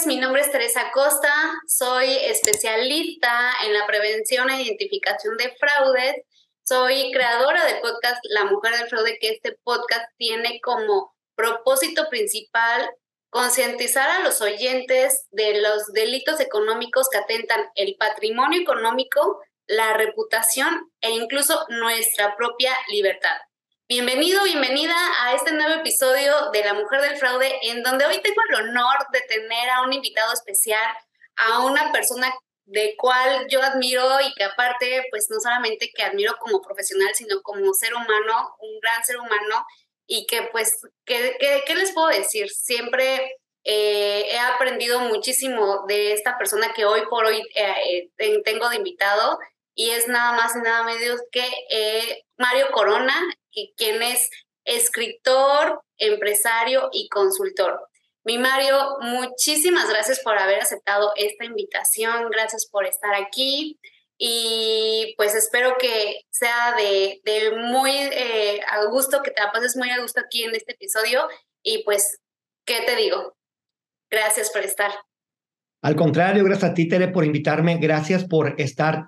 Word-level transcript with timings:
noches, 0.00 0.06
mi 0.06 0.16
nombre 0.16 0.42
es 0.42 0.50
Teresa 0.50 0.90
Costa, 0.92 1.32
soy 1.66 2.08
especialista 2.24 3.52
en 3.64 3.72
la 3.72 3.86
prevención 3.86 4.50
e 4.50 4.62
identificación 4.62 5.36
de 5.36 5.54
fraudes, 5.58 6.16
soy 6.62 7.10
creadora 7.12 7.64
del 7.64 7.80
podcast 7.80 8.20
La 8.30 8.44
Mujer 8.44 8.76
del 8.76 8.88
Fraude, 8.88 9.18
que 9.18 9.30
este 9.30 9.58
podcast 9.62 10.04
tiene 10.16 10.60
como 10.60 11.14
propósito 11.34 12.08
principal 12.08 12.90
concientizar 13.30 14.08
a 14.10 14.24
los 14.24 14.40
oyentes 14.40 15.26
de 15.30 15.60
los 15.60 15.86
delitos 15.92 16.40
económicos 16.40 17.08
que 17.10 17.18
atentan 17.18 17.60
el 17.74 17.96
patrimonio 17.98 18.60
económico, 18.60 19.40
la 19.66 19.94
reputación 19.94 20.90
e 21.00 21.10
incluso 21.10 21.66
nuestra 21.68 22.36
propia 22.36 22.74
libertad. 22.88 23.36
Bienvenido, 23.90 24.44
bienvenida 24.44 24.94
a 25.24 25.34
este 25.34 25.50
nuevo 25.50 25.80
episodio 25.80 26.32
de 26.52 26.62
La 26.62 26.74
Mujer 26.74 27.00
del 27.00 27.16
Fraude, 27.16 27.58
en 27.62 27.82
donde 27.82 28.06
hoy 28.06 28.22
tengo 28.22 28.40
el 28.48 28.68
honor 28.68 28.98
de 29.12 29.20
tener 29.22 29.68
a 29.68 29.82
un 29.82 29.92
invitado 29.92 30.32
especial, 30.32 30.80
a 31.34 31.64
una 31.64 31.90
persona 31.90 32.32
de 32.66 32.94
cual 32.96 33.48
yo 33.48 33.60
admiro 33.60 34.20
y 34.20 34.32
que 34.34 34.44
aparte, 34.44 35.08
pues 35.10 35.26
no 35.28 35.40
solamente 35.40 35.90
que 35.92 36.04
admiro 36.04 36.36
como 36.38 36.62
profesional, 36.62 37.08
sino 37.16 37.42
como 37.42 37.74
ser 37.74 37.92
humano, 37.92 38.54
un 38.60 38.78
gran 38.78 39.02
ser 39.04 39.16
humano, 39.16 39.66
y 40.06 40.24
que 40.28 40.42
pues, 40.52 40.72
¿qué, 41.04 41.64
les 41.74 41.90
puedo 41.90 42.06
decir? 42.06 42.48
Siempre 42.48 43.38
eh, 43.64 44.24
he 44.30 44.38
aprendido 44.38 45.00
muchísimo 45.00 45.84
de 45.88 46.12
esta 46.12 46.38
persona 46.38 46.72
que 46.74 46.84
hoy 46.84 47.00
por 47.10 47.24
hoy 47.24 47.42
eh, 47.56 48.08
eh, 48.18 48.42
tengo 48.44 48.68
de 48.68 48.76
invitado 48.76 49.40
y 49.74 49.90
es 49.90 50.06
nada 50.06 50.30
más 50.36 50.54
y 50.54 50.60
nada 50.60 50.84
menos 50.84 51.20
que 51.32 51.42
Mario 52.36 52.70
Corona, 52.70 53.20
quien 53.76 54.02
es 54.02 54.28
escritor, 54.64 55.82
empresario 55.96 56.88
y 56.92 57.08
consultor. 57.08 57.80
Mi 58.24 58.38
Mario, 58.38 58.98
muchísimas 59.00 59.88
gracias 59.88 60.20
por 60.20 60.38
haber 60.38 60.60
aceptado 60.60 61.12
esta 61.16 61.44
invitación, 61.44 62.30
gracias 62.30 62.66
por 62.70 62.84
estar 62.84 63.14
aquí 63.14 63.78
y 64.18 65.14
pues 65.16 65.34
espero 65.34 65.76
que 65.78 66.20
sea 66.28 66.74
de, 66.76 67.22
muy 67.70 67.90
eh, 67.90 68.60
a 68.68 68.84
gusto, 68.84 69.22
que 69.22 69.30
te 69.30 69.40
la 69.40 69.50
pases 69.50 69.76
muy 69.76 69.88
a 69.88 70.02
gusto 70.02 70.20
aquí 70.20 70.44
en 70.44 70.54
este 70.54 70.72
episodio 70.72 71.26
y 71.62 71.82
pues, 71.84 72.20
¿qué 72.66 72.82
te 72.84 72.96
digo? 72.96 73.34
Gracias 74.10 74.50
por 74.50 74.62
estar. 74.62 74.90
Al 75.82 75.96
contrario, 75.96 76.44
gracias 76.44 76.72
a 76.72 76.74
ti, 76.74 76.86
Tere, 76.86 77.08
por 77.08 77.24
invitarme. 77.24 77.78
Gracias 77.78 78.26
por 78.26 78.60
estar 78.60 79.04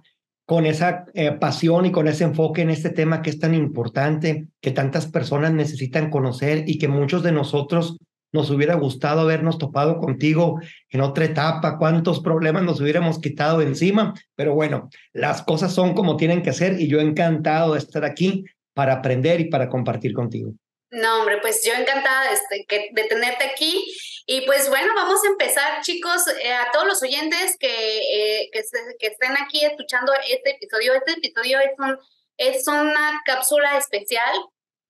con 0.52 0.66
esa 0.66 1.06
eh, 1.14 1.32
pasión 1.32 1.86
y 1.86 1.92
con 1.92 2.08
ese 2.08 2.24
enfoque 2.24 2.60
en 2.60 2.68
este 2.68 2.90
tema 2.90 3.22
que 3.22 3.30
es 3.30 3.38
tan 3.38 3.54
importante, 3.54 4.48
que 4.60 4.70
tantas 4.70 5.06
personas 5.06 5.50
necesitan 5.54 6.10
conocer 6.10 6.64
y 6.66 6.76
que 6.76 6.88
muchos 6.88 7.22
de 7.22 7.32
nosotros 7.32 7.96
nos 8.32 8.50
hubiera 8.50 8.74
gustado 8.74 9.22
habernos 9.22 9.56
topado 9.56 9.96
contigo 9.96 10.60
en 10.90 11.00
otra 11.00 11.24
etapa, 11.24 11.78
cuántos 11.78 12.20
problemas 12.20 12.64
nos 12.64 12.82
hubiéramos 12.82 13.18
quitado 13.18 13.62
encima, 13.62 14.12
pero 14.34 14.54
bueno, 14.54 14.90
las 15.14 15.40
cosas 15.40 15.72
son 15.72 15.94
como 15.94 16.18
tienen 16.18 16.42
que 16.42 16.52
ser 16.52 16.78
y 16.78 16.86
yo 16.86 17.00
encantado 17.00 17.72
de 17.72 17.78
estar 17.78 18.04
aquí 18.04 18.44
para 18.74 18.92
aprender 18.92 19.40
y 19.40 19.44
para 19.44 19.70
compartir 19.70 20.12
contigo. 20.12 20.52
No, 20.92 21.20
hombre, 21.20 21.38
pues 21.40 21.64
yo 21.64 21.72
encantada 21.72 22.30
de, 22.30 22.90
de 22.92 23.04
tenerte 23.04 23.44
aquí 23.44 23.92
y 24.26 24.42
pues 24.42 24.68
bueno, 24.68 24.92
vamos 24.94 25.24
a 25.24 25.28
empezar, 25.28 25.82
chicos, 25.82 26.26
eh, 26.42 26.52
a 26.52 26.70
todos 26.70 26.86
los 26.86 27.02
oyentes 27.02 27.56
que, 27.58 27.98
eh, 27.98 28.50
que, 28.52 28.62
que, 28.98 29.06
estén 29.08 29.36
aquí 29.36 29.64
escuchando 29.64 30.12
este 30.28 30.50
episodio. 30.50 30.94
Este 30.94 31.12
episodio 31.12 31.58
es, 31.58 31.72
un, 31.78 31.98
es 32.36 32.68
una 32.68 33.20
cápsula 33.24 33.76
especial 33.78 34.32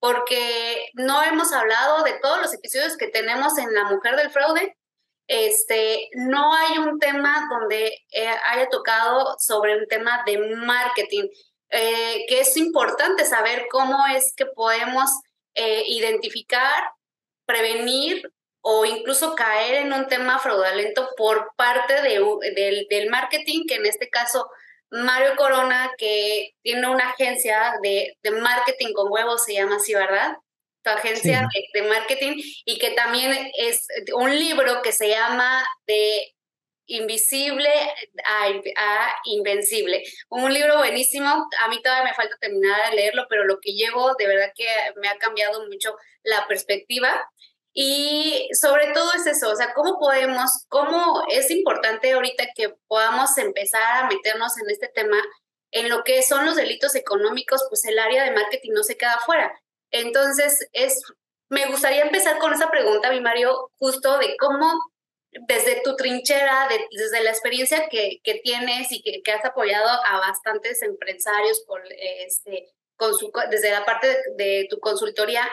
porque 0.01 0.91
no 0.95 1.23
hemos 1.23 1.53
hablado 1.53 2.03
de 2.03 2.15
todos 2.21 2.43
los 2.43 2.53
episodios 2.53 2.97
que 2.97 3.09
tenemos 3.09 3.57
en 3.57 3.73
La 3.73 3.85
Mujer 3.85 4.17
del 4.17 4.31
Fraude. 4.31 4.77
Este, 5.29 6.11
no 6.15 6.55
hay 6.55 6.77
un 6.79 6.99
tema 6.99 7.49
donde 7.49 7.97
eh, 8.11 8.29
haya 8.49 8.69
tocado 8.69 9.37
sobre 9.39 9.79
un 9.79 9.87
tema 9.87 10.25
de 10.27 10.39
marketing, 10.39 11.29
que 11.71 12.41
es 12.41 12.55
importante 12.59 13.25
saber 13.25 13.67
cómo 13.71 14.07
es 14.09 14.35
que 14.37 14.45
podemos 14.45 15.09
identificar, 15.55 16.91
prevenir 17.47 18.33
o 18.63 18.85
incluso 18.85 19.35
caer 19.35 19.87
en 19.87 19.93
un 19.93 20.07
tema 20.07 20.39
fraudulento 20.39 21.11
por 21.17 21.53
parte 21.57 22.01
de, 22.01 22.87
del, 22.89 23.11
marketing, 23.11 23.67
que 23.67 23.75
en 23.75 23.87
este 23.87 24.09
caso 24.09 24.49
Mario 24.91 25.35
Corona, 25.37 25.91
que 25.99 26.55
tiene 26.63 26.89
una 26.89 27.11
agencia 27.11 27.75
de, 27.83 28.17
marketing 28.41 28.93
con 28.95 29.11
huevos, 29.11 29.45
se 29.45 29.55
llama 29.55 29.77
así, 29.77 29.95
¿verdad? 29.95 30.37
Tu 30.85 30.91
agencia 30.91 31.49
de, 31.75 31.83
marketing 31.83 32.41
y 32.65 32.79
que 32.79 32.91
también 32.91 33.51
es 33.59 33.87
un 34.15 34.31
libro 34.31 34.81
que 34.83 34.93
se 34.93 35.09
llama 35.09 35.65
de 35.87 36.32
invisible 36.93 37.71
a, 38.25 38.47
a, 38.47 39.17
invencible. 39.25 40.03
Un 40.29 40.53
libro 40.53 40.77
buenísimo, 40.79 41.49
a 41.61 41.69
mí 41.69 41.81
todavía 41.83 42.11
me 42.11 42.15
falta 42.15 42.37
terminar 42.39 42.91
de 42.91 42.97
leerlo, 42.97 43.27
pero 43.29 43.45
lo 43.45 43.61
que 43.61 43.73
llevo 43.73 44.15
de 44.15 44.27
verdad 44.27 44.53
que 44.55 44.67
me 45.01 45.09
ha 45.09 45.17
cambiado 45.17 45.67
mucho 45.69 45.97
la 46.23 46.47
perspectiva. 46.47 47.29
Y 47.75 48.51
sobre 48.53 48.93
todo 48.93 49.11
es 49.15 49.27
eso, 49.27 49.51
o 49.51 49.57
sea, 49.57 49.73
cómo 49.73 49.99
podemos, 49.99 50.67
cómo 50.69 51.25
es 51.31 51.51
importante 51.51 52.13
ahorita 52.13 52.49
que 52.55 52.75
podamos 52.87 53.39
empezar 53.39 54.05
a 54.05 54.09
meternos 54.09 54.59
en 54.59 54.69
este 54.69 54.89
tema, 54.89 55.17
en 55.71 55.89
lo 55.89 56.05
que 56.05 56.23
son 56.23 56.45
los 56.45 56.57
delitos 56.57 56.95
económicos, 56.95 57.65
pues 57.71 57.87
el 57.87 57.99
área 57.99 58.25
de 58.25 58.33
marketing 58.33 58.73
no 58.75 58.83
se 58.83 58.99
queda 58.99 59.19
fuera. 59.25 59.59
Entonces, 59.91 60.69
es, 60.73 61.03
me 61.49 61.65
gustaría 61.65 62.03
empezar 62.03 62.37
con 62.39 62.53
esa 62.53 62.71
pregunta, 62.71 63.11
mi 63.11 63.23
Mario, 63.23 63.71
justo 63.79 64.19
de 64.19 64.37
cómo 64.37 64.92
desde 65.33 65.81
tu 65.83 65.97
trinchera, 65.97 66.69
desde 66.91 67.23
la 67.23 67.31
experiencia 67.31 67.89
que, 67.89 68.21
que 68.23 68.41
tienes 68.45 68.93
y 68.93 69.03
que, 69.03 69.33
has 69.33 69.45
apoyado 69.45 69.89
a 69.89 70.19
bastantes 70.19 70.83
empresarios 70.83 71.63
por, 71.67 71.83
este, 72.27 72.69
con 72.97 73.15
su, 73.15 73.33
desde 73.51 73.71
la 73.71 73.85
parte 73.85 74.09
de, 74.09 74.45
de 74.45 74.67
tu 74.69 74.79
consultoría, 74.79 75.49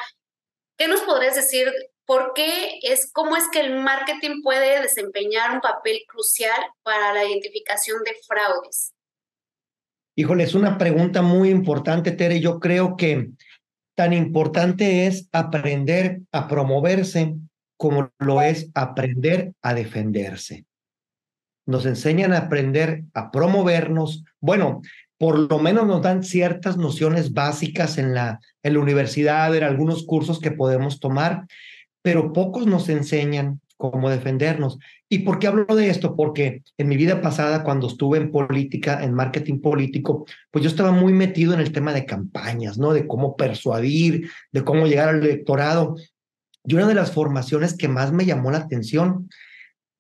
¿qué 0.78 0.88
nos 0.88 1.02
podrías 1.02 1.36
decir 1.36 1.74
¿Por 2.10 2.34
qué 2.34 2.80
es, 2.82 3.12
cómo 3.14 3.38
es 3.38 3.44
que 3.52 3.60
el 3.60 3.84
marketing 3.84 4.42
puede 4.42 4.82
desempeñar 4.82 5.52
un 5.52 5.62
papel 5.62 6.00
crucial 6.08 6.60
para 6.82 7.14
la 7.14 7.24
identificación 7.24 8.02
de 8.04 8.16
fraudes? 8.28 8.96
Híjole, 10.16 10.46
es 10.46 10.56
una 10.56 10.80
pregunta 10.80 11.22
muy 11.22 11.52
importante, 11.52 12.12
Tere. 12.12 12.40
Yo 12.40 12.60
creo 12.60 12.98
que 12.98 13.30
tan 13.96 14.14
importante 14.14 15.06
es 15.06 15.30
aprender 15.32 16.22
a 16.32 16.48
promoverse 16.48 17.36
como 17.80 18.12
lo 18.20 18.42
es 18.42 18.70
aprender 18.74 19.54
a 19.62 19.74
defenderse. 19.74 20.66
Nos 21.66 21.86
enseñan 21.86 22.34
a 22.34 22.40
aprender 22.40 23.06
a 23.14 23.32
promovernos. 23.32 24.26
Bueno, 24.42 24.82
por 25.18 25.40
lo 25.40 25.60
menos 25.60 25.88
nos 25.88 26.02
dan 26.02 26.24
ciertas 26.24 26.76
nociones 26.76 27.34
básicas 27.34 27.98
en 27.98 28.14
la, 28.14 28.42
en 28.64 28.74
la 28.74 28.80
universidad, 28.82 29.56
en 29.56 29.64
algunos 29.64 30.06
cursos 30.06 30.42
que 30.42 30.52
podemos 30.52 31.00
tomar, 31.00 31.48
pero 32.02 32.34
pocos 32.34 32.68
nos 32.68 32.90
enseñan 32.90 33.62
cómo 33.78 34.10
defendernos. 34.10 34.78
¿Y 35.08 35.20
por 35.20 35.40
qué 35.40 35.48
hablo 35.48 35.74
de 35.74 35.90
esto? 35.90 36.18
Porque 36.18 36.64
en 36.78 36.90
mi 36.90 36.98
vida 36.98 37.22
pasada, 37.22 37.64
cuando 37.64 37.88
estuve 37.88 38.18
en 38.18 38.30
política, 38.30 39.02
en 39.02 39.14
marketing 39.14 39.62
político, 39.62 40.26
pues 40.52 40.64
yo 40.64 40.70
estaba 40.70 40.92
muy 40.92 41.14
metido 41.14 41.54
en 41.54 41.62
el 41.62 41.72
tema 41.72 41.94
de 41.94 42.06
campañas, 42.06 42.78
¿no? 42.78 42.92
De 42.92 43.08
cómo 43.08 43.38
persuadir, 43.38 44.30
de 44.52 44.66
cómo 44.66 44.86
llegar 44.86 45.08
al 45.08 45.24
electorado. 45.24 45.96
Y 46.66 46.76
una 46.76 46.88
de 46.88 46.94
las 46.94 47.12
formaciones 47.12 47.76
que 47.76 47.88
más 47.88 48.12
me 48.12 48.26
llamó 48.26 48.52
la 48.52 48.60
atención 48.60 49.30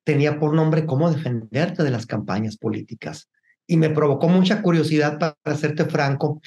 tenía 0.03 0.40
por 0.40 0.53
nombre 0.53 0.86
cómo 0.86 1.12
defenderte 1.12 1.84
de 1.84 1.92
las 1.92 2.06
campañas 2.06 2.58
políticas. 2.58 3.30
Y 3.68 3.78
me 3.78 3.90
provocó 3.90 4.28
mucha 4.28 4.62
curiosidad, 4.62 5.19
para 5.19 5.58
serte 5.58 5.86
franco, 5.86 6.42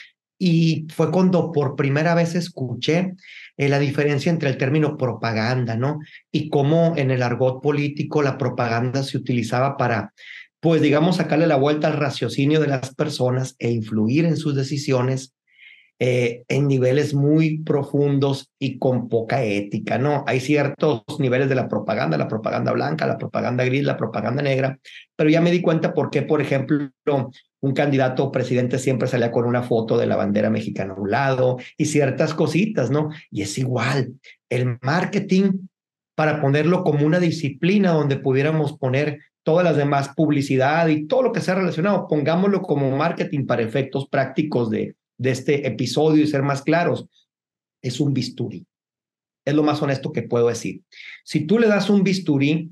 y 0.44 0.88
fue 0.92 1.12
cuando 1.12 1.52
por 1.52 1.76
primera 1.76 2.16
vez 2.16 2.34
escuché 2.34 3.14
eh, 3.56 3.68
la 3.68 3.78
diferencia 3.78 4.30
entre 4.30 4.48
el 4.48 4.56
término 4.56 4.96
propaganda, 4.96 5.76
¿no? 5.76 6.00
Y 6.32 6.48
cómo 6.48 6.94
en 6.96 7.12
el 7.12 7.22
argot 7.22 7.62
político 7.62 8.22
la 8.22 8.38
propaganda 8.38 9.04
se 9.04 9.18
utilizaba 9.18 9.76
para, 9.76 10.12
pues 10.58 10.82
digamos, 10.82 11.18
sacarle 11.18 11.46
la 11.46 11.54
vuelta 11.54 11.86
al 11.86 11.96
raciocinio 11.96 12.58
de 12.58 12.66
las 12.66 12.92
personas 12.96 13.54
e 13.60 13.70
influir 13.70 14.24
en 14.24 14.36
sus 14.36 14.56
decisiones 14.56 15.32
eh, 16.04 16.42
en 16.48 16.66
niveles 16.66 17.14
muy 17.14 17.58
profundos 17.58 18.50
y 18.58 18.80
con 18.80 19.08
poca 19.08 19.44
ética, 19.44 19.98
¿no? 19.98 20.24
Hay 20.26 20.40
ciertos 20.40 21.04
niveles 21.20 21.48
de 21.48 21.54
la 21.54 21.68
propaganda, 21.68 22.18
la 22.18 22.26
propaganda 22.26 22.72
blanca, 22.72 23.06
la 23.06 23.18
propaganda 23.18 23.64
gris, 23.64 23.84
la 23.84 23.96
propaganda 23.96 24.42
negra, 24.42 24.80
pero 25.14 25.30
ya 25.30 25.40
me 25.40 25.52
di 25.52 25.62
cuenta 25.62 25.94
por 25.94 26.10
qué, 26.10 26.22
por 26.22 26.40
ejemplo, 26.40 26.90
un 27.60 27.72
candidato 27.72 28.32
presidente 28.32 28.80
siempre 28.80 29.06
salía 29.06 29.30
con 29.30 29.44
una 29.44 29.62
foto 29.62 29.96
de 29.96 30.06
la 30.06 30.16
bandera 30.16 30.50
mexicana 30.50 30.94
a 30.94 31.00
un 31.00 31.08
lado 31.08 31.58
y 31.76 31.84
ciertas 31.84 32.34
cositas, 32.34 32.90
¿no? 32.90 33.10
Y 33.30 33.42
es 33.42 33.56
igual, 33.58 34.14
el 34.50 34.78
marketing, 34.82 35.68
para 36.16 36.40
ponerlo 36.40 36.82
como 36.82 37.06
una 37.06 37.20
disciplina 37.20 37.92
donde 37.92 38.16
pudiéramos 38.16 38.76
poner 38.76 39.20
todas 39.44 39.62
las 39.62 39.76
demás 39.76 40.08
publicidad 40.16 40.88
y 40.88 41.06
todo 41.06 41.22
lo 41.22 41.30
que 41.30 41.40
sea 41.40 41.54
relacionado, 41.54 42.08
pongámoslo 42.08 42.60
como 42.60 42.90
marketing 42.90 43.46
para 43.46 43.62
efectos 43.62 44.08
prácticos 44.08 44.68
de, 44.68 44.96
de 45.18 45.30
este 45.30 45.66
episodio 45.66 46.22
y 46.22 46.26
ser 46.26 46.42
más 46.42 46.62
claros, 46.62 47.06
es 47.82 48.00
un 48.00 48.12
bisturí. 48.12 48.66
Es 49.44 49.54
lo 49.54 49.62
más 49.62 49.82
honesto 49.82 50.12
que 50.12 50.22
puedo 50.22 50.48
decir. 50.48 50.82
Si 51.24 51.46
tú 51.46 51.58
le 51.58 51.66
das 51.66 51.90
un 51.90 52.04
bisturí 52.04 52.70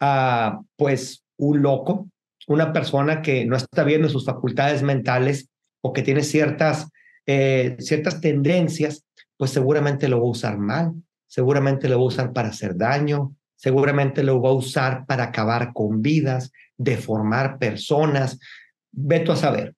a 0.00 0.60
pues 0.76 1.24
un 1.36 1.62
loco, 1.62 2.10
una 2.46 2.72
persona 2.72 3.22
que 3.22 3.44
no 3.44 3.56
está 3.56 3.84
bien 3.84 4.02
en 4.02 4.10
sus 4.10 4.24
facultades 4.24 4.82
mentales 4.82 5.50
o 5.82 5.92
que 5.92 6.02
tiene 6.02 6.22
ciertas, 6.22 6.88
eh, 7.26 7.76
ciertas 7.78 8.20
tendencias, 8.20 9.04
pues 9.36 9.50
seguramente 9.50 10.08
lo 10.08 10.20
va 10.20 10.26
a 10.26 10.30
usar 10.30 10.58
mal, 10.58 10.92
seguramente 11.26 11.88
lo 11.88 11.96
va 11.96 12.02
a 12.02 12.08
usar 12.08 12.32
para 12.32 12.48
hacer 12.48 12.76
daño, 12.76 13.34
seguramente 13.56 14.22
lo 14.22 14.40
va 14.42 14.50
a 14.50 14.54
usar 14.54 15.06
para 15.06 15.24
acabar 15.24 15.72
con 15.72 16.02
vidas, 16.02 16.52
deformar 16.76 17.58
personas, 17.58 18.38
veto 18.90 19.32
a 19.32 19.36
saber. 19.36 19.74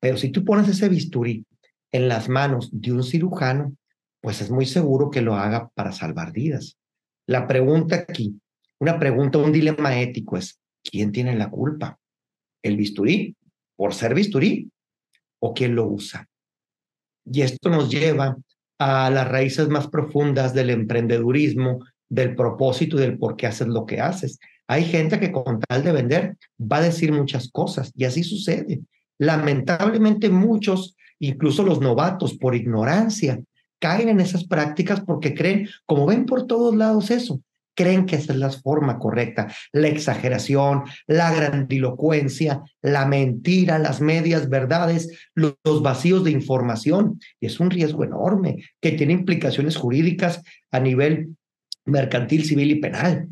Pero 0.00 0.16
si 0.16 0.30
tú 0.30 0.44
pones 0.44 0.68
ese 0.68 0.88
bisturí 0.88 1.44
en 1.92 2.08
las 2.08 2.28
manos 2.28 2.70
de 2.72 2.92
un 2.92 3.02
cirujano, 3.02 3.74
pues 4.20 4.40
es 4.40 4.50
muy 4.50 4.66
seguro 4.66 5.10
que 5.10 5.22
lo 5.22 5.34
haga 5.34 5.68
para 5.74 5.92
salvar 5.92 6.32
vidas. 6.32 6.76
La 7.26 7.46
pregunta 7.46 7.96
aquí, 7.96 8.40
una 8.78 8.98
pregunta, 8.98 9.38
un 9.38 9.52
dilema 9.52 10.00
ético 10.00 10.36
es, 10.36 10.58
¿quién 10.82 11.12
tiene 11.12 11.36
la 11.36 11.50
culpa? 11.50 11.98
¿El 12.62 12.76
bisturí 12.76 13.36
por 13.76 13.94
ser 13.94 14.14
bisturí 14.14 14.70
o 15.40 15.54
quién 15.54 15.74
lo 15.74 15.86
usa? 15.86 16.26
Y 17.24 17.42
esto 17.42 17.68
nos 17.68 17.90
lleva 17.90 18.36
a 18.78 19.10
las 19.10 19.28
raíces 19.28 19.68
más 19.68 19.88
profundas 19.88 20.54
del 20.54 20.70
emprendedurismo, 20.70 21.84
del 22.08 22.34
propósito 22.34 22.96
y 22.96 23.00
del 23.00 23.18
por 23.18 23.36
qué 23.36 23.46
haces 23.46 23.68
lo 23.68 23.84
que 23.84 24.00
haces. 24.00 24.38
Hay 24.66 24.84
gente 24.84 25.18
que 25.18 25.32
con 25.32 25.60
tal 25.60 25.82
de 25.82 25.92
vender 25.92 26.36
va 26.60 26.78
a 26.78 26.82
decir 26.82 27.12
muchas 27.12 27.50
cosas 27.50 27.92
y 27.96 28.04
así 28.04 28.22
sucede. 28.22 28.80
Lamentablemente 29.18 30.30
muchos, 30.30 30.96
incluso 31.18 31.62
los 31.62 31.80
novatos 31.80 32.34
por 32.34 32.54
ignorancia, 32.54 33.40
caen 33.80 34.08
en 34.08 34.20
esas 34.20 34.44
prácticas 34.44 35.00
porque 35.00 35.34
creen, 35.34 35.68
como 35.86 36.06
ven 36.06 36.26
por 36.26 36.46
todos 36.46 36.74
lados 36.74 37.10
eso, 37.10 37.40
creen 37.78 38.06
que 38.06 38.16
esa 38.16 38.32
es 38.32 38.38
la 38.40 38.50
forma 38.50 38.98
correcta. 38.98 39.46
La 39.70 39.86
exageración, 39.86 40.82
la 41.06 41.32
grandilocuencia, 41.32 42.62
la 42.82 43.06
mentira, 43.06 43.78
las 43.78 44.00
medias 44.00 44.48
verdades, 44.48 45.30
los, 45.36 45.54
vacíos 45.80 46.24
de 46.24 46.32
información. 46.32 47.20
Y 47.38 47.46
es 47.46 47.60
un 47.60 47.70
riesgo 47.70 48.02
enorme 48.02 48.64
que 48.80 48.92
tiene 48.92 49.12
implicaciones 49.12 49.76
jurídicas 49.76 50.42
a 50.72 50.80
nivel 50.80 51.36
mercantil, 51.84 52.44
civil 52.44 52.72
y 52.72 52.80
penal. 52.80 53.28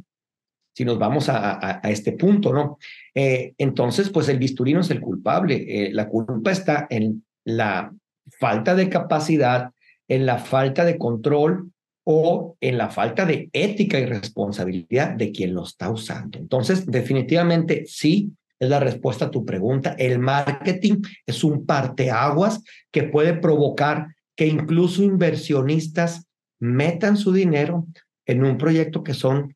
Si 0.76 0.84
nos 0.84 0.98
vamos 0.98 1.30
a, 1.30 1.80
este 1.84 2.12
punto, 2.12 2.52
¿no? 2.52 2.78
Eh, 3.14 3.54
entonces, 3.56 4.10
pues 4.10 4.28
el 4.28 4.38
bisturí 4.38 4.74
no 4.74 4.80
es 4.80 4.90
el 4.90 5.00
culpable. 5.00 5.54
Eh, 5.66 5.90
la 5.90 6.06
culpa 6.06 6.50
está 6.50 6.86
en 6.90 7.24
la 7.44 7.94
falta 8.38 8.74
de 8.74 8.90
capacidad, 8.90 9.70
en 10.06 10.26
la 10.26 10.36
falta 10.36 10.84
de 10.84 10.98
control 10.98 11.72
o 12.04 12.58
en 12.60 12.76
la 12.76 12.90
falta 12.90 13.24
de 13.24 13.48
ética 13.54 13.98
y 13.98 14.04
responsabilidad 14.04 15.12
de 15.12 15.32
quien 15.32 15.54
lo 15.54 15.64
está 15.64 15.90
usando. 15.90 16.38
Entonces, 16.38 16.84
definitivamente 16.84 17.84
sí, 17.86 18.32
es 18.60 18.68
la 18.68 18.78
respuesta 18.78 19.24
a 19.24 19.30
tu 19.30 19.46
pregunta. 19.46 19.96
El 19.98 20.18
marketing 20.18 21.00
es 21.24 21.42
un 21.42 21.64
parteaguas 21.64 22.62
que 22.92 23.04
puede 23.04 23.32
provocar 23.32 24.08
que 24.36 24.46
incluso 24.46 25.02
inversionistas 25.02 26.26
metan 26.60 27.16
su 27.16 27.32
dinero 27.32 27.86
en 28.26 28.44
un 28.44 28.58
proyecto 28.58 29.02
que 29.02 29.14
son 29.14 29.55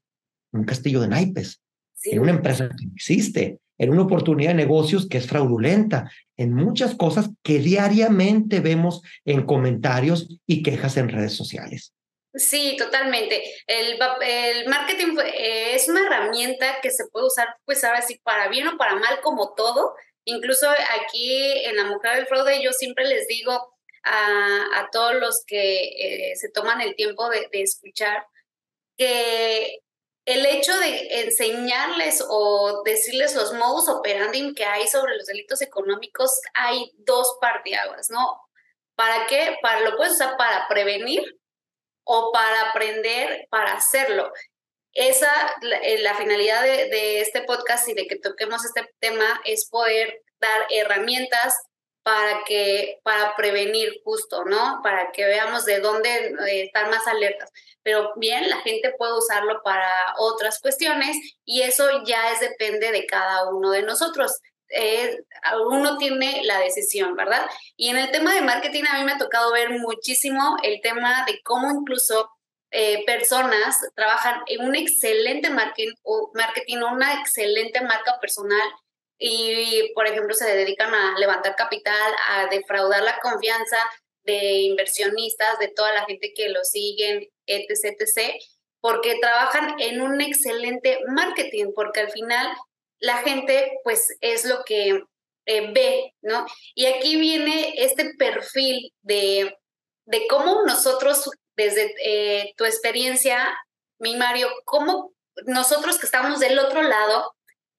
un 0.52 0.64
castillo 0.64 1.00
de 1.00 1.08
naipes, 1.08 1.61
en 2.05 2.20
una 2.20 2.32
empresa 2.32 2.69
que 2.69 2.87
existe, 2.94 3.58
en 3.79 3.91
una 3.91 4.02
oportunidad 4.02 4.50
de 4.50 4.56
negocios 4.56 5.08
que 5.08 5.19
es 5.19 5.26
fraudulenta, 5.26 6.11
en 6.37 6.55
muchas 6.55 6.94
cosas 6.94 7.31
que 7.43 7.58
diariamente 7.58 8.61
vemos 8.61 9.02
en 9.25 9.47
comentarios 9.47 10.29
y 10.47 10.62
quejas 10.62 10.97
en 10.97 11.08
redes 11.08 11.35
sociales. 11.35 11.94
Sí, 12.35 12.76
totalmente. 12.79 13.43
El, 13.67 13.99
el 14.23 14.69
marketing 14.69 15.17
eh, 15.19 15.75
es 15.75 15.88
una 15.88 16.06
herramienta 16.06 16.76
que 16.81 16.91
se 16.91 17.06
puede 17.11 17.26
usar, 17.26 17.49
pues 17.64 17.82
ahora 17.82 18.02
sí, 18.02 18.20
para 18.23 18.49
bien 18.49 18.69
o 18.69 18.76
para 18.79 18.94
mal, 18.94 19.20
como 19.20 19.55
todo. 19.55 19.94
Incluso 20.25 20.69
aquí 20.69 21.64
en 21.64 21.76
La 21.76 21.85
Mujer 21.85 22.17
del 22.17 22.26
Fraude, 22.26 22.62
yo 22.62 22.73
siempre 22.73 23.06
les 23.06 23.26
digo 23.26 23.52
a, 24.05 24.79
a 24.79 24.88
todos 24.93 25.14
los 25.17 25.43
que 25.47 26.31
eh, 26.32 26.37
se 26.37 26.50
toman 26.50 26.81
el 26.81 26.94
tiempo 26.94 27.29
de, 27.29 27.49
de 27.50 27.62
escuchar 27.62 28.25
que 28.97 29.81
el 30.25 30.47
hecho 30.47 30.77
de 30.79 31.23
enseñarles 31.23 32.25
o 32.29 32.83
decirles 32.85 33.35
los 33.35 33.53
modus 33.55 33.89
operandi 33.89 34.55
que 34.55 34.65
hay 34.65 34.87
sobre 34.87 35.17
los 35.17 35.27
delitos 35.27 35.63
económicos, 35.63 36.41
hay 36.55 36.93
dos 36.99 37.37
partiaguas, 37.41 38.11
¿no? 38.11 38.41
¿Para 38.95 39.27
qué? 39.27 39.57
Para, 39.63 39.81
lo 39.81 39.97
puedes 39.97 40.15
usar 40.15 40.37
para 40.37 40.69
prevenir 40.69 41.23
o 42.05 42.33
para 42.33 42.71
aprender 42.71 43.47
para 43.51 43.75
hacerlo. 43.75 44.33
Esa, 44.93 45.31
la, 45.63 45.79
eh, 45.79 46.15
finalidad 46.19 46.63
de, 46.63 46.89
de, 46.89 47.21
este 47.21 47.43
podcast 47.43 47.89
y 47.89 47.95
de 47.95 48.07
que 48.07 48.17
toquemos 48.17 48.65
este 48.65 48.89
tema 48.99 49.41
es 49.45 49.69
poder 49.71 50.23
dar 50.41 50.67
herramientas 50.71 51.55
para 52.02 52.44
que 52.44 52.99
para 53.02 53.37
prevenir 53.37 54.00
justo, 54.05 54.44
¿no? 54.44 54.81
Para 54.82 55.12
que 55.12 55.25
veamos 55.26 55.64
de 55.64 55.81
dónde 55.81 56.35
eh, 56.49 56.64
estar 56.64 56.91
más 56.91 57.06
alertas. 57.06 57.50
Pero 57.82 58.12
bien, 58.17 58.49
la 58.49 58.58
gente 58.58 58.94
puede 58.97 59.17
usarlo 59.17 59.62
para 59.62 59.91
otras 60.19 60.61
cuestiones 60.61 61.17
y 61.44 61.62
eso 61.62 62.02
ya 62.05 62.32
es 62.32 62.41
depende 62.41 62.91
de 62.93 63.06
cada 63.06 63.49
uno 63.50 63.70
de 63.70 63.82
nosotros. 63.82 64.41
Eh, 64.69 65.19
uno 65.69 65.99
tiene 65.99 66.43
la 66.44 66.61
decisión, 66.61 67.17
¿verdad? 67.17 67.44
Y 67.76 67.88
en 67.88 67.99
el 67.99 68.11
tema 68.11 68.35
de 68.35 68.43
marketing 68.43 68.85
a 68.88 68.99
mí 68.99 69.05
me 69.05 69.12
ha 69.12 69.19
tocado 69.19 69.52
ver 69.52 69.70
muchísimo 69.70 70.56
el 70.62 70.81
tema 70.81 71.25
de 71.26 71.41
cómo 71.43 71.70
incluso 71.70 72.31
eh, 72.70 73.05
personas 73.05 73.76
trabajan 73.97 74.43
en 74.47 74.64
un 74.64 74.76
excelente 74.76 75.50
marketing 75.50 75.93
o 76.02 76.31
marketing, 76.35 76.79
una 76.79 77.20
excelente 77.20 77.81
marca 77.81 78.19
personal 78.20 78.62
y, 79.23 79.93
por 79.95 80.07
ejemplo, 80.07 80.35
se 80.35 80.47
dedican 80.57 80.95
a 80.95 81.19
levantar 81.19 81.55
capital, 81.55 82.13
a 82.29 82.47
defraudar 82.47 83.03
la 83.03 83.19
confianza 83.21 83.77
de 84.25 84.63
inversionistas, 84.63 85.59
de 85.59 85.69
toda 85.69 85.93
la 85.93 86.07
gente 86.07 86.33
que 86.35 86.49
lo 86.49 86.65
siguen, 86.65 87.29
etc., 87.47 87.97
etc., 88.01 88.43
porque 88.81 89.19
trabajan 89.21 89.79
en 89.79 90.01
un 90.01 90.23
excelente 90.23 91.01
marketing, 91.07 91.73
porque 91.75 92.01
al 92.01 92.11
final 92.11 92.49
la 92.99 93.19
gente, 93.19 93.79
pues, 93.85 94.09
es 94.23 94.47
lo 94.47 94.65
que 94.65 95.05
eh, 95.45 95.71
ve, 95.73 96.15
¿no? 96.23 96.47
Y 96.75 96.87
aquí 96.87 97.17
viene 97.17 97.75
este 97.77 98.15
perfil 98.15 98.95
de, 99.03 99.55
de 100.07 100.27
cómo 100.29 100.63
nosotros, 100.65 101.31
desde 101.57 101.95
eh, 102.03 102.55
tu 102.57 102.65
experiencia, 102.65 103.55
mi 103.99 104.17
Mario, 104.17 104.49
cómo 104.65 105.13
nosotros 105.45 105.99
que 105.99 106.07
estamos 106.07 106.41
del 106.41 106.59
otro 106.59 106.83
lado, 106.83 107.35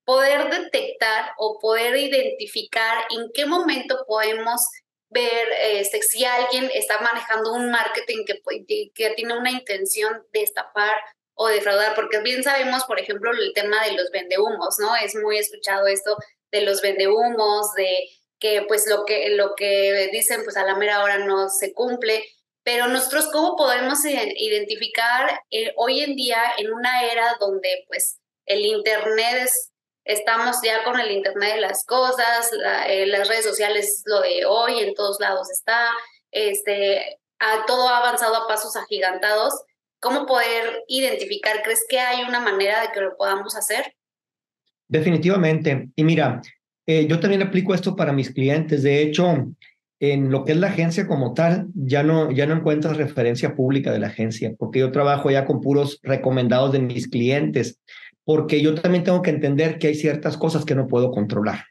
poder 0.06 0.50
detectar 0.50 1.32
o 1.38 1.60
poder 1.60 1.96
identificar 1.96 3.06
en 3.10 3.32
qué 3.34 3.46
momento 3.46 4.04
podemos 4.08 4.62
ver 5.10 5.48
este, 5.62 6.02
si 6.02 6.24
alguien 6.24 6.70
está 6.74 7.00
manejando 7.02 7.54
un 7.54 7.70
marketing 7.70 8.26
que, 8.26 8.92
que 8.94 9.10
tiene 9.12 9.38
una 9.38 9.52
intención 9.52 10.26
de 10.32 10.44
estafar 10.44 10.96
o 11.34 11.48
defraudar, 11.48 11.96
porque 11.96 12.20
bien 12.20 12.44
sabemos, 12.44 12.84
por 12.86 13.00
ejemplo, 13.00 13.32
el 13.32 13.54
tema 13.54 13.84
de 13.86 13.94
los 13.94 14.10
vendehumos, 14.12 14.78
¿no? 14.80 14.96
Es 14.96 15.16
muy 15.16 15.38
escuchado 15.38 15.88
esto 15.88 16.16
de 16.52 16.62
los 16.62 16.82
vendehumos, 16.82 17.74
de 17.74 18.10
que 18.40 18.64
pues 18.68 18.88
lo 18.88 19.06
que, 19.06 19.30
lo 19.30 19.56
que 19.56 20.10
dicen 20.12 20.44
pues 20.44 20.58
a 20.58 20.66
la 20.66 20.76
mera 20.76 21.04
hora 21.04 21.20
no 21.20 21.50
se 21.50 21.74
cumple, 21.74 22.26
pero 22.64 22.88
nosotros 22.88 23.30
cómo 23.32 23.56
podemos 23.56 24.00
identificar 24.06 25.42
eh, 25.52 25.74
hoy 25.78 26.02
en 26.02 26.16
día 26.16 26.42
en 26.58 26.72
una 26.72 27.04
era 27.06 27.38
donde 27.40 27.86
pues 27.88 28.20
el 28.46 28.66
Internet 28.66 29.44
es 29.44 29.71
Estamos 30.04 30.58
ya 30.64 30.84
con 30.84 31.00
el 31.00 31.12
Internet 31.12 31.56
de 31.56 31.62
las 31.62 31.86
cosas, 31.86 32.50
eh, 32.88 33.06
las 33.06 33.28
redes 33.28 33.46
sociales, 33.46 34.02
lo 34.06 34.22
de 34.22 34.46
hoy, 34.46 34.80
en 34.80 34.94
todos 34.96 35.20
lados 35.20 35.52
está, 35.52 35.90
este, 36.32 37.20
a, 37.40 37.66
todo 37.68 37.88
ha 37.88 38.00
avanzado 38.00 38.36
a 38.36 38.48
pasos 38.48 38.76
agigantados. 38.76 39.54
¿Cómo 40.00 40.26
poder 40.26 40.84
identificar? 40.88 41.62
¿Crees 41.64 41.86
que 41.88 42.00
hay 42.00 42.24
una 42.24 42.40
manera 42.40 42.82
de 42.82 42.92
que 42.92 43.02
lo 43.02 43.16
podamos 43.16 43.56
hacer? 43.56 43.94
Definitivamente. 44.88 45.90
Y 45.96 46.04
mira, 46.04 46.42
eh, 46.88 47.06
yo 47.08 47.20
también 47.20 47.44
aplico 47.44 47.76
esto 47.76 47.96
para 47.96 48.12
mis 48.12 48.34
clientes. 48.34 48.82
De 48.82 49.04
hecho, 49.04 49.54
en 50.00 50.32
lo 50.32 50.44
que 50.44 50.54
es 50.54 50.58
la 50.58 50.68
agencia 50.68 51.06
como 51.06 51.36
tal, 51.36 51.68
ya 51.76 52.02
no, 52.02 52.32
ya 52.32 52.48
no 52.48 52.56
encuentras 52.56 52.98
referencia 52.98 53.56
pública 53.56 53.92
de 53.92 54.00
la 54.00 54.08
agencia, 54.08 54.52
porque 54.58 54.80
yo 54.80 54.92
trabajo 54.92 55.30
ya 55.30 55.46
con 55.46 55.62
puros 55.62 56.00
recomendados 56.02 56.72
de 56.72 56.80
mis 56.80 57.08
clientes 57.08 57.80
porque 58.32 58.62
yo 58.62 58.74
también 58.76 59.04
tengo 59.04 59.22
que 59.22 59.30
entender 59.30 59.78
que 59.78 59.88
hay 59.88 59.96
ciertas 59.96 60.38
cosas 60.38 60.64
que 60.64 60.74
no 60.74 60.88
puedo 60.88 61.12
controlar 61.12 61.66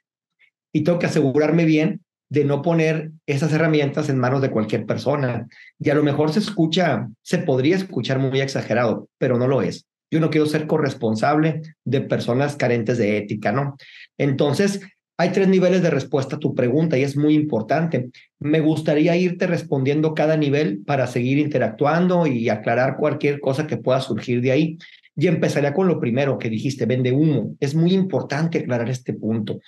y 0.74 0.84
tengo 0.84 0.98
que 0.98 1.06
asegurarme 1.06 1.64
bien 1.64 2.02
de 2.28 2.44
no 2.44 2.60
poner 2.60 3.12
esas 3.24 3.54
herramientas 3.54 4.10
en 4.10 4.18
manos 4.18 4.42
de 4.42 4.50
cualquier 4.50 4.84
persona. 4.84 5.48
Y 5.78 5.88
a 5.88 5.94
lo 5.94 6.02
mejor 6.02 6.34
se 6.34 6.40
escucha, 6.40 7.08
se 7.22 7.38
podría 7.38 7.76
escuchar 7.76 8.18
muy 8.18 8.42
exagerado, 8.42 9.08
pero 9.16 9.38
no 9.38 9.48
lo 9.48 9.62
es. 9.62 9.86
Yo 10.10 10.20
no 10.20 10.28
quiero 10.28 10.44
ser 10.44 10.66
corresponsable 10.66 11.62
de 11.86 12.02
personas 12.02 12.56
carentes 12.56 12.98
de 12.98 13.16
ética, 13.16 13.52
¿no? 13.52 13.78
Entonces, 14.18 14.82
hay 15.16 15.30
tres 15.30 15.48
niveles 15.48 15.82
de 15.82 15.88
respuesta 15.88 16.36
a 16.36 16.40
tu 16.40 16.54
pregunta 16.54 16.98
y 16.98 17.04
es 17.04 17.16
muy 17.16 17.34
importante. 17.34 18.10
Me 18.38 18.60
gustaría 18.60 19.16
irte 19.16 19.46
respondiendo 19.46 20.12
cada 20.12 20.36
nivel 20.36 20.82
para 20.84 21.06
seguir 21.06 21.38
interactuando 21.38 22.26
y 22.26 22.50
aclarar 22.50 22.98
cualquier 22.98 23.40
cosa 23.40 23.66
que 23.66 23.78
pueda 23.78 24.02
surgir 24.02 24.42
de 24.42 24.52
ahí. 24.52 24.78
Y 25.20 25.26
empezaría 25.26 25.74
con 25.74 25.86
lo 25.86 26.00
primero 26.00 26.38
que 26.38 26.48
dijiste, 26.48 26.86
vende 26.86 27.12
humo. 27.12 27.54
Es 27.60 27.74
muy 27.74 27.92
importante 27.92 28.60
aclarar 28.60 28.88
este 28.88 29.12
punto. 29.12 29.60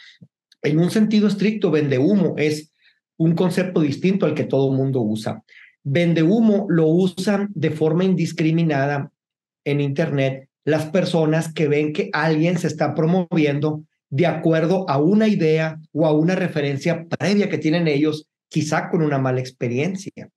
En 0.62 0.78
un 0.78 0.90
sentido 0.90 1.28
estricto, 1.28 1.70
vende 1.70 1.98
humo 1.98 2.34
es 2.38 2.72
un 3.18 3.34
concepto 3.34 3.82
distinto 3.82 4.24
al 4.24 4.32
que 4.32 4.44
todo 4.44 4.72
mundo 4.72 5.02
usa. 5.02 5.42
Vende 5.84 6.22
humo 6.22 6.64
lo 6.70 6.86
usan 6.86 7.50
de 7.54 7.70
forma 7.70 8.02
indiscriminada 8.02 9.12
en 9.64 9.82
Internet 9.82 10.48
las 10.64 10.86
personas 10.86 11.52
que 11.52 11.68
ven 11.68 11.92
que 11.92 12.08
alguien 12.14 12.56
se 12.56 12.68
está 12.68 12.94
promoviendo 12.94 13.84
de 14.08 14.26
acuerdo 14.26 14.88
a 14.88 14.96
una 14.96 15.28
idea 15.28 15.78
o 15.92 16.06
a 16.06 16.14
una 16.14 16.34
referencia 16.34 17.04
previa 17.06 17.50
que 17.50 17.58
tienen 17.58 17.88
ellos, 17.88 18.26
quizá 18.48 18.88
con 18.88 19.02
una 19.02 19.18
mala 19.18 19.40
experiencia. 19.40 20.30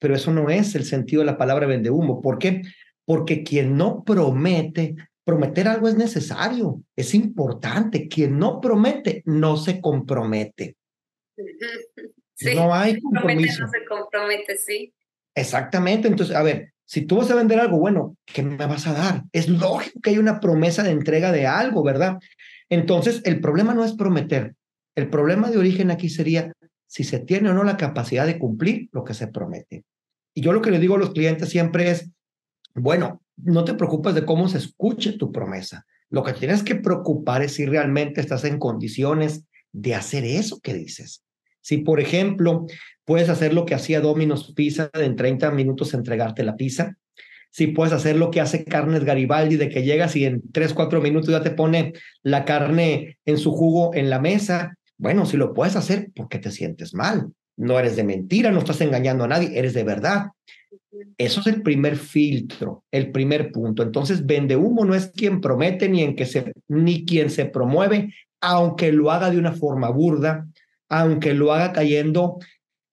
Pero 0.00 0.16
eso 0.16 0.32
no 0.32 0.50
es 0.50 0.74
el 0.74 0.84
sentido 0.84 1.20
de 1.20 1.26
la 1.26 1.38
palabra 1.38 1.68
vende 1.68 1.88
humo. 1.88 2.20
¿Por 2.20 2.38
qué? 2.38 2.62
Porque 3.06 3.42
quien 3.42 3.76
no 3.76 4.04
promete, 4.04 4.96
prometer 5.24 5.68
algo 5.68 5.88
es 5.88 5.96
necesario, 5.96 6.82
es 6.94 7.14
importante. 7.14 8.08
Quien 8.08 8.38
no 8.38 8.60
promete, 8.60 9.22
no 9.24 9.56
se 9.56 9.80
compromete. 9.80 10.76
no 12.54 12.74
hay 12.74 13.00
compromiso. 13.00 13.62
no 13.62 13.70
se 13.70 13.84
compromete, 13.88 14.58
sí. 14.58 14.92
Exactamente. 15.34 16.08
Entonces, 16.08 16.36
a 16.36 16.42
ver, 16.42 16.72
si 16.84 17.06
tú 17.06 17.16
vas 17.16 17.30
a 17.30 17.34
vender 17.34 17.58
algo, 17.58 17.78
bueno, 17.78 18.16
¿qué 18.24 18.42
me 18.42 18.66
vas 18.66 18.86
a 18.86 18.92
dar? 18.92 19.22
Es 19.32 19.48
lógico 19.48 20.00
que 20.00 20.10
hay 20.10 20.18
una 20.18 20.40
promesa 20.40 20.82
de 20.82 20.90
entrega 20.90 21.32
de 21.32 21.46
algo, 21.46 21.82
¿verdad? 21.82 22.18
Entonces, 22.68 23.22
el 23.24 23.40
problema 23.40 23.74
no 23.74 23.84
es 23.84 23.94
prometer. 23.94 24.54
El 24.94 25.10
problema 25.10 25.50
de 25.50 25.58
origen 25.58 25.90
aquí 25.90 26.08
sería 26.08 26.52
si 26.86 27.04
se 27.04 27.18
tiene 27.18 27.50
o 27.50 27.54
no 27.54 27.64
la 27.64 27.76
capacidad 27.76 28.26
de 28.26 28.38
cumplir 28.38 28.88
lo 28.92 29.04
que 29.04 29.14
se 29.14 29.28
promete. 29.28 29.84
Y 30.34 30.40
yo 30.40 30.52
lo 30.52 30.62
que 30.62 30.70
le 30.70 30.78
digo 30.78 30.94
a 30.94 30.98
los 30.98 31.12
clientes 31.12 31.48
siempre 31.48 31.90
es, 31.90 32.10
bueno, 32.76 33.22
no 33.36 33.64
te 33.64 33.74
preocupes 33.74 34.14
de 34.14 34.24
cómo 34.24 34.48
se 34.48 34.58
escuche 34.58 35.12
tu 35.12 35.32
promesa. 35.32 35.86
Lo 36.10 36.22
que 36.22 36.32
tienes 36.32 36.62
que 36.62 36.76
preocupar 36.76 37.42
es 37.42 37.54
si 37.54 37.66
realmente 37.66 38.20
estás 38.20 38.44
en 38.44 38.58
condiciones 38.58 39.44
de 39.72 39.94
hacer 39.94 40.24
eso 40.24 40.60
que 40.60 40.74
dices. 40.74 41.24
Si, 41.60 41.78
por 41.78 42.00
ejemplo, 42.00 42.66
puedes 43.04 43.28
hacer 43.28 43.52
lo 43.52 43.66
que 43.66 43.74
hacía 43.74 44.00
Domino's 44.00 44.52
Pizza 44.54 44.90
en 44.94 45.16
30 45.16 45.50
minutos 45.50 45.94
entregarte 45.94 46.44
la 46.44 46.56
pizza, 46.56 46.96
si 47.50 47.68
puedes 47.68 47.92
hacer 47.92 48.16
lo 48.16 48.30
que 48.30 48.40
hace 48.40 48.64
Carnes 48.64 49.04
Garibaldi, 49.04 49.56
de 49.56 49.68
que 49.68 49.82
llegas 49.82 50.14
y 50.14 50.26
en 50.26 50.42
3, 50.52 50.74
4 50.74 51.00
minutos 51.00 51.30
ya 51.30 51.42
te 51.42 51.50
pone 51.50 51.94
la 52.22 52.44
carne 52.44 53.18
en 53.24 53.38
su 53.38 53.52
jugo 53.52 53.94
en 53.94 54.10
la 54.10 54.20
mesa, 54.20 54.76
bueno, 54.98 55.26
si 55.26 55.36
lo 55.36 55.54
puedes 55.54 55.76
hacer, 55.76 56.10
¿por 56.14 56.28
qué 56.28 56.38
te 56.38 56.50
sientes 56.50 56.94
mal? 56.94 57.32
No 57.56 57.78
eres 57.78 57.96
de 57.96 58.04
mentira, 58.04 58.50
no 58.50 58.58
estás 58.58 58.80
engañando 58.80 59.24
a 59.24 59.28
nadie, 59.28 59.58
eres 59.58 59.74
de 59.74 59.84
verdad. 59.84 60.26
Eso 61.18 61.40
es 61.40 61.46
el 61.46 61.62
primer 61.62 61.96
filtro, 61.96 62.84
el 62.90 63.10
primer 63.12 63.52
punto. 63.52 63.82
Entonces, 63.82 64.26
vende 64.26 64.56
humo 64.56 64.84
no 64.84 64.94
es 64.94 65.08
quien 65.08 65.40
promete 65.40 65.88
ni 65.88 66.02
en 66.02 66.16
que 66.16 66.26
se 66.26 66.52
ni 66.68 67.04
quien 67.04 67.30
se 67.30 67.46
promueve, 67.46 68.12
aunque 68.40 68.92
lo 68.92 69.10
haga 69.10 69.30
de 69.30 69.38
una 69.38 69.52
forma 69.52 69.90
burda, 69.90 70.46
aunque 70.88 71.34
lo 71.34 71.52
haga 71.52 71.72
cayendo 71.72 72.38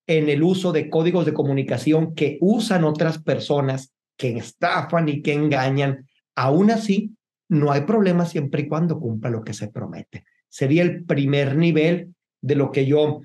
en 0.06 0.28
el 0.28 0.42
uso 0.42 0.72
de 0.72 0.90
códigos 0.90 1.26
de 1.26 1.32
comunicación 1.32 2.14
que 2.14 2.38
usan 2.40 2.84
otras 2.84 3.18
personas, 3.18 3.92
que 4.16 4.36
estafan 4.36 5.08
y 5.08 5.22
que 5.22 5.32
engañan, 5.32 6.06
aún 6.34 6.70
así 6.70 7.12
no 7.48 7.72
hay 7.72 7.82
problema 7.82 8.26
siempre 8.26 8.62
y 8.62 8.68
cuando 8.68 8.98
cumpla 8.98 9.30
lo 9.30 9.44
que 9.44 9.54
se 9.54 9.68
promete. 9.68 10.24
Sería 10.48 10.82
el 10.82 11.04
primer 11.04 11.56
nivel 11.56 12.14
de 12.40 12.54
lo 12.54 12.70
que 12.70 12.86
yo 12.86 13.22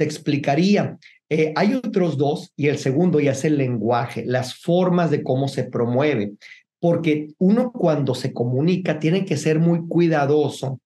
te 0.00 0.04
explicaría. 0.04 0.96
Eh, 1.28 1.52
hay 1.56 1.74
otros 1.74 2.16
dos 2.16 2.54
y 2.56 2.68
el 2.68 2.78
segundo 2.78 3.20
ya 3.20 3.32
es 3.32 3.44
el 3.44 3.58
lenguaje, 3.58 4.24
las 4.24 4.54
formas 4.54 5.10
de 5.10 5.22
cómo 5.22 5.46
se 5.46 5.64
promueve, 5.64 6.32
porque 6.78 7.28
uno 7.36 7.70
cuando 7.70 8.14
se 8.14 8.32
comunica 8.32 8.98
tiene 8.98 9.26
que 9.26 9.36
ser 9.36 9.58
muy 9.58 9.86
cuidadoso, 9.86 10.80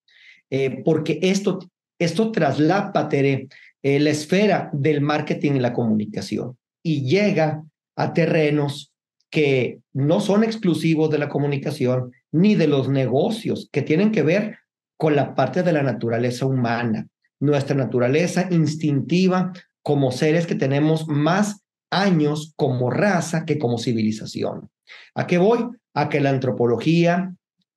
eh, 0.50 0.82
porque 0.84 1.20
esto 1.22 1.60
esto 1.96 2.32
traslapa, 2.32 3.08
eh, 3.12 3.46
la 3.82 4.10
esfera 4.10 4.68
del 4.72 5.00
marketing 5.00 5.52
y 5.52 5.60
la 5.60 5.72
comunicación 5.72 6.56
y 6.82 7.04
llega 7.04 7.62
a 7.94 8.12
terrenos 8.12 8.92
que 9.30 9.78
no 9.92 10.18
son 10.20 10.42
exclusivos 10.42 11.08
de 11.08 11.18
la 11.18 11.28
comunicación 11.28 12.10
ni 12.32 12.56
de 12.56 12.66
los 12.66 12.88
negocios, 12.88 13.68
que 13.70 13.82
tienen 13.82 14.10
que 14.10 14.24
ver 14.24 14.58
con 14.98 15.14
la 15.14 15.36
parte 15.36 15.62
de 15.62 15.72
la 15.72 15.84
naturaleza 15.84 16.46
humana, 16.46 17.06
nuestra 17.40 17.76
naturaleza 17.76 18.48
instintiva 18.50 19.52
como 19.82 20.12
seres 20.12 20.46
que 20.46 20.54
tenemos 20.54 21.08
más 21.08 21.64
años 21.90 22.54
como 22.56 22.90
raza 22.90 23.44
que 23.44 23.58
como 23.58 23.78
civilización. 23.78 24.70
¿A 25.14 25.26
qué 25.26 25.38
voy? 25.38 25.68
A 25.94 26.08
que 26.08 26.20
la 26.20 26.30
antropología, 26.30 27.34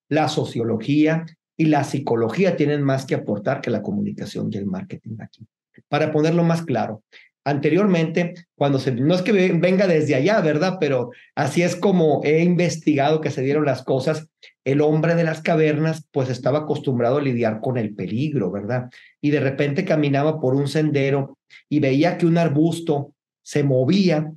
la 0.10 0.28
sociología 0.28 1.26
y 1.56 1.66
la 1.66 1.84
psicología 1.84 2.56
tienen 2.56 2.82
más 2.84 3.06
que 3.06 3.16
aportar 3.16 3.62
que 3.62 3.72
la 3.72 3.82
comunicación 3.82 4.50
y 4.52 4.58
el 4.58 4.66
marketing 4.66 5.18
aquí. 5.20 5.48
Para 5.90 6.12
ponerlo 6.12 6.44
más 6.44 6.64
claro, 6.64 7.04
anteriormente, 7.48 8.34
cuando 8.56 8.78
se, 8.78 8.92
no 8.92 9.16
es 9.16 9.22
que 9.22 9.32
venga 9.32 9.88
desde 9.88 10.16
allá, 10.16 10.42
¿verdad? 10.42 10.78
Pero 10.82 11.12
así 11.34 11.62
es 11.62 11.78
como 11.78 12.22
he 12.26 12.44
investigado 12.44 13.22
que 13.22 13.32
se 13.32 13.42
dieron 13.42 13.66
las 13.66 13.84
cosas. 13.84 14.28
El 14.66 14.82
hombre 14.82 15.16
de 15.16 15.24
las 15.24 15.42
cavernas, 15.42 16.06
pues 16.12 16.30
estaba 16.30 16.60
acostumbrado 16.60 17.20
a 17.20 17.22
lidiar 17.22 17.62
con 17.62 17.78
el 17.78 17.96
peligro, 17.96 18.52
¿verdad? 18.52 18.90
Y 19.22 19.30
de 19.30 19.40
repente 19.40 19.86
caminaba 19.86 20.42
por 20.42 20.56
un 20.56 20.68
sendero 20.68 21.38
y 21.70 21.80
veía 21.80 22.18
que 22.18 22.26
un 22.26 22.38
arbusto 22.38 23.14
se 23.44 23.64
movía, 23.64 24.30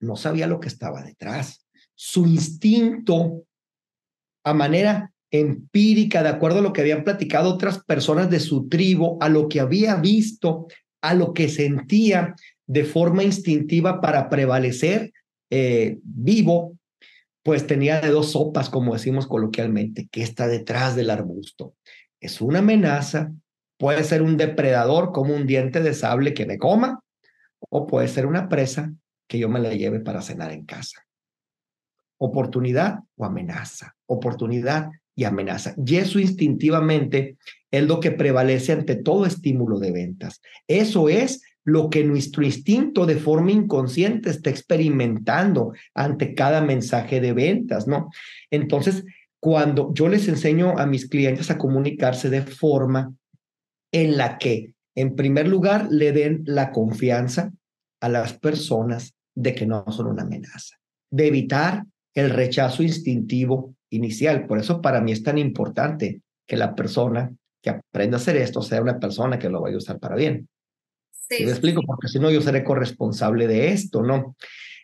no 0.00 0.16
sabía 0.16 0.46
lo 0.46 0.60
que 0.60 0.68
estaba 0.68 1.02
detrás. 1.02 1.64
Su 1.94 2.26
instinto, 2.26 3.44
a 4.44 4.52
manera 4.52 5.14
empírica, 5.30 6.22
de 6.22 6.28
acuerdo 6.28 6.58
a 6.58 6.62
lo 6.62 6.74
que 6.74 6.82
habían 6.82 7.04
platicado 7.04 7.54
otras 7.54 7.82
personas 7.82 8.28
de 8.28 8.38
su 8.38 8.68
tribu, 8.68 9.16
a 9.22 9.30
lo 9.30 9.48
que 9.48 9.60
había 9.60 9.96
visto, 9.96 10.66
a 11.04 11.12
lo 11.12 11.34
que 11.34 11.50
sentía 11.50 12.34
de 12.66 12.84
forma 12.84 13.22
instintiva 13.22 14.00
para 14.00 14.30
prevalecer 14.30 15.12
eh, 15.50 15.98
vivo, 16.02 16.78
pues 17.42 17.66
tenía 17.66 18.00
de 18.00 18.08
dos 18.08 18.32
sopas, 18.32 18.70
como 18.70 18.94
decimos 18.94 19.26
coloquialmente, 19.26 20.08
que 20.10 20.22
está 20.22 20.48
detrás 20.48 20.96
del 20.96 21.10
arbusto. 21.10 21.74
Es 22.20 22.40
una 22.40 22.60
amenaza, 22.60 23.30
puede 23.76 24.02
ser 24.02 24.22
un 24.22 24.38
depredador 24.38 25.12
como 25.12 25.34
un 25.34 25.46
diente 25.46 25.82
de 25.82 25.92
sable 25.92 26.32
que 26.32 26.46
me 26.46 26.56
coma, 26.56 27.00
o 27.68 27.86
puede 27.86 28.08
ser 28.08 28.24
una 28.24 28.48
presa 28.48 28.90
que 29.28 29.38
yo 29.38 29.50
me 29.50 29.60
la 29.60 29.74
lleve 29.74 30.00
para 30.00 30.22
cenar 30.22 30.52
en 30.52 30.64
casa. 30.64 31.06
Oportunidad 32.18 33.00
o 33.16 33.26
amenaza, 33.26 33.94
oportunidad 34.06 34.88
y 35.16 35.24
amenaza. 35.24 35.74
Y 35.84 35.96
eso 35.96 36.18
instintivamente 36.18 37.36
es 37.70 37.84
lo 37.84 38.00
que 38.00 38.10
prevalece 38.10 38.72
ante 38.72 38.96
todo 38.96 39.26
estímulo 39.26 39.78
de 39.78 39.92
ventas. 39.92 40.40
Eso 40.68 41.08
es 41.08 41.42
lo 41.64 41.88
que 41.88 42.04
nuestro 42.04 42.44
instinto 42.44 43.06
de 43.06 43.16
forma 43.16 43.50
inconsciente 43.50 44.30
está 44.30 44.50
experimentando 44.50 45.72
ante 45.94 46.34
cada 46.34 46.60
mensaje 46.60 47.20
de 47.20 47.32
ventas, 47.32 47.86
¿no? 47.86 48.10
Entonces, 48.50 49.04
cuando 49.40 49.92
yo 49.94 50.08
les 50.08 50.28
enseño 50.28 50.78
a 50.78 50.86
mis 50.86 51.08
clientes 51.08 51.50
a 51.50 51.58
comunicarse 51.58 52.30
de 52.30 52.42
forma 52.42 53.14
en 53.92 54.16
la 54.16 54.38
que, 54.38 54.74
en 54.94 55.16
primer 55.16 55.48
lugar, 55.48 55.88
le 55.90 56.12
den 56.12 56.42
la 56.46 56.70
confianza 56.70 57.52
a 58.00 58.08
las 58.08 58.34
personas 58.34 59.14
de 59.34 59.54
que 59.54 59.66
no 59.66 59.84
son 59.90 60.06
una 60.08 60.22
amenaza, 60.22 60.76
de 61.10 61.26
evitar 61.26 61.84
el 62.14 62.30
rechazo 62.30 62.82
instintivo 62.82 63.74
inicial. 63.94 64.46
Por 64.46 64.58
eso 64.58 64.80
para 64.80 65.00
mí 65.00 65.12
es 65.12 65.22
tan 65.22 65.38
importante 65.38 66.20
que 66.46 66.56
la 66.56 66.74
persona 66.74 67.32
que 67.62 67.70
aprenda 67.70 68.18
a 68.18 68.20
hacer 68.20 68.36
esto 68.36 68.60
sea 68.62 68.82
una 68.82 68.98
persona 68.98 69.38
que 69.38 69.48
lo 69.48 69.62
vaya 69.62 69.76
a 69.76 69.78
usar 69.78 69.98
para 69.98 70.16
bien. 70.16 70.48
Sí. 71.10 71.44
¿Me 71.44 71.50
explico? 71.50 71.82
Porque 71.86 72.08
si 72.08 72.18
no, 72.18 72.30
yo 72.30 72.42
seré 72.42 72.62
corresponsable 72.62 73.46
de 73.46 73.68
esto, 73.68 74.02
¿no? 74.02 74.36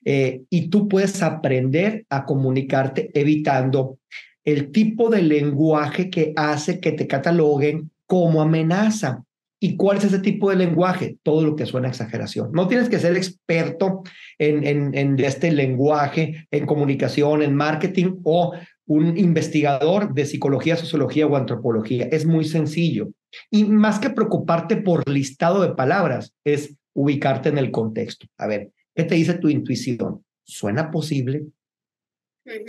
Eh, 0.04 0.42
y 0.48 0.68
tú 0.68 0.88
puedes 0.88 1.22
aprender 1.22 2.06
a 2.08 2.24
comunicarte 2.24 3.10
evitando 3.12 3.98
el 4.44 4.72
tipo 4.72 5.10
de 5.10 5.22
lenguaje 5.22 6.08
que 6.08 6.32
hace 6.36 6.80
que 6.80 6.92
te 6.92 7.06
cataloguen 7.06 7.90
como 8.06 8.40
amenaza. 8.40 9.22
¿Y 9.62 9.76
cuál 9.76 9.98
es 9.98 10.04
ese 10.04 10.20
tipo 10.20 10.48
de 10.48 10.56
lenguaje? 10.56 11.18
Todo 11.22 11.44
lo 11.44 11.54
que 11.54 11.66
suena 11.66 11.88
a 11.88 11.90
exageración. 11.90 12.50
No 12.52 12.66
tienes 12.66 12.88
que 12.88 12.98
ser 12.98 13.14
experto 13.14 14.02
en, 14.38 14.66
en, 14.66 14.94
en 14.96 15.20
este 15.20 15.52
lenguaje, 15.52 16.48
en 16.50 16.64
comunicación, 16.64 17.42
en 17.42 17.54
marketing 17.54 18.20
o 18.24 18.54
un 18.90 19.16
investigador 19.16 20.14
de 20.14 20.26
psicología, 20.26 20.76
sociología 20.76 21.24
o 21.24 21.36
antropología. 21.36 22.08
Es 22.10 22.26
muy 22.26 22.44
sencillo. 22.44 23.10
Y 23.48 23.62
más 23.62 24.00
que 24.00 24.10
preocuparte 24.10 24.78
por 24.78 25.08
listado 25.08 25.62
de 25.62 25.76
palabras, 25.76 26.34
es 26.42 26.74
ubicarte 26.92 27.50
en 27.50 27.58
el 27.58 27.70
contexto. 27.70 28.26
A 28.36 28.48
ver, 28.48 28.72
¿qué 28.96 29.04
te 29.04 29.14
dice 29.14 29.34
tu 29.34 29.48
intuición? 29.48 30.24
¿Suena 30.42 30.90
posible? 30.90 31.44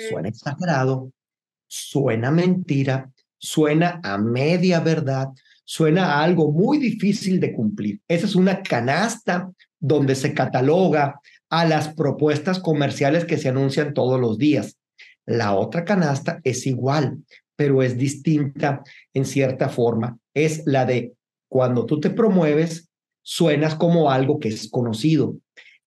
¿Suena 0.09 0.29
exagerado? 0.29 1.11
¿Suena 1.65 2.29
mentira? 2.29 3.11
¿Suena 3.39 3.99
a 4.03 4.19
media 4.19 4.79
verdad? 4.79 5.29
¿Suena 5.65 6.05
a 6.05 6.23
algo 6.23 6.51
muy 6.51 6.77
difícil 6.77 7.39
de 7.39 7.51
cumplir? 7.51 7.99
Esa 8.07 8.27
es 8.27 8.35
una 8.35 8.61
canasta 8.61 9.51
donde 9.79 10.13
se 10.13 10.35
cataloga 10.35 11.19
a 11.49 11.65
las 11.65 11.95
propuestas 11.95 12.59
comerciales 12.59 13.25
que 13.25 13.39
se 13.39 13.49
anuncian 13.49 13.95
todos 13.95 14.19
los 14.19 14.37
días 14.37 14.77
La 15.31 15.55
otra 15.55 15.85
canasta 15.85 16.41
es 16.43 16.67
igual, 16.67 17.23
pero 17.55 17.81
es 17.81 17.97
distinta 17.97 18.83
en 19.13 19.25
cierta 19.25 19.69
forma. 19.69 20.17
Es 20.33 20.63
la 20.65 20.85
de 20.85 21.13
cuando 21.49 21.85
tú 21.85 21.99
te 21.99 22.09
promueves, 22.09 22.89
suenas 23.23 23.75
como 23.75 24.11
algo 24.11 24.39
que 24.39 24.49
es 24.49 24.69
conocido. 24.69 25.37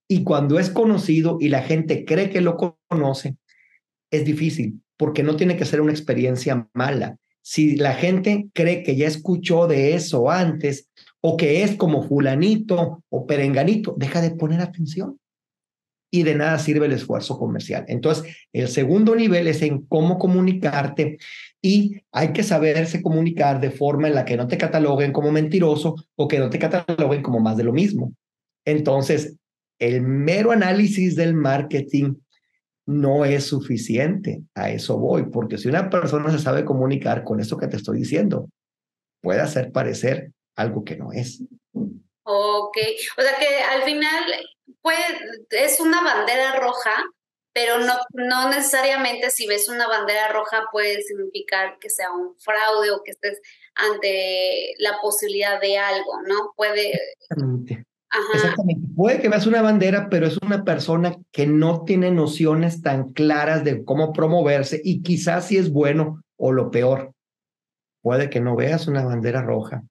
Y 0.08 0.24
cuando 0.24 0.58
es 0.58 0.70
conocido 0.70 1.38
y 1.40 1.48
la 1.48 1.62
gente 1.62 2.04
cree 2.04 2.30
que 2.30 2.40
lo 2.40 2.56
conoce, 2.56 3.36
es 4.10 4.24
difícil 4.24 4.80
porque 4.96 5.22
no 5.22 5.36
tiene 5.36 5.56
que 5.56 5.64
ser 5.64 5.80
una 5.80 5.92
experiencia 5.92 6.68
mala. 6.72 7.18
Si 7.42 7.76
la 7.76 7.94
gente 7.94 8.48
cree 8.54 8.82
que 8.82 8.96
ya 8.96 9.06
escuchó 9.06 9.66
de 9.66 9.94
eso 9.94 10.30
antes 10.30 10.88
o 11.20 11.36
que 11.36 11.62
es 11.62 11.76
como 11.76 12.02
fulanito 12.02 13.02
o 13.08 13.26
perenganito, 13.26 13.94
deja 13.98 14.20
de 14.20 14.30
poner 14.30 14.60
atención 14.60 15.18
y 16.14 16.22
de 16.22 16.36
nada 16.36 16.60
sirve 16.60 16.86
el 16.86 16.92
esfuerzo 16.92 17.36
comercial. 17.36 17.86
Entonces, 17.88 18.36
el 18.52 18.68
segundo 18.68 19.16
nivel 19.16 19.48
es 19.48 19.62
en 19.62 19.84
cómo 19.86 20.16
comunicarte 20.16 21.18
y 21.60 22.02
hay 22.12 22.32
que 22.32 22.44
saberse 22.44 23.02
comunicar 23.02 23.60
de 23.60 23.72
forma 23.72 24.06
en 24.06 24.14
la 24.14 24.24
que 24.24 24.36
no 24.36 24.46
te 24.46 24.56
cataloguen 24.56 25.12
como 25.12 25.32
mentiroso 25.32 25.96
o 26.14 26.28
que 26.28 26.38
no 26.38 26.50
te 26.50 26.60
cataloguen 26.60 27.20
como 27.20 27.40
más 27.40 27.56
de 27.56 27.64
lo 27.64 27.72
mismo. 27.72 28.12
Entonces, 28.64 29.34
el 29.80 30.02
mero 30.02 30.52
análisis 30.52 31.16
del 31.16 31.34
marketing 31.34 32.14
no 32.86 33.24
es 33.24 33.48
suficiente. 33.48 34.44
A 34.54 34.70
eso 34.70 34.96
voy, 34.96 35.24
porque 35.32 35.58
si 35.58 35.66
una 35.66 35.90
persona 35.90 36.30
se 36.30 36.38
sabe 36.38 36.64
comunicar 36.64 37.24
con 37.24 37.40
eso 37.40 37.56
que 37.56 37.66
te 37.66 37.76
estoy 37.76 37.98
diciendo, 37.98 38.48
puede 39.20 39.40
hacer 39.40 39.72
parecer 39.72 40.30
algo 40.54 40.84
que 40.84 40.94
no 40.94 41.10
es. 41.10 41.42
Ok, 42.24 42.76
o 43.18 43.22
sea 43.22 43.38
que 43.38 43.62
al 43.62 43.82
final 43.82 44.24
puede, 44.80 45.04
es 45.50 45.78
una 45.78 46.02
bandera 46.02 46.56
roja, 46.56 47.04
pero 47.52 47.78
no, 47.78 47.94
no 48.14 48.48
necesariamente 48.48 49.30
si 49.30 49.46
ves 49.46 49.68
una 49.68 49.86
bandera 49.86 50.28
roja 50.28 50.64
puede 50.72 51.02
significar 51.02 51.78
que 51.78 51.88
sea 51.88 52.10
un 52.12 52.34
fraude 52.38 52.90
o 52.90 53.02
que 53.04 53.12
estés 53.12 53.40
ante 53.74 54.74
la 54.78 55.00
posibilidad 55.00 55.60
de 55.60 55.78
algo, 55.78 56.22
¿no? 56.26 56.52
Puede... 56.56 56.98
Exactamente. 58.32 58.86
Puede 58.94 59.20
que 59.20 59.28
veas 59.28 59.46
una 59.46 59.62
bandera, 59.62 60.08
pero 60.08 60.26
es 60.26 60.36
una 60.38 60.64
persona 60.64 61.16
que 61.32 61.46
no 61.46 61.84
tiene 61.84 62.10
nociones 62.10 62.80
tan 62.80 63.12
claras 63.12 63.64
de 63.64 63.84
cómo 63.84 64.12
promoverse 64.12 64.80
y 64.84 65.02
quizás 65.02 65.48
si 65.48 65.56
es 65.56 65.70
bueno 65.70 66.22
o 66.36 66.52
lo 66.52 66.70
peor. 66.70 67.12
Puede 68.02 68.30
que 68.30 68.40
no 68.40 68.54
veas 68.54 68.86
una 68.86 69.04
bandera 69.04 69.42
roja, 69.42 69.82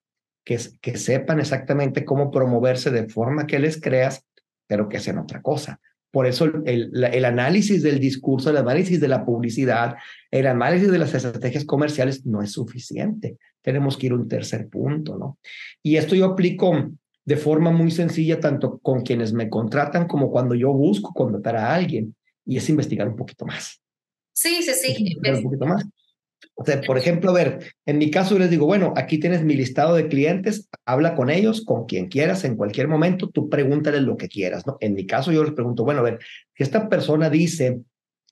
que, 0.44 0.58
que 0.80 0.96
sepan 0.96 1.40
exactamente 1.40 2.04
cómo 2.04 2.30
promoverse 2.30 2.90
de 2.90 3.08
forma 3.08 3.46
que 3.46 3.58
les 3.58 3.80
creas, 3.80 4.24
pero 4.66 4.88
que 4.88 5.00
sean 5.00 5.18
otra 5.18 5.42
cosa. 5.42 5.80
Por 6.10 6.26
eso 6.26 6.44
el, 6.64 6.92
el, 6.94 7.24
análisis 7.24 7.82
del 7.82 7.98
discurso, 7.98 8.50
el 8.50 8.56
análisis 8.58 9.00
de 9.00 9.08
la 9.08 9.24
publicidad, 9.24 9.96
el 10.30 10.46
análisis 10.46 10.90
de 10.92 10.98
las 10.98 11.12
estrategias 11.12 11.64
comerciales 11.64 12.24
no 12.24 12.40
es 12.40 12.52
suficiente. 12.52 13.36
Tenemos 13.62 13.96
que 13.96 14.06
ir 14.06 14.12
a 14.12 14.16
un 14.16 14.28
tercer 14.28 14.68
punto, 14.68 15.18
¿no? 15.18 15.38
Y 15.82 15.96
esto 15.96 16.14
yo 16.14 16.26
aplico 16.26 16.92
de 17.24 17.36
forma 17.36 17.72
muy 17.72 17.90
sencilla, 17.90 18.38
tanto 18.38 18.78
con 18.78 19.00
quienes 19.00 19.32
me 19.32 19.48
contratan 19.48 20.06
como 20.06 20.30
cuando 20.30 20.54
yo 20.54 20.72
busco 20.72 21.12
contratar 21.12 21.56
a 21.56 21.74
alguien, 21.74 22.14
y 22.46 22.58
es 22.58 22.68
investigar 22.68 23.08
un 23.08 23.16
poquito 23.16 23.44
más. 23.44 23.80
Sí, 24.32 24.62
sí, 24.62 24.72
sí. 24.74 25.16
Un 25.16 25.42
poquito 25.42 25.66
más. 25.66 25.84
O 26.54 26.64
sea, 26.64 26.80
por 26.80 26.98
ejemplo, 26.98 27.30
a 27.30 27.34
ver, 27.34 27.72
en 27.86 27.98
mi 27.98 28.10
caso 28.10 28.34
yo 28.34 28.40
les 28.40 28.50
digo, 28.50 28.66
bueno, 28.66 28.92
aquí 28.96 29.18
tienes 29.18 29.42
mi 29.42 29.54
listado 29.54 29.94
de 29.94 30.08
clientes, 30.08 30.68
habla 30.84 31.14
con 31.14 31.30
ellos, 31.30 31.64
con 31.64 31.86
quien 31.86 32.08
quieras, 32.08 32.44
en 32.44 32.56
cualquier 32.56 32.88
momento, 32.88 33.28
tú 33.28 33.48
pregúntales 33.48 34.02
lo 34.02 34.16
que 34.16 34.28
quieras, 34.28 34.66
¿no? 34.66 34.76
En 34.80 34.94
mi 34.94 35.06
caso 35.06 35.32
yo 35.32 35.44
les 35.44 35.52
pregunto, 35.52 35.84
bueno, 35.84 36.00
a 36.00 36.04
ver, 36.04 36.18
si 36.56 36.62
esta 36.62 36.88
persona 36.88 37.30
dice 37.30 37.80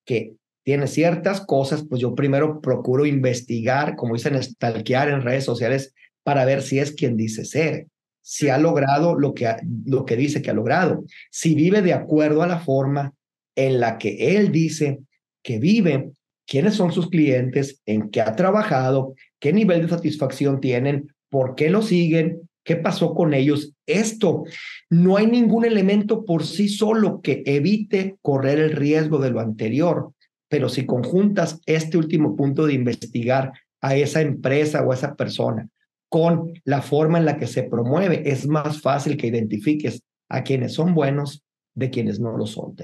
que 0.04 0.34
tiene 0.64 0.86
ciertas 0.86 1.40
cosas, 1.40 1.84
pues 1.88 2.00
yo 2.00 2.14
primero 2.14 2.60
procuro 2.60 3.06
investigar, 3.06 3.96
como 3.96 4.14
dicen, 4.14 4.40
stalkear 4.42 5.08
en 5.08 5.22
redes 5.22 5.44
sociales 5.44 5.94
para 6.22 6.44
ver 6.44 6.62
si 6.62 6.78
es 6.78 6.92
quien 6.92 7.16
dice 7.16 7.44
ser 7.44 7.86
si 8.22 8.48
ha 8.48 8.56
logrado 8.56 9.18
lo 9.18 9.34
que, 9.34 9.52
lo 9.84 10.06
que 10.06 10.16
dice 10.16 10.40
que 10.40 10.50
ha 10.50 10.54
logrado, 10.54 11.04
si 11.30 11.54
vive 11.54 11.82
de 11.82 11.92
acuerdo 11.92 12.42
a 12.42 12.46
la 12.46 12.60
forma 12.60 13.12
en 13.56 13.80
la 13.80 13.98
que 13.98 14.36
él 14.36 14.52
dice 14.52 15.00
que 15.42 15.58
vive, 15.58 16.12
quiénes 16.46 16.74
son 16.74 16.92
sus 16.92 17.08
clientes, 17.08 17.80
en 17.86 18.10
qué 18.10 18.20
ha 18.20 18.36
trabajado, 18.36 19.14
qué 19.40 19.52
nivel 19.52 19.82
de 19.82 19.88
satisfacción 19.88 20.60
tienen, 20.60 21.08
por 21.30 21.54
qué 21.54 21.70
lo 21.70 21.82
siguen, 21.82 22.48
qué 22.64 22.76
pasó 22.76 23.14
con 23.14 23.34
ellos. 23.34 23.74
Esto, 23.86 24.44
no 24.90 25.16
hay 25.16 25.26
ningún 25.26 25.64
elemento 25.64 26.24
por 26.24 26.44
sí 26.44 26.68
solo 26.68 27.20
que 27.20 27.42
evite 27.46 28.16
correr 28.22 28.58
el 28.58 28.72
riesgo 28.72 29.18
de 29.18 29.30
lo 29.30 29.40
anterior, 29.40 30.12
pero 30.48 30.68
si 30.68 30.86
conjuntas 30.86 31.60
este 31.66 31.96
último 31.96 32.36
punto 32.36 32.66
de 32.66 32.74
investigar 32.74 33.52
a 33.80 33.96
esa 33.96 34.20
empresa 34.20 34.82
o 34.82 34.92
a 34.92 34.94
esa 34.94 35.14
persona 35.14 35.68
con 36.08 36.52
la 36.64 36.82
forma 36.82 37.18
en 37.18 37.24
la 37.24 37.38
que 37.38 37.46
se 37.46 37.62
promueve, 37.62 38.30
es 38.30 38.46
más 38.46 38.82
fácil 38.82 39.16
que 39.16 39.28
identifiques 39.28 40.02
a 40.28 40.42
quienes 40.42 40.74
son 40.74 40.94
buenos 40.94 41.42
de 41.74 41.88
quienes 41.88 42.20
no 42.20 42.36
lo 42.36 42.46
son. 42.46 42.74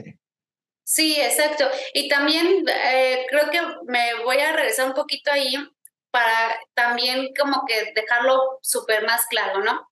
Sí, 0.88 1.20
exacto. 1.20 1.66
Y 1.92 2.08
también 2.08 2.64
eh, 2.66 3.26
creo 3.28 3.50
que 3.50 3.60
me 3.84 4.24
voy 4.24 4.38
a 4.38 4.56
regresar 4.56 4.86
un 4.88 4.94
poquito 4.94 5.30
ahí 5.30 5.54
para 6.10 6.58
también 6.72 7.28
como 7.38 7.66
que 7.66 7.92
dejarlo 7.94 8.58
súper 8.62 9.04
más 9.04 9.26
claro, 9.26 9.62
¿no? 9.62 9.86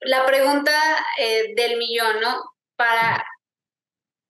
La 0.00 0.26
pregunta 0.26 0.70
eh, 1.18 1.54
del 1.56 1.78
millón, 1.78 2.20
¿no? 2.20 2.44
Para, 2.76 3.24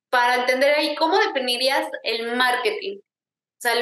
para 0.09 0.37
entender 0.37 0.71
ahí, 0.71 0.95
¿cómo 0.95 1.19
definirías 1.19 1.89
el 2.05 2.37
marketing? 2.37 2.99
O 2.99 3.59
sea, 3.59 3.73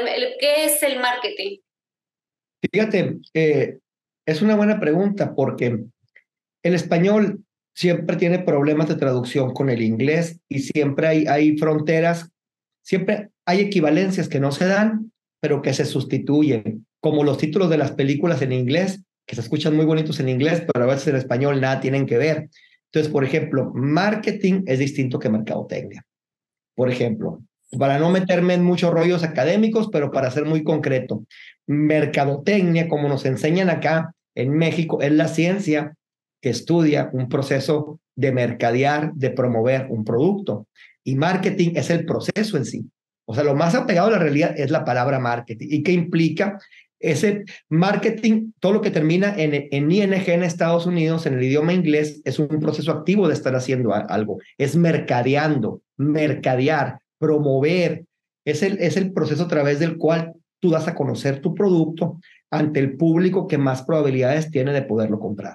¿qué 0.40 0.64
es 0.64 0.83
el 0.83 0.99
marketing? 1.01 1.59
Fíjate, 2.73 3.18
eh, 3.35 3.79
es 4.25 4.40
una 4.40 4.57
buena 4.57 4.81
pregunta 4.81 5.35
porque 5.35 5.85
el 6.62 6.75
español 6.75 7.44
siempre 7.75 8.17
tiene 8.17 8.39
problemas 8.39 8.89
de 8.89 8.95
traducción 8.95 9.53
con 9.53 9.69
el 9.69 9.83
inglés 9.83 10.41
y 10.49 10.61
siempre 10.61 11.07
hay, 11.07 11.27
hay 11.27 11.59
fronteras, 11.59 12.31
siempre 12.83 13.31
hay 13.45 13.61
equivalencias 13.61 14.29
que 14.29 14.41
no 14.41 14.53
se 14.53 14.67
dan, 14.67 15.13
pero 15.41 15.61
que 15.61 15.75
se 15.75 15.85
sustituyen, 15.85 16.87
como 17.01 17.25
los 17.25 17.37
títulos 17.37 17.69
de 17.69 17.77
las 17.77 17.93
películas 17.93 18.41
en 18.43 18.53
inglés, 18.53 19.03
que 19.27 19.35
se 19.35 19.41
escuchan 19.41 19.77
muy 19.77 19.85
bonitos 19.85 20.21
en 20.21 20.29
inglés, 20.29 20.63
pero 20.73 20.85
a 20.85 20.89
veces 20.89 21.09
en 21.09 21.17
español 21.17 21.61
nada 21.61 21.81
tienen 21.81 22.07
que 22.07 22.17
ver. 22.17 22.49
Entonces, 22.87 23.13
por 23.13 23.25
ejemplo, 23.25 23.73
marketing 23.75 24.63
es 24.67 24.79
distinto 24.79 25.19
que 25.19 25.29
mercadotecnia. 25.29 26.05
Por 26.77 26.91
ejemplo, 26.91 27.43
para 27.79 27.99
no 27.99 28.11
meterme 28.11 28.55
en 28.55 28.65
muchos 28.65 28.93
rollos 28.93 29.25
académicos, 29.25 29.89
pero 29.91 30.13
para 30.13 30.31
ser 30.31 30.45
muy 30.45 30.63
concreto, 30.63 31.25
mercadotecnia, 31.67 32.89
como 32.89 33.09
nos 33.09 33.25
enseñan 33.25 33.69
acá 33.69 34.15
en 34.35 34.51
México, 34.51 35.01
es 35.01 35.13
la 35.13 35.29
ciencia 35.29 35.95
que 36.45 36.51
estudia 36.51 37.09
un 37.15 37.31
proceso 37.31 38.01
de 38.15 38.31
mercadear, 38.31 39.15
de 39.15 39.31
promover 39.31 39.87
un 39.89 40.05
producto. 40.05 40.67
Y 41.03 41.15
marketing 41.15 41.71
es 41.75 41.89
el 41.89 42.05
proceso 42.05 42.59
en 42.59 42.67
sí. 42.67 42.85
O 43.25 43.35
sea, 43.35 43.45
lo 43.45 43.55
más 43.55 43.75
apegado 43.75 44.09
a 44.09 44.11
la 44.11 44.19
realidad 44.19 44.53
es 44.55 44.71
la 44.71 44.85
palabra 44.85 45.19
marketing. 45.19 45.69
¿Y 45.71 45.83
qué 45.83 45.93
implica? 45.93 46.59
Ese 47.01 47.45
marketing, 47.71 48.53
todo 48.61 48.75
lo 48.75 48.83
que 48.83 48.91
termina 48.91 49.35
en, 49.39 49.69
en 49.71 49.91
ING 49.91 50.29
en 50.29 50.43
Estados 50.43 50.85
Unidos, 50.85 51.25
en 51.25 51.33
el 51.33 51.45
idioma 51.45 51.73
inglés, 51.73 52.21
es 52.27 52.39
un 52.39 52.49
proceso 52.61 52.93
activo 52.93 53.27
de 53.27 53.33
estar 53.33 53.57
haciendo 53.57 53.95
algo. 53.95 54.37
Es 54.59 54.77
mercadeando, 54.77 55.81
mercadear, 55.97 56.99
promover. 57.19 58.05
Es 58.45 58.63
el, 58.63 58.77
es 58.81 58.99
el 58.99 59.15
proceso 59.15 59.45
a 59.45 59.49
través 59.49 59.79
del 59.79 59.97
cual 59.97 60.35
tú 60.61 60.69
das 60.69 60.89
a 60.89 60.95
conocer 60.95 61.41
tu 61.41 61.55
producto 61.55 62.21
ante 62.51 62.81
el 62.81 62.99
público 62.99 63.47
que 63.47 63.57
más 63.57 63.83
probabilidades 63.83 64.51
tiene 64.51 64.75
de 64.75 64.83
poderlo 64.83 65.19
comprar. 65.19 65.55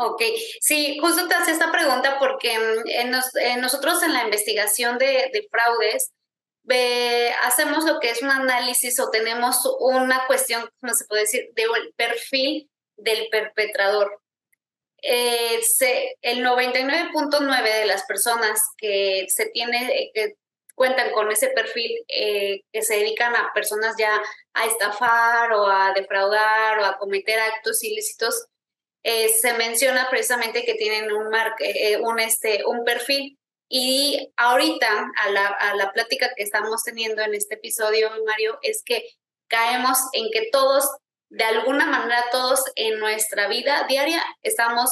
Ok, 0.00 0.22
sí, 0.60 0.96
justo 1.00 1.26
te 1.26 1.34
hacía 1.34 1.54
esta 1.54 1.72
pregunta 1.72 2.20
porque 2.20 2.56
mm, 2.56 3.60
nosotros 3.60 4.00
en 4.04 4.12
la 4.12 4.22
investigación 4.22 4.96
de, 4.96 5.48
fraudes 5.50 6.12
hacemos 7.42 7.84
lo 7.84 7.98
que 7.98 8.10
es 8.10 8.22
un 8.22 8.30
análisis 8.30 9.00
o 9.00 9.10
tenemos 9.10 9.56
una 9.80 10.24
cuestión, 10.28 10.70
¿cómo 10.80 10.94
se 10.94 11.04
puede 11.06 11.22
decir?, 11.22 11.50
del 11.54 11.92
perfil 11.96 12.70
del 12.96 13.28
perpetrador. 13.28 14.20
Eh, 15.02 15.60
el 16.22 16.44
99.9 16.44 17.62
de 17.80 17.86
las 17.86 18.04
personas 18.04 18.60
que 18.76 19.26
se 19.28 19.46
tiene, 19.46 20.12
que 20.14 20.36
cuentan 20.76 21.10
con 21.10 21.32
ese 21.32 21.48
perfil 21.48 22.04
eh, 22.06 22.62
que 22.72 22.82
se 22.82 22.98
dedican 22.98 23.34
a 23.34 23.52
personas 23.52 23.96
ya 23.98 24.22
a 24.54 24.66
estafar 24.66 25.52
o 25.54 25.66
a 25.66 25.92
defraudar 25.92 26.78
o 26.78 26.84
a 26.84 26.98
cometer 26.98 27.40
actos 27.40 27.82
ilícitos, 27.82 28.46
eh, 29.02 29.28
se 29.28 29.54
menciona 29.54 30.08
precisamente 30.10 30.64
que 30.64 30.74
tienen 30.74 31.12
un, 31.12 31.32
eh, 31.60 31.98
un, 32.00 32.18
este, 32.20 32.64
un 32.66 32.84
perfil. 32.84 33.38
Y 33.68 34.32
ahorita, 34.36 35.10
a 35.24 35.30
la, 35.30 35.46
a 35.46 35.74
la 35.74 35.92
plática 35.92 36.30
que 36.34 36.42
estamos 36.42 36.82
teniendo 36.84 37.22
en 37.22 37.34
este 37.34 37.56
episodio, 37.56 38.10
Mario, 38.26 38.58
es 38.62 38.82
que 38.84 39.04
caemos 39.48 39.98
en 40.12 40.30
que 40.32 40.48
todos, 40.50 40.88
de 41.28 41.44
alguna 41.44 41.86
manera, 41.86 42.24
todos 42.32 42.62
en 42.76 42.98
nuestra 42.98 43.48
vida 43.48 43.86
diaria 43.88 44.22
estamos 44.42 44.90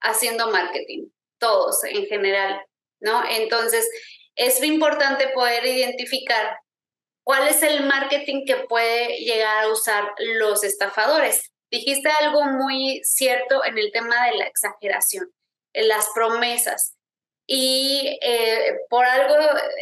haciendo 0.00 0.50
marketing, 0.50 1.08
todos 1.38 1.82
en 1.84 2.06
general, 2.06 2.60
¿no? 3.00 3.22
Entonces, 3.28 3.88
es 4.36 4.62
importante 4.62 5.28
poder 5.28 5.66
identificar 5.66 6.56
¿cuál 7.24 7.48
es 7.48 7.62
el 7.62 7.86
marketing 7.86 8.44
que 8.46 8.56
puede 8.68 9.18
llegar 9.18 9.64
a 9.64 9.68
usar 9.68 10.12
los 10.18 10.64
estafadores? 10.64 11.51
Dijiste 11.72 12.10
algo 12.10 12.44
muy 12.44 13.00
cierto 13.02 13.64
en 13.64 13.78
el 13.78 13.90
tema 13.92 14.26
de 14.26 14.36
la 14.36 14.44
exageración, 14.44 15.32
en 15.72 15.88
las 15.88 16.06
promesas. 16.14 16.96
Y 17.46 18.18
eh, 18.20 18.76
por 18.90 19.06
algo 19.06 19.34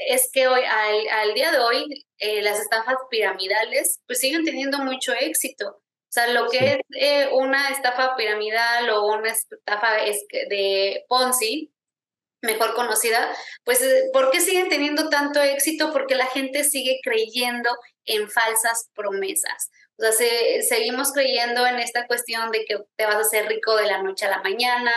es 0.07 0.31
que 0.33 0.47
hoy, 0.47 0.63
al, 0.65 1.35
día 1.35 1.51
de 1.51 1.59
hoy, 1.59 2.07
eh, 2.19 2.43
las 2.43 2.61
estafas 2.61 2.95
piramidales 3.11 4.01
pues 4.07 4.21
siguen 4.21 4.45
teniendo 4.45 4.79
mucho 4.79 5.13
éxito. 5.15 5.69
O 5.69 6.13
sea, 6.13 6.29
lo 6.29 6.49
que 6.49 6.59
es 6.75 6.79
eh, 6.97 7.29
una 7.33 7.71
estafa 7.71 8.15
piramidal 8.15 8.89
o 8.91 9.07
una 9.07 9.31
estafa 9.33 9.95
de 10.49 11.05
Ponzi, 11.09 11.73
mejor 12.41 12.75
conocida, 12.75 13.35
pues 13.65 13.85
¿por 14.13 14.31
qué 14.31 14.41
siguen 14.41 14.69
teniendo 14.69 15.09
tanto 15.09 15.43
éxito? 15.43 15.93
Porque 15.93 16.15
la 16.15 16.27
gente 16.27 16.63
sigue 16.63 17.01
creyendo 17.03 17.77
en 18.05 18.31
falsas 18.31 18.91
promesas. 18.95 19.71
O 20.01 20.13
sea, 20.13 20.63
seguimos 20.63 21.13
creyendo 21.13 21.67
en 21.67 21.79
esta 21.79 22.07
cuestión 22.07 22.51
de 22.51 22.65
que 22.65 22.79
te 22.97 23.05
vas 23.05 23.17
a 23.17 23.21
hacer 23.21 23.47
rico 23.47 23.77
de 23.77 23.87
la 23.87 24.03
noche 24.03 24.27
a 24.27 24.31
la 24.31 24.43
mañana, 24.43 24.93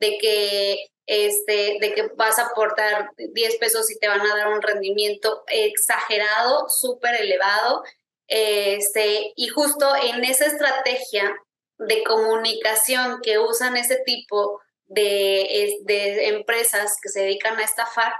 de 0.00 0.18
que 0.18 0.90
este, 1.10 1.78
de 1.80 1.92
que 1.92 2.02
vas 2.14 2.38
a 2.38 2.46
aportar 2.46 3.10
10 3.16 3.56
pesos 3.56 3.90
y 3.90 3.98
te 3.98 4.06
van 4.06 4.20
a 4.20 4.36
dar 4.36 4.46
un 4.46 4.62
rendimiento 4.62 5.42
exagerado, 5.48 6.68
súper 6.68 7.20
elevado. 7.20 7.82
Este, 8.28 9.32
y 9.34 9.48
justo 9.48 9.92
en 10.00 10.22
esa 10.22 10.46
estrategia 10.46 11.34
de 11.78 12.04
comunicación 12.04 13.20
que 13.22 13.40
usan 13.40 13.76
ese 13.76 13.96
tipo 14.06 14.60
de, 14.86 15.78
de 15.82 16.28
empresas 16.28 16.92
que 17.02 17.08
se 17.08 17.22
dedican 17.22 17.58
a 17.58 17.64
estafar, 17.64 18.12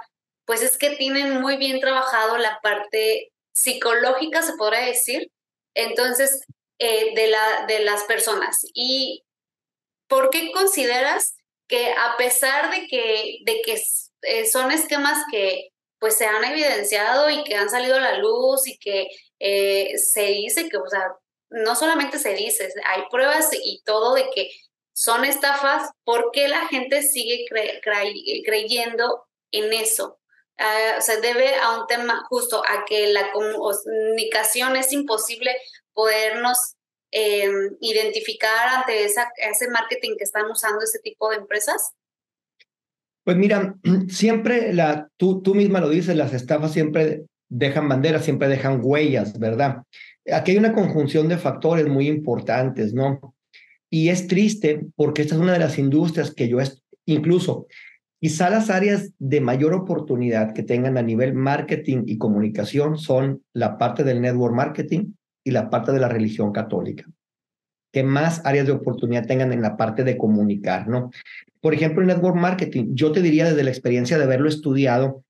pues 0.45 0.61
es 0.61 0.77
que 0.77 0.89
tienen 0.97 1.39
muy 1.39 1.55
bien 1.55 1.79
trabajado 1.79 2.37
la 2.37 2.59
parte 2.61 3.31
psicológica, 3.53 4.41
se 4.41 4.57
podría 4.57 4.81
decir, 4.81 5.31
entonces, 5.73 6.41
eh, 6.79 7.13
de, 7.15 7.27
la, 7.27 7.65
de 7.67 7.79
las 7.81 8.03
personas. 8.05 8.65
¿Y 8.73 9.23
por 10.07 10.29
qué 10.29 10.51
consideras 10.51 11.35
que 11.67 11.91
a 11.91 12.17
pesar 12.17 12.71
de 12.71 12.87
que, 12.87 13.37
de 13.45 13.61
que 13.61 13.81
eh, 14.23 14.45
son 14.45 14.71
esquemas 14.71 15.23
que 15.31 15.69
pues 15.99 16.17
se 16.17 16.25
han 16.25 16.43
evidenciado 16.43 17.29
y 17.29 17.43
que 17.43 17.55
han 17.55 17.69
salido 17.69 17.97
a 17.97 18.01
la 18.01 18.17
luz 18.17 18.67
y 18.67 18.79
que 18.79 19.07
eh, 19.39 19.95
se 19.97 20.23
dice 20.23 20.69
que, 20.69 20.77
o 20.77 20.87
sea, 20.87 21.15
no 21.51 21.75
solamente 21.75 22.17
se 22.17 22.33
dice, 22.33 22.73
hay 22.87 23.03
pruebas 23.11 23.49
y 23.53 23.83
todo 23.85 24.15
de 24.15 24.29
que 24.33 24.51
son 24.93 25.23
estafas, 25.23 25.91
¿por 26.03 26.31
qué 26.31 26.47
la 26.47 26.67
gente 26.67 27.03
sigue 27.03 27.45
creyendo 28.43 29.27
en 29.51 29.71
eso? 29.73 30.19
Uh, 30.61 31.01
se 31.01 31.19
debe 31.21 31.55
a 31.55 31.79
un 31.79 31.87
tema 31.87 32.23
justo, 32.29 32.61
a 32.63 32.85
que 32.85 33.07
la 33.07 33.31
comunicación 33.31 34.75
es 34.75 34.93
imposible 34.93 35.55
podernos 35.93 36.75
Em, 37.13 37.75
identificar 37.81 38.69
ante 38.69 39.03
ese 39.03 39.69
marketing 39.69 40.15
que 40.17 40.23
están 40.23 40.49
usando 40.49 40.81
ese 40.81 40.99
tipo 40.99 41.29
de 41.29 41.37
empresas? 41.37 41.91
Pues 43.25 43.35
mira, 43.35 43.75
siempre 44.07 44.73
la, 44.73 45.09
tú, 45.17 45.41
tú 45.41 45.53
misma 45.53 45.81
lo 45.81 45.89
dices, 45.89 46.15
las 46.15 46.33
estafas 46.33 46.71
siempre 46.71 47.25
dejan 47.49 47.89
banderas, 47.89 48.23
siempre 48.23 48.47
dejan 48.47 48.79
huellas, 48.81 49.37
¿verdad? 49.37 49.83
Aquí 50.31 50.51
hay 50.51 50.57
una 50.57 50.71
conjunción 50.71 51.27
de 51.27 51.37
factores 51.37 51.85
muy 51.87 52.07
importantes, 52.07 52.93
¿no? 52.93 53.35
Y 53.89 54.07
es 54.07 54.27
triste 54.27 54.85
porque 54.95 55.23
esta 55.23 55.35
es 55.35 55.41
una 55.41 55.53
de 55.53 55.59
las 55.59 55.77
industrias 55.77 56.33
que 56.33 56.47
yo, 56.47 56.59
incluso, 57.05 57.67
quizá 58.21 58.49
las 58.49 58.69
áreas 58.69 59.11
de 59.19 59.41
mayor 59.41 59.73
oportunidad 59.73 60.53
que 60.53 60.63
tengan 60.63 60.97
a 60.97 61.01
nivel 61.01 61.33
marketing 61.33 62.03
y 62.05 62.17
comunicación 62.17 62.97
son 62.97 63.43
la 63.53 63.77
parte 63.77 64.03
del 64.03 64.21
network 64.21 64.55
marketing, 64.55 65.13
y 65.43 65.51
la 65.51 65.69
parte 65.69 65.91
de 65.91 65.99
la 65.99 66.09
religión 66.09 66.51
católica. 66.51 67.05
Que 67.91 68.03
más 68.03 68.41
áreas 68.45 68.67
de 68.67 68.71
oportunidad 68.71 69.25
tengan 69.25 69.51
en 69.51 69.61
la 69.61 69.75
parte 69.75 70.03
de 70.03 70.17
comunicar, 70.17 70.87
¿no? 70.87 71.11
Por 71.59 71.73
ejemplo, 71.73 72.01
en 72.01 72.07
network 72.07 72.35
marketing, 72.35 72.93
yo 72.93 73.11
te 73.11 73.21
diría 73.21 73.45
desde 73.45 73.63
la 73.63 73.69
experiencia 73.69 74.17
de 74.17 74.23
haberlo 74.23 74.47
estudiado, 74.47 75.23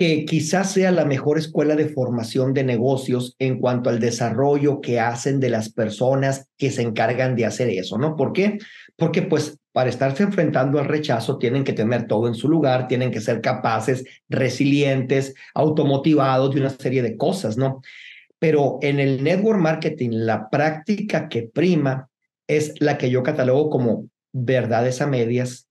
que 0.00 0.24
quizás 0.24 0.72
sea 0.72 0.92
la 0.92 1.04
mejor 1.04 1.36
escuela 1.36 1.76
de 1.76 1.90
formación 1.90 2.54
de 2.54 2.64
negocios 2.64 3.36
en 3.38 3.58
cuanto 3.58 3.90
al 3.90 4.00
desarrollo 4.00 4.80
que 4.80 4.98
hacen 4.98 5.40
de 5.40 5.50
las 5.50 5.70
personas 5.70 6.48
que 6.56 6.70
se 6.70 6.80
encargan 6.80 7.36
de 7.36 7.44
hacer 7.44 7.68
eso, 7.68 7.98
¿no? 7.98 8.16
¿Por 8.16 8.32
qué? 8.32 8.56
Porque 8.96 9.20
pues 9.20 9.58
para 9.72 9.90
estarse 9.90 10.22
enfrentando 10.22 10.78
al 10.78 10.86
rechazo 10.86 11.36
tienen 11.36 11.64
que 11.64 11.74
tener 11.74 12.06
todo 12.06 12.28
en 12.28 12.34
su 12.34 12.48
lugar, 12.48 12.88
tienen 12.88 13.10
que 13.10 13.20
ser 13.20 13.42
capaces, 13.42 14.06
resilientes, 14.30 15.34
automotivados 15.52 16.54
de 16.54 16.62
una 16.62 16.70
serie 16.70 17.02
de 17.02 17.18
cosas, 17.18 17.58
¿no? 17.58 17.82
Pero 18.38 18.78
en 18.80 19.00
el 19.00 19.22
network 19.22 19.60
marketing, 19.60 20.12
la 20.12 20.48
práctica 20.48 21.28
que 21.28 21.42
prima 21.42 22.08
es 22.48 22.72
la 22.80 22.96
que 22.96 23.10
yo 23.10 23.22
catalogo 23.22 23.68
como 23.68 24.08
verdades 24.32 25.02
a 25.02 25.06
medias, 25.06 25.68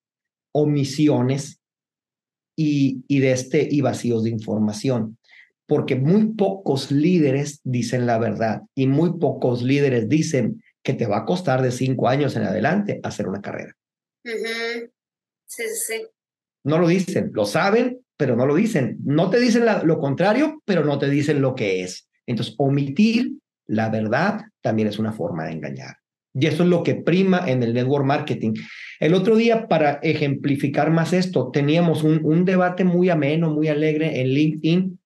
omisiones 0.51 1.58
y, 2.61 3.05
y, 3.07 3.19
de 3.19 3.31
este, 3.31 3.65
y 3.71 3.79
vacíos 3.79 4.25
de 4.25 4.31
información. 4.31 5.17
Porque 5.65 5.95
muy 5.95 6.33
pocos 6.33 6.91
líderes 6.91 7.61
dicen 7.63 8.05
la 8.05 8.17
verdad 8.17 8.63
y 8.75 8.87
muy 8.87 9.17
pocos 9.17 9.63
líderes 9.63 10.09
dicen 10.09 10.61
que 10.83 10.93
te 10.93 11.05
va 11.05 11.19
a 11.19 11.25
costar 11.25 11.61
de 11.61 11.71
cinco 11.71 12.09
años 12.09 12.35
en 12.35 12.43
adelante 12.43 12.99
hacer 13.01 13.29
una 13.29 13.39
carrera. 13.41 13.77
Sí, 14.25 15.63
sí. 15.73 16.05
No 16.65 16.79
lo 16.79 16.89
dicen, 16.89 17.31
lo 17.33 17.45
saben, 17.45 18.01
pero 18.17 18.35
no 18.35 18.45
lo 18.45 18.55
dicen. 18.55 18.97
No 19.05 19.29
te 19.29 19.39
dicen 19.39 19.63
lo 19.83 19.99
contrario, 19.99 20.61
pero 20.65 20.83
no 20.83 20.99
te 20.99 21.09
dicen 21.09 21.41
lo 21.41 21.55
que 21.55 21.83
es. 21.83 22.09
Entonces, 22.27 22.55
omitir 22.57 23.37
la 23.67 23.89
verdad 23.89 24.41
también 24.61 24.89
es 24.89 24.99
una 24.99 25.13
forma 25.13 25.45
de 25.45 25.53
engañar. 25.53 25.95
Y 26.39 26.45
eso 26.47 26.63
es 26.63 26.69
lo 26.69 26.83
que 26.83 26.95
prima 26.95 27.43
en 27.47 27.63
el 27.63 27.73
network 27.73 28.05
marketing. 28.05 28.53
El 28.99 29.13
otro 29.13 29.35
día, 29.35 29.67
para 29.67 29.99
ejemplificar 30.03 30.91
más 30.91 31.13
esto, 31.13 31.51
teníamos 31.51 32.03
un, 32.03 32.21
un 32.23 32.45
debate 32.45 32.83
muy 32.83 33.09
ameno, 33.09 33.49
muy 33.49 33.67
alegre 33.67 34.21
en 34.21 34.27
LinkedIn 34.27 34.99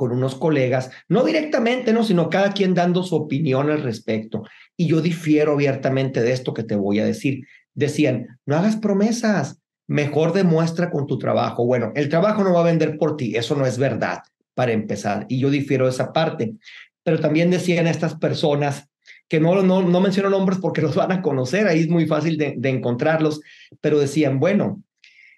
con 0.00 0.12
unos 0.12 0.34
colegas, 0.34 0.90
no 1.08 1.24
directamente, 1.24 1.92
no, 1.92 2.04
sino 2.04 2.30
cada 2.30 2.52
quien 2.52 2.72
dando 2.72 3.02
su 3.02 3.16
opinión 3.16 3.70
al 3.70 3.82
respecto. 3.82 4.44
Y 4.74 4.86
yo 4.86 5.02
difiero 5.02 5.52
abiertamente 5.52 6.22
de 6.22 6.32
esto 6.32 6.54
que 6.54 6.62
te 6.62 6.74
voy 6.74 7.00
a 7.00 7.04
decir. 7.04 7.46
Decían, 7.74 8.38
no 8.46 8.56
hagas 8.56 8.76
promesas, 8.76 9.60
mejor 9.86 10.32
demuestra 10.32 10.90
con 10.90 11.06
tu 11.06 11.18
trabajo. 11.18 11.66
Bueno, 11.66 11.92
el 11.96 12.08
trabajo 12.08 12.42
no 12.44 12.54
va 12.54 12.60
a 12.60 12.64
vender 12.64 12.96
por 12.96 13.16
ti, 13.16 13.36
eso 13.36 13.54
no 13.56 13.66
es 13.66 13.76
verdad 13.76 14.20
para 14.54 14.72
empezar. 14.72 15.26
Y 15.28 15.38
yo 15.38 15.50
difiero 15.50 15.84
de 15.84 15.90
esa 15.90 16.12
parte. 16.12 16.54
Pero 17.02 17.18
también 17.18 17.50
decían 17.50 17.86
estas 17.86 18.14
personas 18.14 18.89
que 19.30 19.38
no, 19.40 19.62
no, 19.62 19.80
no 19.80 20.00
menciono 20.00 20.28
nombres 20.28 20.58
porque 20.58 20.82
los 20.82 20.96
van 20.96 21.12
a 21.12 21.22
conocer, 21.22 21.66
ahí 21.66 21.80
es 21.80 21.88
muy 21.88 22.06
fácil 22.06 22.36
de, 22.36 22.58
encontrarlos, 22.64 23.40
pero 23.80 23.98
decían, 23.98 24.38
bueno, 24.40 24.82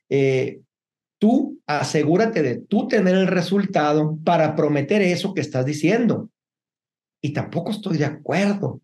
eh, 0.09 0.61
tú 1.21 1.61
asegúrate 1.67 2.43
de 2.43 2.57
tú 2.57 2.89
tener 2.89 3.15
el 3.15 3.29
resultado 3.29 4.19
para 4.25 4.57
prometer 4.57 5.03
eso 5.03 5.35
que 5.35 5.43
estás 5.43 5.65
diciendo. 5.65 6.31
Y 7.23 7.33
tampoco 7.33 7.71
estoy 7.71 7.99
de 7.99 8.07
acuerdo, 8.07 8.81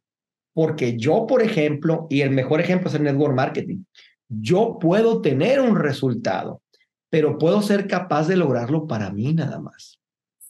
porque 0.54 0.96
yo, 0.96 1.26
por 1.26 1.42
ejemplo, 1.42 2.06
y 2.08 2.20
el 2.20 2.30
mejor 2.30 2.60
ejemplo 2.60 2.88
es 2.88 2.94
el 2.94 3.02
network 3.02 3.34
marketing, 3.34 3.82
yo 4.28 4.78
puedo 4.78 5.22
tener 5.22 5.60
un 5.60 5.74
resultado, 5.76 6.62
pero 7.10 7.38
puedo 7.38 7.62
ser 7.62 7.88
capaz 7.88 8.28
de 8.28 8.36
lograrlo 8.36 8.86
para 8.86 9.10
mí 9.10 9.32
nada 9.32 9.58
más. 9.58 9.97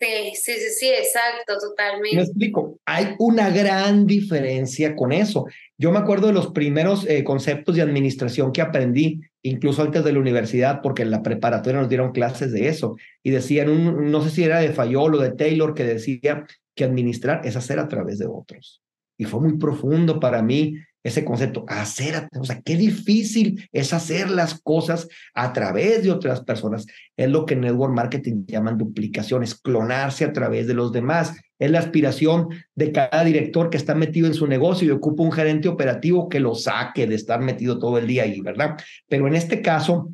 Sí, 0.00 0.32
sí, 0.34 0.52
sí, 0.52 0.70
sí, 0.78 0.88
exacto, 0.90 1.58
totalmente. 1.58 2.14
Me 2.14 2.22
explico, 2.22 2.78
hay 2.84 3.16
una 3.18 3.50
gran 3.50 4.06
diferencia 4.06 4.94
con 4.94 5.10
eso. 5.10 5.46
Yo 5.76 5.90
me 5.90 5.98
acuerdo 5.98 6.28
de 6.28 6.32
los 6.32 6.52
primeros 6.52 7.04
eh, 7.08 7.24
conceptos 7.24 7.74
de 7.74 7.82
administración 7.82 8.52
que 8.52 8.60
aprendí, 8.60 9.20
incluso 9.42 9.82
antes 9.82 10.04
de 10.04 10.12
la 10.12 10.20
universidad, 10.20 10.82
porque 10.82 11.02
en 11.02 11.10
la 11.10 11.24
preparatoria 11.24 11.80
nos 11.80 11.88
dieron 11.88 12.12
clases 12.12 12.52
de 12.52 12.68
eso, 12.68 12.94
y 13.24 13.30
decían, 13.30 14.10
no 14.10 14.22
sé 14.22 14.30
si 14.30 14.44
era 14.44 14.60
de 14.60 14.72
Fayol 14.72 15.16
o 15.16 15.18
de 15.18 15.32
Taylor, 15.32 15.74
que 15.74 15.84
decía 15.84 16.46
que 16.76 16.84
administrar 16.84 17.40
es 17.44 17.56
hacer 17.56 17.80
a 17.80 17.88
través 17.88 18.18
de 18.18 18.26
otros. 18.26 18.80
Y 19.18 19.24
fue 19.24 19.40
muy 19.40 19.58
profundo 19.58 20.20
para 20.20 20.42
mí 20.42 20.74
ese 21.08 21.24
concepto, 21.24 21.64
hacer, 21.68 22.28
o 22.38 22.44
sea, 22.44 22.60
qué 22.62 22.76
difícil 22.76 23.68
es 23.72 23.92
hacer 23.92 24.30
las 24.30 24.60
cosas 24.60 25.08
a 25.34 25.52
través 25.52 26.02
de 26.02 26.10
otras 26.10 26.42
personas. 26.42 26.86
Es 27.16 27.28
lo 27.28 27.44
que 27.44 27.54
en 27.54 27.62
Network 27.62 27.92
Marketing 27.92 28.44
llaman 28.46 28.78
duplicaciones, 28.78 29.54
clonarse 29.54 30.24
a 30.24 30.32
través 30.32 30.66
de 30.66 30.74
los 30.74 30.92
demás. 30.92 31.34
Es 31.58 31.70
la 31.70 31.80
aspiración 31.80 32.48
de 32.74 32.92
cada 32.92 33.24
director 33.24 33.70
que 33.70 33.76
está 33.76 33.94
metido 33.94 34.26
en 34.26 34.34
su 34.34 34.46
negocio 34.46 34.86
y 34.86 34.90
ocupa 34.90 35.24
un 35.24 35.32
gerente 35.32 35.68
operativo 35.68 36.28
que 36.28 36.40
lo 36.40 36.54
saque 36.54 37.06
de 37.06 37.16
estar 37.16 37.40
metido 37.40 37.78
todo 37.78 37.98
el 37.98 38.06
día 38.06 38.22
ahí, 38.22 38.40
¿verdad? 38.40 38.76
Pero 39.08 39.26
en 39.26 39.34
este 39.34 39.60
caso, 39.60 40.08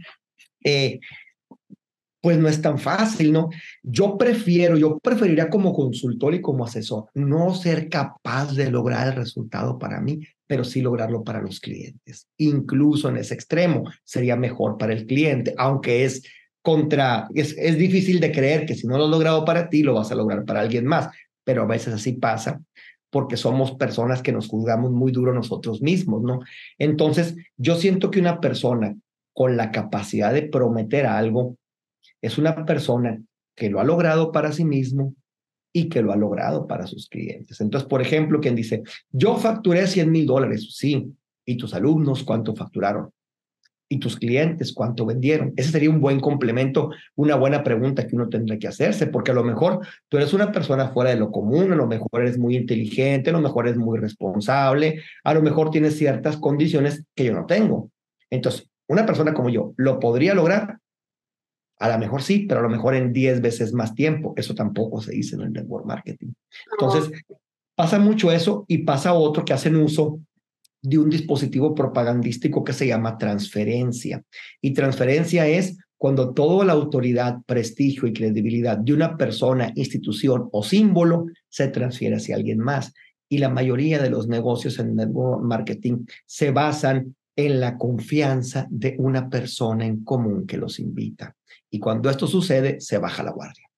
eh, 0.64 1.00
pues 2.24 2.38
no 2.38 2.48
es 2.48 2.62
tan 2.62 2.78
fácil, 2.78 3.32
¿no? 3.32 3.50
Yo 3.82 4.16
prefiero, 4.16 4.78
yo 4.78 4.98
preferiría 4.98 5.50
como 5.50 5.74
consultor 5.74 6.34
y 6.34 6.40
como 6.40 6.64
asesor 6.64 7.10
no 7.12 7.54
ser 7.54 7.90
capaz 7.90 8.54
de 8.54 8.70
lograr 8.70 9.08
el 9.08 9.16
resultado 9.16 9.78
para 9.78 10.00
mí, 10.00 10.20
pero 10.46 10.64
sí 10.64 10.80
lograrlo 10.82 11.24
para 11.24 11.40
los 11.40 11.60
clientes. 11.60 12.28
Incluso 12.38 13.08
en 13.08 13.16
ese 13.16 13.34
extremo 13.34 13.84
sería 14.04 14.36
mejor 14.36 14.76
para 14.78 14.92
el 14.92 15.06
cliente, 15.06 15.54
aunque 15.56 16.04
es 16.04 16.22
contra, 16.62 17.28
es, 17.34 17.54
es 17.58 17.76
difícil 17.78 18.20
de 18.20 18.32
creer 18.32 18.66
que 18.66 18.74
si 18.74 18.86
no 18.86 18.96
lo 18.96 19.04
has 19.04 19.10
logrado 19.10 19.44
para 19.44 19.68
ti, 19.68 19.82
lo 19.82 19.94
vas 19.94 20.10
a 20.10 20.14
lograr 20.14 20.44
para 20.44 20.60
alguien 20.60 20.86
más, 20.86 21.08
pero 21.44 21.62
a 21.62 21.66
veces 21.66 21.94
así 21.94 22.12
pasa 22.12 22.60
porque 23.10 23.36
somos 23.36 23.76
personas 23.76 24.22
que 24.22 24.32
nos 24.32 24.48
juzgamos 24.48 24.90
muy 24.90 25.12
duro 25.12 25.32
nosotros 25.32 25.80
mismos, 25.80 26.22
¿no? 26.22 26.40
Entonces, 26.78 27.36
yo 27.56 27.76
siento 27.76 28.10
que 28.10 28.18
una 28.18 28.40
persona 28.40 28.96
con 29.32 29.56
la 29.56 29.70
capacidad 29.70 30.32
de 30.32 30.42
prometer 30.42 31.06
algo 31.06 31.56
es 32.20 32.38
una 32.38 32.64
persona 32.64 33.22
que 33.54 33.70
lo 33.70 33.78
ha 33.78 33.84
logrado 33.84 34.32
para 34.32 34.50
sí 34.50 34.64
mismo 34.64 35.14
y 35.76 35.88
que 35.88 36.02
lo 36.02 36.12
ha 36.12 36.16
logrado 36.16 36.68
para 36.68 36.86
sus 36.86 37.08
clientes. 37.08 37.60
Entonces, 37.60 37.88
por 37.88 38.00
ejemplo, 38.00 38.40
quien 38.40 38.54
dice, 38.54 38.84
yo 39.10 39.36
facturé 39.36 39.88
100 39.88 40.10
mil 40.10 40.24
dólares, 40.24 40.68
sí, 40.70 41.12
¿y 41.44 41.56
tus 41.56 41.74
alumnos 41.74 42.22
cuánto 42.22 42.54
facturaron? 42.54 43.10
¿Y 43.88 43.98
tus 43.98 44.16
clientes 44.16 44.72
cuánto 44.72 45.04
vendieron? 45.04 45.52
Ese 45.56 45.72
sería 45.72 45.90
un 45.90 46.00
buen 46.00 46.20
complemento, 46.20 46.90
una 47.16 47.34
buena 47.34 47.64
pregunta 47.64 48.06
que 48.06 48.14
uno 48.14 48.28
tendría 48.28 48.56
que 48.56 48.68
hacerse, 48.68 49.08
porque 49.08 49.32
a 49.32 49.34
lo 49.34 49.42
mejor 49.42 49.80
tú 50.08 50.16
eres 50.16 50.32
una 50.32 50.52
persona 50.52 50.90
fuera 50.90 51.10
de 51.10 51.16
lo 51.16 51.32
común, 51.32 51.72
a 51.72 51.76
lo 51.76 51.88
mejor 51.88 52.22
eres 52.22 52.38
muy 52.38 52.56
inteligente, 52.56 53.30
a 53.30 53.32
lo 53.32 53.40
mejor 53.40 53.66
eres 53.66 53.76
muy 53.76 53.98
responsable, 53.98 55.02
a 55.24 55.34
lo 55.34 55.42
mejor 55.42 55.70
tienes 55.70 55.98
ciertas 55.98 56.36
condiciones 56.36 57.04
que 57.16 57.24
yo 57.24 57.34
no 57.34 57.46
tengo. 57.46 57.90
Entonces, 58.30 58.70
una 58.86 59.04
persona 59.04 59.34
como 59.34 59.50
yo, 59.50 59.74
¿lo 59.76 59.98
podría 59.98 60.34
lograr? 60.34 60.78
A 61.84 61.88
lo 61.90 61.98
mejor 61.98 62.22
sí, 62.22 62.46
pero 62.48 62.60
a 62.60 62.62
lo 62.62 62.70
mejor 62.70 62.94
en 62.94 63.12
10 63.12 63.42
veces 63.42 63.74
más 63.74 63.94
tiempo. 63.94 64.32
Eso 64.38 64.54
tampoco 64.54 65.02
se 65.02 65.12
dice 65.12 65.36
en 65.36 65.42
el 65.42 65.52
network 65.52 65.84
marketing. 65.84 66.28
Entonces, 66.72 67.12
pasa 67.74 67.98
mucho 67.98 68.32
eso 68.32 68.64
y 68.68 68.78
pasa 68.78 69.12
otro 69.12 69.44
que 69.44 69.52
hacen 69.52 69.76
uso 69.76 70.18
de 70.80 70.96
un 70.96 71.10
dispositivo 71.10 71.74
propagandístico 71.74 72.64
que 72.64 72.72
se 72.72 72.86
llama 72.86 73.18
transferencia. 73.18 74.22
Y 74.62 74.72
transferencia 74.72 75.46
es 75.46 75.76
cuando 75.98 76.32
toda 76.32 76.64
la 76.64 76.72
autoridad, 76.72 77.36
prestigio 77.44 78.08
y 78.08 78.14
credibilidad 78.14 78.78
de 78.78 78.94
una 78.94 79.18
persona, 79.18 79.70
institución 79.74 80.48
o 80.52 80.62
símbolo 80.62 81.26
se 81.50 81.68
transfiere 81.68 82.16
hacia 82.16 82.36
alguien 82.36 82.60
más. 82.60 82.94
Y 83.28 83.38
la 83.38 83.50
mayoría 83.50 84.02
de 84.02 84.08
los 84.08 84.26
negocios 84.26 84.78
en 84.78 84.96
network 84.96 85.42
marketing 85.42 86.06
se 86.24 86.50
basan 86.50 87.14
en 87.36 87.60
la 87.60 87.76
confianza 87.76 88.66
de 88.70 88.96
una 88.98 89.28
persona 89.28 89.84
en 89.84 90.02
común 90.04 90.46
que 90.46 90.56
los 90.56 90.78
invita. 90.78 91.34
Y 91.74 91.80
cuando 91.80 92.08
esto 92.08 92.28
sucede, 92.28 92.80
se 92.80 92.98
baja 92.98 93.24
la 93.24 93.32
guardia. 93.32 93.68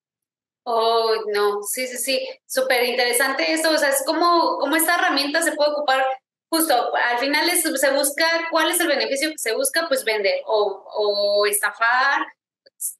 Oh, 0.63 1.15
no, 1.33 1.63
sí, 1.63 1.87
sí, 1.87 1.97
sí, 1.97 2.29
súper 2.45 2.83
interesante 2.83 3.51
eso, 3.51 3.71
o 3.71 3.77
sea, 3.77 3.89
es 3.89 4.03
como, 4.05 4.59
como 4.59 4.75
esta 4.75 4.95
herramienta 4.95 5.41
se 5.41 5.53
puede 5.53 5.71
ocupar 5.71 6.05
justo 6.49 6.95
al 6.95 7.17
final 7.17 7.49
se 7.49 7.91
busca 7.91 8.25
cuál 8.51 8.69
es 8.69 8.79
el 8.79 8.87
beneficio 8.87 9.29
que 9.31 9.37
se 9.37 9.53
busca, 9.53 9.87
pues 9.87 10.03
vender 10.03 10.41
o, 10.45 10.85
o 10.93 11.45
estafar. 11.47 12.25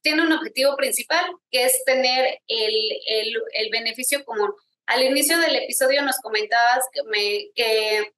Tiene 0.02 0.22
un 0.22 0.32
objetivo 0.32 0.76
principal 0.76 1.24
que 1.50 1.64
es 1.64 1.84
tener 1.84 2.40
el, 2.48 2.74
el, 3.06 3.42
el, 3.52 3.70
beneficio 3.70 4.24
común. 4.24 4.52
Al 4.86 5.04
inicio 5.04 5.38
del 5.38 5.54
episodio 5.54 6.02
nos 6.02 6.18
comentabas 6.18 6.84
que, 6.92 7.02
me, 7.04 7.50
que 7.54 8.12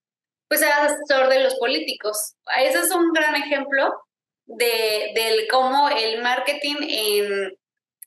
pues 0.49 0.63
eras 0.63 0.93
asesor 0.93 1.29
de 1.29 1.41
los 1.41 1.57
políticos. 1.57 2.37
Ese 2.59 2.79
es 2.79 2.91
un 2.91 3.13
gran 3.13 3.35
ejemplo 3.37 4.03
de, 4.57 5.13
del 5.15 5.49
cómo 5.49 5.89
el 5.89 6.23
marketing 6.23 6.77
en, 6.81 7.59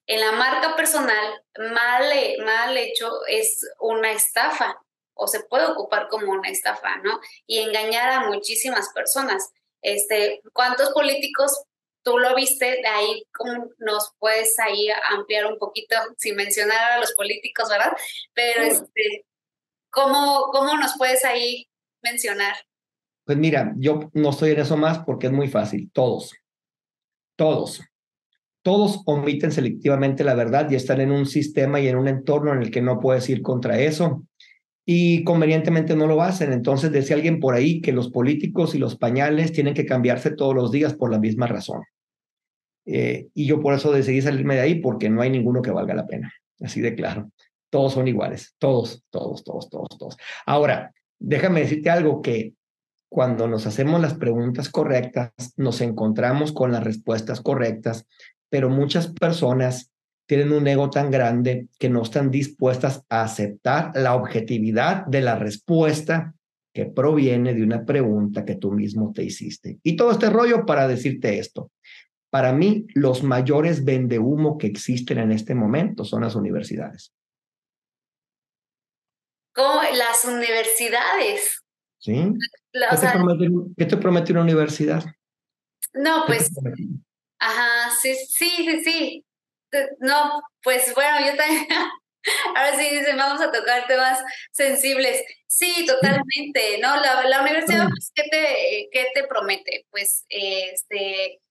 en 0.08 0.20
la 0.20 0.34
marca 0.34 0.76
personal 0.76 1.42
mal, 1.58 2.12
mal 2.46 2.78
hecho 2.78 3.26
es 3.28 3.60
una 3.80 4.12
estafa 4.12 4.78
o 5.14 5.28
se 5.28 5.42
puede 5.44 5.66
ocupar 5.66 6.08
como 6.10 6.32
una 6.32 6.50
estafa, 6.50 6.98
¿no? 6.98 7.20
Y 7.46 7.60
engañar 7.60 8.10
a 8.10 8.28
muchísimas 8.28 8.90
personas. 8.94 9.52
Este, 9.82 10.42
¿Cuántos 10.54 10.90
políticos 10.90 11.64
tú 12.04 12.18
lo 12.18 12.36
viste? 12.36 12.66
De 12.66 12.88
ahí, 12.88 13.24
¿cómo 13.34 13.70
nos 13.78 14.12
puedes 14.20 14.58
ahí 14.60 14.90
ampliar 15.12 15.46
un 15.46 15.60
poquito, 15.60 15.96
sin 16.18 16.36
mencionar 16.36 16.94
a 16.94 17.00
los 17.00 17.14
políticos, 17.14 17.70
¿verdad? 17.70 17.96
Pero, 18.34 18.64
este, 18.64 19.26
¿cómo, 19.92 20.50
¿cómo 20.52 20.76
nos 20.78 20.98
puedes 20.98 21.24
ahí 21.24 21.70
mencionar? 22.02 22.56
Pues 23.26 23.38
mira, 23.38 23.74
yo 23.78 24.10
no 24.14 24.30
estoy 24.32 24.52
en 24.52 24.60
eso 24.60 24.78
más 24.78 25.00
porque 25.00 25.28
es 25.28 25.34
muy 25.34 25.48
fácil. 25.48 25.90
Todos, 25.94 26.34
todos, 27.36 27.82
todos 28.64 29.02
omiten 29.06 29.52
selectivamente 29.52 30.24
la 30.24 30.36
verdad 30.36 30.70
y 30.70 30.76
están 30.76 31.02
en 31.02 31.12
un 31.12 31.26
sistema 31.26 31.80
y 31.80 31.88
en 31.88 31.98
un 31.98 32.08
entorno 32.08 32.54
en 32.54 32.62
el 32.62 32.72
que 32.72 32.82
no 32.82 33.00
puedes 33.00 33.30
ir 33.30 33.42
contra 33.42 33.80
eso 33.80 34.26
y 34.86 35.24
convenientemente 35.24 35.96
no 35.96 36.08
lo 36.08 36.22
hacen. 36.22 36.52
Entonces 36.52 36.92
decía 36.92 37.16
alguien 37.16 37.40
por 37.40 37.56
ahí 37.56 37.82
que 37.82 37.92
los 37.92 38.10
políticos 38.10 38.76
y 38.76 38.80
los 38.80 38.98
pañales 38.98 39.52
tienen 39.52 39.74
que 39.74 39.86
cambiarse 39.86 40.32
todos 40.32 40.56
los 40.56 40.72
días 40.72 40.94
por 40.94 41.12
la 41.12 41.20
misma 41.20 41.48
razón. 41.48 41.84
Eh, 42.86 43.28
y 43.34 43.46
yo 43.46 43.62
por 43.62 43.74
eso 43.74 43.92
decidí 43.92 44.22
salirme 44.22 44.56
de 44.56 44.62
ahí 44.62 44.76
porque 44.76 45.10
no 45.10 45.22
hay 45.22 45.30
ninguno 45.30 45.62
que 45.62 45.72
valga 45.72 45.94
la 45.94 46.06
pena. 46.06 46.34
Así 46.60 46.82
de 46.82 46.96
claro. 46.96 47.32
Todos 47.70 47.94
son 47.94 48.08
iguales. 48.08 48.56
Todos, 48.60 49.04
todos, 49.10 49.44
todos, 49.44 49.70
todos, 49.70 49.98
todos. 49.98 50.18
Ahora, 50.46 50.94
déjame 51.20 51.62
decirte 51.62 51.90
algo 51.90 52.22
que 52.22 52.54
cuando 53.14 53.48
nos 53.48 53.68
hacemos 53.68 54.02
las 54.02 54.16
preguntas 54.16 54.70
correctas, 54.70 55.32
nos 55.56 55.82
encontramos 55.82 56.52
con 56.52 56.72
las 56.72 56.84
respuestas 56.84 57.42
correctas, 57.42 58.08
pero 58.50 58.72
muchas 58.72 59.06
personas 59.06 59.92
tienen 60.26 60.52
un 60.52 60.66
ego 60.68 60.90
tan 60.90 61.12
grande 61.12 61.68
que 61.78 61.90
no 61.90 62.02
están 62.02 62.32
dispuestas 62.32 63.04
a 63.10 63.22
aceptar 63.22 63.92
la 63.94 64.16
objetividad 64.16 65.06
de 65.06 65.22
la 65.22 65.36
respuesta 65.36 66.34
que 66.74 66.88
proviene 66.88 67.54
de 67.54 67.62
una 67.62 67.86
pregunta 67.86 68.46
que 68.46 68.56
tú 68.56 68.72
mismo 68.72 69.14
te 69.14 69.24
hiciste. 69.24 69.78
Y 69.84 69.96
todo 69.96 70.10
este 70.10 70.32
rollo 70.32 70.66
para 70.66 70.88
decirte 70.88 71.38
esto. 71.38 71.70
Para 72.32 72.52
mí, 72.52 72.88
los 72.96 73.22
mayores 73.22 73.86
vendehumo 73.86 74.58
que 74.58 74.66
existen 74.66 75.20
en 75.20 75.32
este 75.32 75.54
momento 75.54 76.04
son 76.04 76.24
las 76.24 76.34
universidades. 76.34 77.14
¿Cómo? 79.54 79.82
Las 79.96 80.26
universidades. 80.26 81.64
¿Sí? 82.00 82.34
¿Qué, 82.74 82.98
te 82.98 83.08
promete, 83.08 83.48
¿Qué, 83.78 83.86
te 83.86 83.98
promete, 83.98 84.32
una 84.32 84.42
universidad? 84.42 85.04
No, 85.94 86.24
pues. 86.26 86.50
Ajá, 87.40 87.92
sí, 88.02 88.16
sí, 88.16 88.50
sí, 88.50 88.84
sí. 88.84 89.26
No, 90.00 90.42
pues 90.64 90.94
bueno, 90.96 91.20
yo 91.26 91.36
también. 91.36 91.68
Ahora 92.56 92.78
sí 92.78 92.90
dicen, 92.90 93.18
vamos 93.18 93.42
a 93.42 93.52
tocar 93.52 93.86
temas 93.86 94.20
sensibles. 94.52 95.24
Sí, 95.46 95.86
totalmente, 95.86 96.80
¿no? 96.82 96.96
La, 97.02 97.24
la 97.28 97.42
universidad, 97.42 97.88
pues, 97.90 98.12
¿qué, 98.16 98.24
te, 98.24 98.90
¿qué 98.92 99.08
te 99.14 99.28
promete? 99.28 99.86
Pues 99.92 100.26
este, 100.30 101.42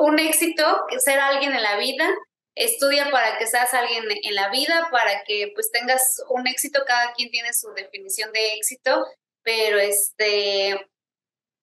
un 0.00 0.18
éxito, 0.18 0.84
ser 0.98 1.20
alguien 1.20 1.54
en 1.54 1.62
la 1.62 1.78
vida, 1.78 2.06
estudia 2.54 3.10
para 3.10 3.38
que 3.38 3.46
seas 3.46 3.72
alguien 3.72 4.04
en 4.10 4.34
la 4.34 4.50
vida, 4.50 4.88
para 4.90 5.22
que 5.24 5.52
pues 5.54 5.70
tengas 5.70 6.22
un 6.28 6.46
éxito, 6.46 6.82
cada 6.86 7.12
quien 7.12 7.30
tiene 7.30 7.52
su 7.52 7.72
definición 7.72 8.32
de 8.32 8.54
éxito, 8.54 9.06
pero 9.46 9.78
este, 9.78 10.76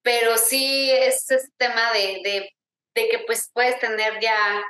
pero 0.01 0.37
sí 0.37 0.89
es 0.89 1.29
este 1.29 1.49
tema 1.57 1.91
de, 1.93 2.21
de, 2.23 2.39
de 2.95 3.09
que 3.09 3.19
pues 3.27 3.51
puedes 3.53 3.77
tener 3.79 4.13
ya 4.21 4.63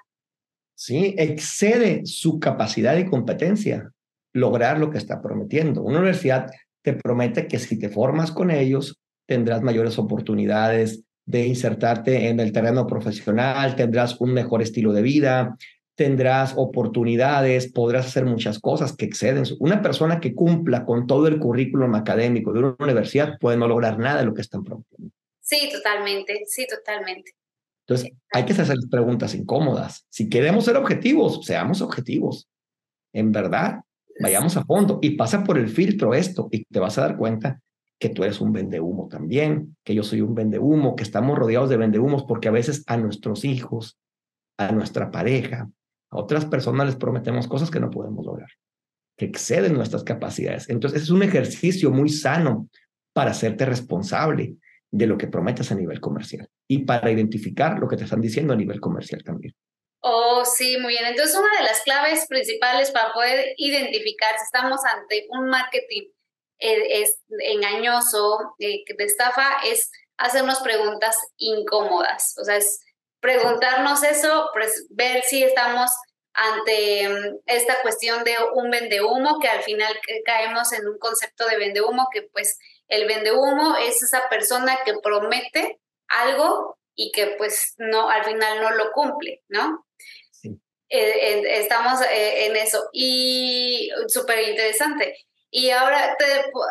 ¿sí? 0.75 1.13
excede 1.17 2.01
su 2.05 2.39
capacidad 2.39 2.97
y 2.97 3.05
competencia 3.05 3.91
lograr 4.33 4.79
lo 4.79 4.89
que 4.89 4.97
está 4.97 5.21
prometiendo. 5.21 5.83
Una 5.83 5.99
universidad 5.99 6.49
te 6.81 6.93
promete 6.93 7.47
que 7.47 7.59
si 7.59 7.77
te 7.77 7.89
formas 7.89 8.31
con 8.31 8.49
ellos, 8.49 8.99
tendrás 9.27 9.61
mayores 9.61 9.99
oportunidades 9.99 11.03
de 11.25 11.45
insertarte 11.45 12.29
en 12.29 12.39
el 12.39 12.51
terreno 12.51 12.87
profesional, 12.87 13.75
tendrás 13.75 14.19
un 14.19 14.33
mejor 14.33 14.63
estilo 14.63 14.91
de 14.91 15.03
vida, 15.03 15.55
tendrás 15.95 16.53
oportunidades, 16.57 17.71
podrás 17.71 18.07
hacer 18.07 18.25
muchas 18.25 18.59
cosas 18.59 18.95
que 18.95 19.05
exceden. 19.05 19.43
Una 19.59 19.81
persona 19.81 20.19
que 20.19 20.33
cumpla 20.33 20.85
con 20.85 21.07
todo 21.07 21.27
el 21.27 21.39
currículum 21.39 21.93
académico 21.95 22.51
de 22.51 22.59
una 22.59 22.75
universidad 22.79 23.37
puede 23.39 23.57
no 23.57 23.67
lograr 23.67 23.99
nada 23.99 24.19
de 24.19 24.25
lo 24.25 24.33
que 24.33 24.41
están 24.41 24.63
prometiendo. 24.63 25.13
Sí, 25.41 25.69
totalmente, 25.71 26.43
sí, 26.47 26.65
totalmente. 26.67 27.31
Entonces, 27.85 28.11
hay 28.31 28.45
que 28.45 28.53
hacer 28.53 28.77
preguntas 28.89 29.35
incómodas. 29.35 30.05
Si 30.09 30.29
queremos 30.29 30.65
ser 30.65 30.77
objetivos, 30.77 31.45
seamos 31.45 31.81
objetivos. 31.81 32.47
En 33.11 33.31
verdad, 33.31 33.81
vayamos 34.21 34.55
a 34.57 34.63
fondo 34.63 34.99
y 35.01 35.11
pasa 35.11 35.43
por 35.43 35.57
el 35.57 35.69
filtro 35.69 36.13
esto 36.13 36.47
y 36.49 36.63
te 36.63 36.79
vas 36.79 36.97
a 36.97 37.01
dar 37.01 37.17
cuenta 37.17 37.61
que 37.99 38.09
tú 38.09 38.23
eres 38.23 38.41
un 38.41 38.51
vendehumo 38.51 39.07
también, 39.07 39.75
que 39.83 39.93
yo 39.93 40.03
soy 40.03 40.21
un 40.21 40.33
vendehumo, 40.33 40.95
que 40.95 41.03
estamos 41.03 41.37
rodeados 41.37 41.69
de 41.69 41.77
vendehumos 41.77 42.23
porque 42.23 42.47
a 42.47 42.51
veces 42.51 42.83
a 42.87 42.97
nuestros 42.97 43.45
hijos, 43.45 43.97
a 44.57 44.71
nuestra 44.71 45.11
pareja, 45.11 45.69
a 46.13 46.19
otras 46.19 46.45
personas 46.45 46.85
les 46.85 46.95
prometemos 46.95 47.47
cosas 47.47 47.71
que 47.71 47.79
no 47.79 47.89
podemos 47.89 48.25
lograr, 48.25 48.49
que 49.17 49.25
exceden 49.25 49.73
nuestras 49.73 50.03
capacidades. 50.03 50.69
Entonces, 50.69 51.03
es 51.03 51.09
un 51.09 51.23
ejercicio 51.23 51.91
muy 51.91 52.09
sano 52.09 52.69
para 53.13 53.31
hacerte 53.31 53.65
responsable 53.65 54.55
de 54.91 55.07
lo 55.07 55.17
que 55.17 55.27
prometes 55.27 55.71
a 55.71 55.75
nivel 55.75 55.99
comercial 55.99 56.47
y 56.67 56.85
para 56.85 57.09
identificar 57.09 57.79
lo 57.79 57.87
que 57.87 57.97
te 57.97 58.03
están 58.03 58.21
diciendo 58.21 58.53
a 58.53 58.55
nivel 58.55 58.79
comercial 58.79 59.23
también. 59.23 59.55
Oh, 60.01 60.43
sí, 60.45 60.77
muy 60.77 60.93
bien. 60.93 61.05
Entonces, 61.05 61.35
una 61.35 61.57
de 61.57 61.63
las 61.63 61.81
claves 61.81 62.27
principales 62.27 62.91
para 62.91 63.13
poder 63.13 63.53
identificar 63.57 64.37
si 64.37 64.43
estamos 64.43 64.81
ante 64.85 65.25
un 65.29 65.49
marketing 65.49 66.09
eh, 66.59 67.01
es 67.01 67.19
engañoso, 67.39 68.53
eh, 68.59 68.83
de 68.97 69.03
estafa, 69.03 69.57
es 69.65 69.89
hacernos 70.17 70.59
preguntas 70.59 71.17
incómodas. 71.37 72.35
O 72.39 72.43
sea, 72.43 72.57
es 72.57 72.81
preguntarnos 73.23 74.03
eso, 74.03 74.49
pues 74.53 74.85
ver 74.89 75.23
si 75.23 75.43
estamos 75.43 75.89
ante 76.33 77.07
mm, 77.07 77.39
esta 77.45 77.81
cuestión 77.81 78.25
de 78.25 78.35
un 78.53 78.69
vendehumo, 78.69 79.39
que 79.39 79.47
al 79.47 79.63
final 79.63 79.97
caemos 80.25 80.73
en 80.73 80.85
un 80.87 80.99
concepto 80.99 81.47
de 81.47 81.57
vendehumo, 81.57 82.09
que 82.11 82.23
pues 82.23 82.59
el 82.89 83.07
vendehumo 83.07 83.77
es 83.77 84.03
esa 84.03 84.27
persona 84.27 84.77
que 84.83 84.95
promete 85.01 85.79
algo 86.09 86.77
y 86.95 87.13
que 87.13 87.27
pues 87.37 87.75
no, 87.77 88.09
al 88.09 88.25
final 88.25 88.61
no 88.61 88.71
lo 88.71 88.91
cumple, 88.91 89.41
¿no? 89.47 89.87
Eh, 90.89 91.43
estamos 91.59 92.01
eh, 92.01 92.47
en 92.47 92.57
eso 92.57 92.89
y 92.91 93.89
súper 94.09 94.49
interesante. 94.49 95.15
Y 95.55 95.69
ahora, 95.69 96.17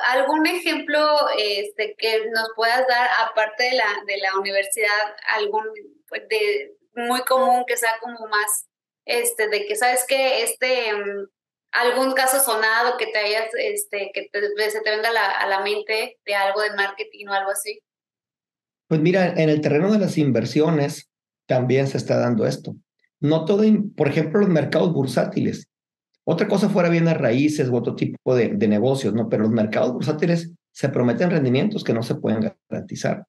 ¿algún 0.08 0.44
ejemplo 0.44 0.98
este, 1.38 1.94
que 1.96 2.26
nos 2.34 2.48
puedas 2.56 2.84
dar, 2.88 3.10
aparte 3.28 3.62
de 3.62 3.74
la, 3.74 3.86
de 4.08 4.16
la 4.16 4.36
universidad, 4.36 4.88
algún 5.36 5.62
pues, 6.08 6.22
de, 6.28 6.74
muy 6.96 7.20
común 7.20 7.62
que 7.64 7.76
sea 7.76 7.92
como 8.00 8.26
más 8.26 8.66
este, 9.04 9.48
de 9.48 9.66
que 9.66 9.76
sabes 9.76 10.04
que 10.08 10.42
este, 10.42 10.92
mm, 10.94 11.28
algún 11.70 12.12
caso 12.14 12.40
sonado 12.40 12.96
que 12.98 13.06
te 13.06 13.18
hayas, 13.18 13.50
este, 13.56 14.10
que 14.12 14.28
se 14.68 14.80
te 14.80 14.90
venga 14.90 15.10
a 15.10 15.46
la 15.46 15.60
mente 15.60 16.18
de 16.26 16.34
algo 16.34 16.60
de 16.62 16.74
marketing 16.74 17.28
o 17.28 17.34
algo 17.34 17.52
así. 17.52 17.80
Pues 18.88 19.00
mira, 19.00 19.28
en 19.28 19.48
el 19.48 19.60
terreno 19.60 19.92
de 19.92 20.00
las 20.00 20.18
inversiones 20.18 21.08
también 21.46 21.86
se 21.86 21.98
está 21.98 22.18
dando 22.18 22.46
esto. 22.46 22.74
No 23.20 23.44
todo, 23.44 23.62
por 23.96 24.08
ejemplo, 24.08 24.40
los 24.40 24.48
mercados 24.48 24.92
bursátiles. 24.92 25.68
Otra 26.24 26.46
cosa 26.48 26.68
fuera 26.68 26.88
bien 26.88 27.04
las 27.04 27.18
raíces 27.18 27.68
u 27.68 27.76
otro 27.76 27.94
tipo 27.94 28.34
de, 28.34 28.48
de 28.48 28.68
negocios, 28.68 29.14
¿no? 29.14 29.28
Pero 29.28 29.42
los 29.44 29.52
mercados 29.52 29.92
bursátiles 29.92 30.52
se 30.72 30.88
prometen 30.88 31.30
rendimientos 31.30 31.84
que 31.84 31.92
no 31.92 32.02
se 32.02 32.14
pueden 32.14 32.52
garantizar. 32.68 33.26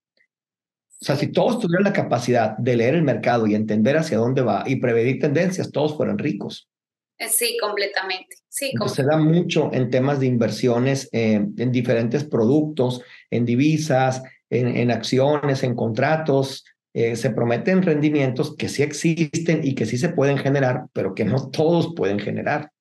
O 1.04 1.06
sea, 1.06 1.18
si 1.18 1.28
todos 1.28 1.60
tuvieran 1.60 1.84
la 1.84 1.92
capacidad 1.92 2.58
de 2.58 2.78
leer 2.78 2.96
el 2.96 3.04
mercado 3.04 3.46
y 3.46 3.56
entender 3.56 3.98
hacia 3.98 4.18
dónde 4.18 4.42
va 4.42 4.64
y 4.66 4.78
prevenir 4.78 5.20
tendencias, 5.20 5.72
todos 5.72 5.98
fueran 5.98 6.18
ricos. 6.18 6.70
Eh, 7.18 7.28
sí, 7.28 7.58
completamente. 7.60 8.38
Sí, 8.48 8.72
Se 8.88 9.04
da 9.04 9.18
mucho 9.18 9.70
en 9.74 9.90
temas 9.90 10.20
de 10.20 10.28
inversiones 10.28 11.10
eh, 11.12 11.46
en 11.58 11.72
diferentes 11.72 12.24
productos, 12.24 13.02
en 13.32 13.46
divisas, 13.46 14.24
en, 14.50 14.92
acciones, 14.92 15.64
en 15.64 15.76
contratos. 15.76 16.64
Eh, 16.94 17.16
se 17.16 17.32
prometen 17.32 17.82
rendimientos 17.82 18.56
que 18.56 18.70
sí 18.70 18.84
existen 18.84 19.62
y 19.64 19.74
que 19.74 19.86
sí 19.86 19.98
se 19.98 20.10
pueden 20.10 20.38
generar, 20.38 20.86
pero 20.94 21.16
que 21.16 21.26
no 21.26 21.50
todos 21.50 21.94
pueden 21.96 22.20
generar. 22.20 22.72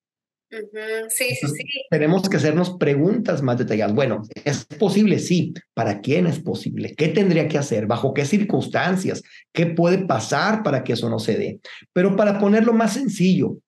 Sí, 1.08 1.34
sí, 1.40 1.46
sí. 1.46 1.64
Tenemos 1.88 2.28
que 2.28 2.36
hacernos 2.36 2.76
preguntas 2.76 3.40
más 3.40 3.56
detalladas. 3.56 3.94
Bueno, 3.94 4.22
¿es 4.44 4.66
posible? 4.66 5.18
Sí. 5.18 5.54
¿Para 5.72 6.02
quién 6.02 6.26
es 6.26 6.40
posible? 6.40 6.94
¿Qué 6.94 7.08
tendría 7.08 7.48
que 7.48 7.56
hacer? 7.56 7.86
¿Bajo 7.86 8.12
qué 8.12 8.26
circunstancias? 8.26 9.22
¿Qué 9.50 9.66
puede 9.66 10.04
pasar 10.04 10.62
para 10.62 10.84
que 10.84 10.92
eso 10.92 11.08
no 11.08 11.18
se 11.18 11.38
dé? 11.38 11.60
Pero 11.94 12.16
para 12.16 12.38
ponerlo 12.38 12.74
más 12.74 12.92
sencillo, 12.92 13.58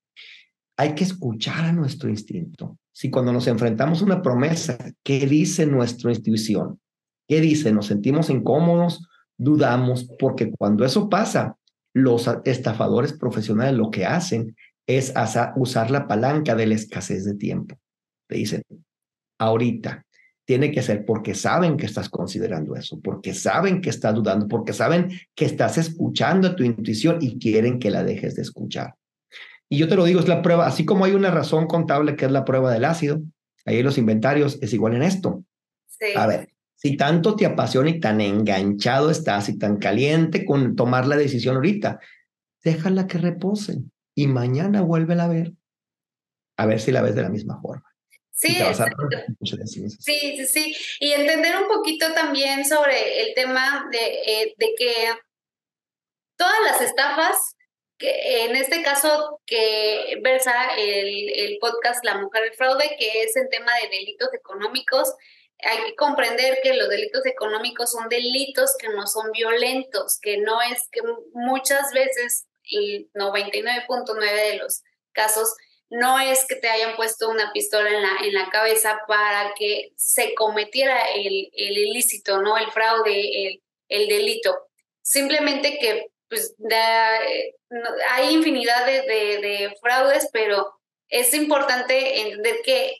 hay 0.76 0.94
que 0.94 1.04
escuchar 1.04 1.64
a 1.64 1.72
nuestro 1.72 2.10
instinto. 2.10 2.78
Si 2.92 3.10
cuando 3.10 3.32
nos 3.32 3.46
enfrentamos 3.46 4.02
a 4.02 4.04
una 4.04 4.20
promesa, 4.20 4.76
¿qué 5.02 5.26
dice 5.26 5.66
nuestra 5.66 6.12
intuición? 6.12 6.80
¿Qué 7.26 7.40
dice? 7.40 7.72
¿Nos 7.72 7.86
sentimos 7.86 8.28
incómodos? 8.28 9.08
¿Dudamos? 9.38 10.06
Porque 10.18 10.50
cuando 10.50 10.84
eso 10.84 11.08
pasa, 11.08 11.56
los 11.94 12.28
estafadores 12.44 13.14
profesionales 13.14 13.74
lo 13.74 13.90
que 13.90 14.04
hacen 14.04 14.54
es 14.86 15.12
usar 15.56 15.90
la 15.90 16.06
palanca 16.06 16.54
de 16.54 16.66
la 16.66 16.74
escasez 16.74 17.24
de 17.24 17.34
tiempo. 17.34 17.78
Te 18.28 18.36
dicen, 18.36 18.62
ahorita, 19.38 20.04
tiene 20.46 20.70
que 20.70 20.82
ser 20.82 21.04
porque 21.04 21.34
saben 21.34 21.76
que 21.76 21.86
estás 21.86 22.08
considerando 22.08 22.76
eso, 22.76 23.00
porque 23.00 23.32
saben 23.32 23.80
que 23.80 23.90
estás 23.90 24.14
dudando, 24.14 24.46
porque 24.46 24.72
saben 24.72 25.10
que 25.34 25.46
estás 25.46 25.78
escuchando 25.78 26.54
tu 26.54 26.64
intuición 26.64 27.18
y 27.20 27.38
quieren 27.38 27.78
que 27.78 27.90
la 27.90 28.04
dejes 28.04 28.34
de 28.34 28.42
escuchar. 28.42 28.94
Y 29.70 29.78
yo 29.78 29.88
te 29.88 29.96
lo 29.96 30.04
digo, 30.04 30.20
es 30.20 30.28
la 30.28 30.42
prueba, 30.42 30.66
así 30.66 30.84
como 30.84 31.06
hay 31.06 31.12
una 31.12 31.30
razón 31.30 31.66
contable 31.66 32.16
que 32.16 32.26
es 32.26 32.30
la 32.30 32.44
prueba 32.44 32.70
del 32.72 32.84
ácido, 32.84 33.22
ahí 33.64 33.82
los 33.82 33.96
inventarios 33.96 34.58
es 34.60 34.74
igual 34.74 34.94
en 34.94 35.02
esto. 35.02 35.42
A 36.16 36.26
ver, 36.26 36.50
si 36.74 36.98
tanto 36.98 37.34
te 37.34 37.46
apasiona 37.46 37.88
y 37.88 37.98
tan 37.98 38.20
enganchado 38.20 39.10
estás 39.10 39.48
y 39.48 39.58
tan 39.58 39.78
caliente 39.78 40.44
con 40.44 40.76
tomar 40.76 41.06
la 41.06 41.16
decisión 41.16 41.56
ahorita, 41.56 41.98
déjala 42.62 43.06
que 43.06 43.16
repose 43.16 43.82
y 44.14 44.26
mañana 44.26 44.82
vuelve 44.82 45.20
a 45.20 45.28
ver, 45.28 45.52
a 46.56 46.66
ver 46.66 46.80
si 46.80 46.92
la 46.92 47.02
ves 47.02 47.14
de 47.14 47.22
la 47.22 47.28
misma 47.28 47.60
forma. 47.60 47.94
Sí, 48.30 48.56
sí, 50.00 50.36
sí, 50.36 50.46
sí. 50.46 50.76
Y 51.00 51.12
entender 51.12 51.56
un 51.56 51.68
poquito 51.68 52.12
también 52.14 52.64
sobre 52.64 53.22
el 53.22 53.34
tema 53.34 53.88
de, 53.92 53.98
eh, 53.98 54.54
de 54.58 54.74
que 54.76 55.08
todas 56.36 56.60
las 56.64 56.80
estafas, 56.80 57.56
que 57.96 58.44
en 58.44 58.56
este 58.56 58.82
caso 58.82 59.40
que 59.46 60.18
versa 60.22 60.52
el, 60.76 61.30
el 61.30 61.58
podcast 61.60 62.04
La 62.04 62.18
Mujer 62.18 62.42
del 62.42 62.54
Fraude, 62.54 62.96
que 62.98 63.22
es 63.22 63.36
en 63.36 63.48
tema 63.48 63.72
de 63.76 63.88
delitos 63.88 64.28
económicos, 64.34 65.14
hay 65.60 65.84
que 65.84 65.94
comprender 65.94 66.58
que 66.62 66.74
los 66.74 66.88
delitos 66.88 67.24
económicos 67.26 67.92
son 67.92 68.08
delitos 68.08 68.76
que 68.78 68.88
no 68.88 69.06
son 69.06 69.30
violentos, 69.30 70.18
que 70.20 70.38
no 70.38 70.60
es 70.60 70.88
que 70.90 71.00
muchas 71.32 71.92
veces 71.92 72.46
el 72.70 73.10
99.9 73.12 74.50
de 74.50 74.56
los 74.58 74.82
casos 75.12 75.54
no 75.90 76.18
es 76.18 76.46
que 76.46 76.56
te 76.56 76.68
hayan 76.68 76.96
puesto 76.96 77.28
una 77.28 77.52
pistola 77.52 77.88
en 77.88 78.02
la, 78.02 78.16
en 78.24 78.34
la 78.34 78.48
cabeza 78.50 79.00
para 79.06 79.54
que 79.54 79.92
se 79.96 80.34
cometiera 80.34 80.98
el, 81.12 81.50
el 81.52 81.78
ilícito, 81.78 82.42
¿no? 82.42 82.56
El 82.56 82.70
fraude, 82.72 83.46
el, 83.46 83.62
el 83.88 84.08
delito. 84.08 84.68
Simplemente 85.02 85.78
que 85.78 86.08
pues, 86.28 86.54
hay 88.10 88.34
infinidad 88.34 88.86
de, 88.86 89.02
de, 89.02 89.38
de, 89.38 89.76
fraudes, 89.80 90.28
pero 90.32 90.80
es 91.08 91.32
importante 91.34 92.22
entender 92.22 92.56
que 92.64 92.98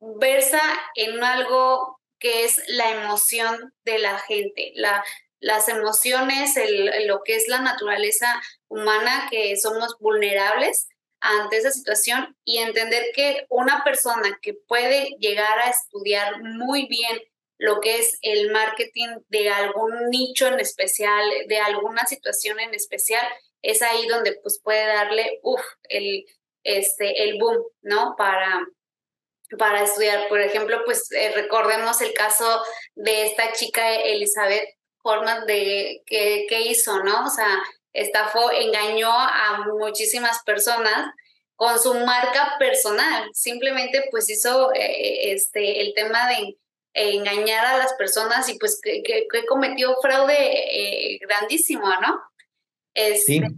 versa 0.00 0.60
en 0.94 1.22
algo 1.22 2.00
que 2.18 2.44
es 2.44 2.60
la 2.68 2.90
emoción 2.90 3.72
de 3.84 3.98
la 3.98 4.18
gente, 4.18 4.72
la, 4.74 5.04
las 5.46 5.68
emociones, 5.68 6.54
lo 7.06 7.22
que 7.22 7.36
es 7.36 7.46
la 7.46 7.60
naturaleza 7.60 8.42
humana, 8.66 9.28
que 9.30 9.56
somos 9.56 9.96
vulnerables 10.00 10.88
ante 11.20 11.58
esa 11.58 11.70
situación 11.70 12.36
y 12.44 12.58
entender 12.58 13.04
que 13.14 13.46
una 13.48 13.84
persona 13.84 14.40
que 14.42 14.54
puede 14.54 15.10
llegar 15.20 15.60
a 15.60 15.70
estudiar 15.70 16.42
muy 16.42 16.88
bien 16.88 17.20
lo 17.58 17.80
que 17.80 17.98
es 17.98 18.18
el 18.22 18.50
marketing 18.50 19.20
de 19.28 19.48
algún 19.50 20.10
nicho 20.10 20.48
en 20.48 20.58
especial, 20.58 21.24
de 21.46 21.58
alguna 21.58 22.06
situación 22.06 22.58
en 22.58 22.74
especial, 22.74 23.24
es 23.62 23.82
ahí 23.82 24.04
donde 24.08 24.32
pues 24.42 24.60
puede 24.60 24.84
darle, 24.84 25.38
uff, 25.44 25.62
el, 25.84 26.26
este, 26.64 27.22
el 27.22 27.38
boom, 27.38 27.62
¿no? 27.82 28.16
Para, 28.18 28.66
para 29.56 29.84
estudiar. 29.84 30.28
Por 30.28 30.40
ejemplo, 30.40 30.82
pues 30.84 31.10
eh, 31.12 31.30
recordemos 31.36 32.00
el 32.00 32.12
caso 32.14 32.62
de 32.96 33.26
esta 33.26 33.52
chica 33.52 33.94
Elizabeth 33.94 34.76
formas 35.06 35.46
de 35.46 36.02
que, 36.04 36.60
hizo, 36.68 37.04
¿no? 37.04 37.26
O 37.26 37.30
sea, 37.30 37.62
estafó, 37.92 38.50
engañó 38.50 39.08
a 39.08 39.64
muchísimas 39.78 40.42
personas 40.42 41.14
con 41.54 41.78
su 41.78 41.94
marca 41.94 42.56
personal. 42.58 43.30
Simplemente 43.32 44.02
pues 44.10 44.28
hizo 44.28 44.74
eh, 44.74 45.32
este, 45.32 45.82
el 45.82 45.94
tema 45.94 46.28
de 46.28 46.58
engañar 46.92 47.64
a 47.66 47.78
las 47.78 47.92
personas 47.92 48.48
y 48.48 48.58
pues 48.58 48.80
que, 48.82 49.28
cometió 49.48 49.94
fraude 50.02 50.34
eh, 50.34 51.20
grandísimo, 51.20 51.86
¿no? 51.86 52.20
sí. 52.96 53.36
Este, 53.36 53.48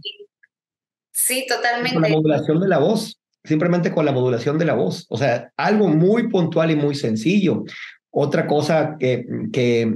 sí, 1.11 1.45
totalmente. 1.47 1.95
Con 1.95 2.03
la 2.03 2.09
modulación 2.09 2.59
de 2.61 2.67
la 2.67 2.77
voz, 2.77 3.19
simplemente 3.43 3.91
con 3.91 4.05
la 4.05 4.11
modulación 4.11 4.59
de 4.59 4.65
la 4.65 4.75
voz. 4.75 5.07
O 5.09 5.17
sea, 5.17 5.51
algo 5.57 5.87
muy 5.87 6.29
puntual 6.29 6.69
y 6.69 6.75
muy 6.75 6.93
sencillo. 6.93 7.63
Otra 8.11 8.45
cosa 8.45 8.97
que, 8.99 9.25
que, 9.51 9.95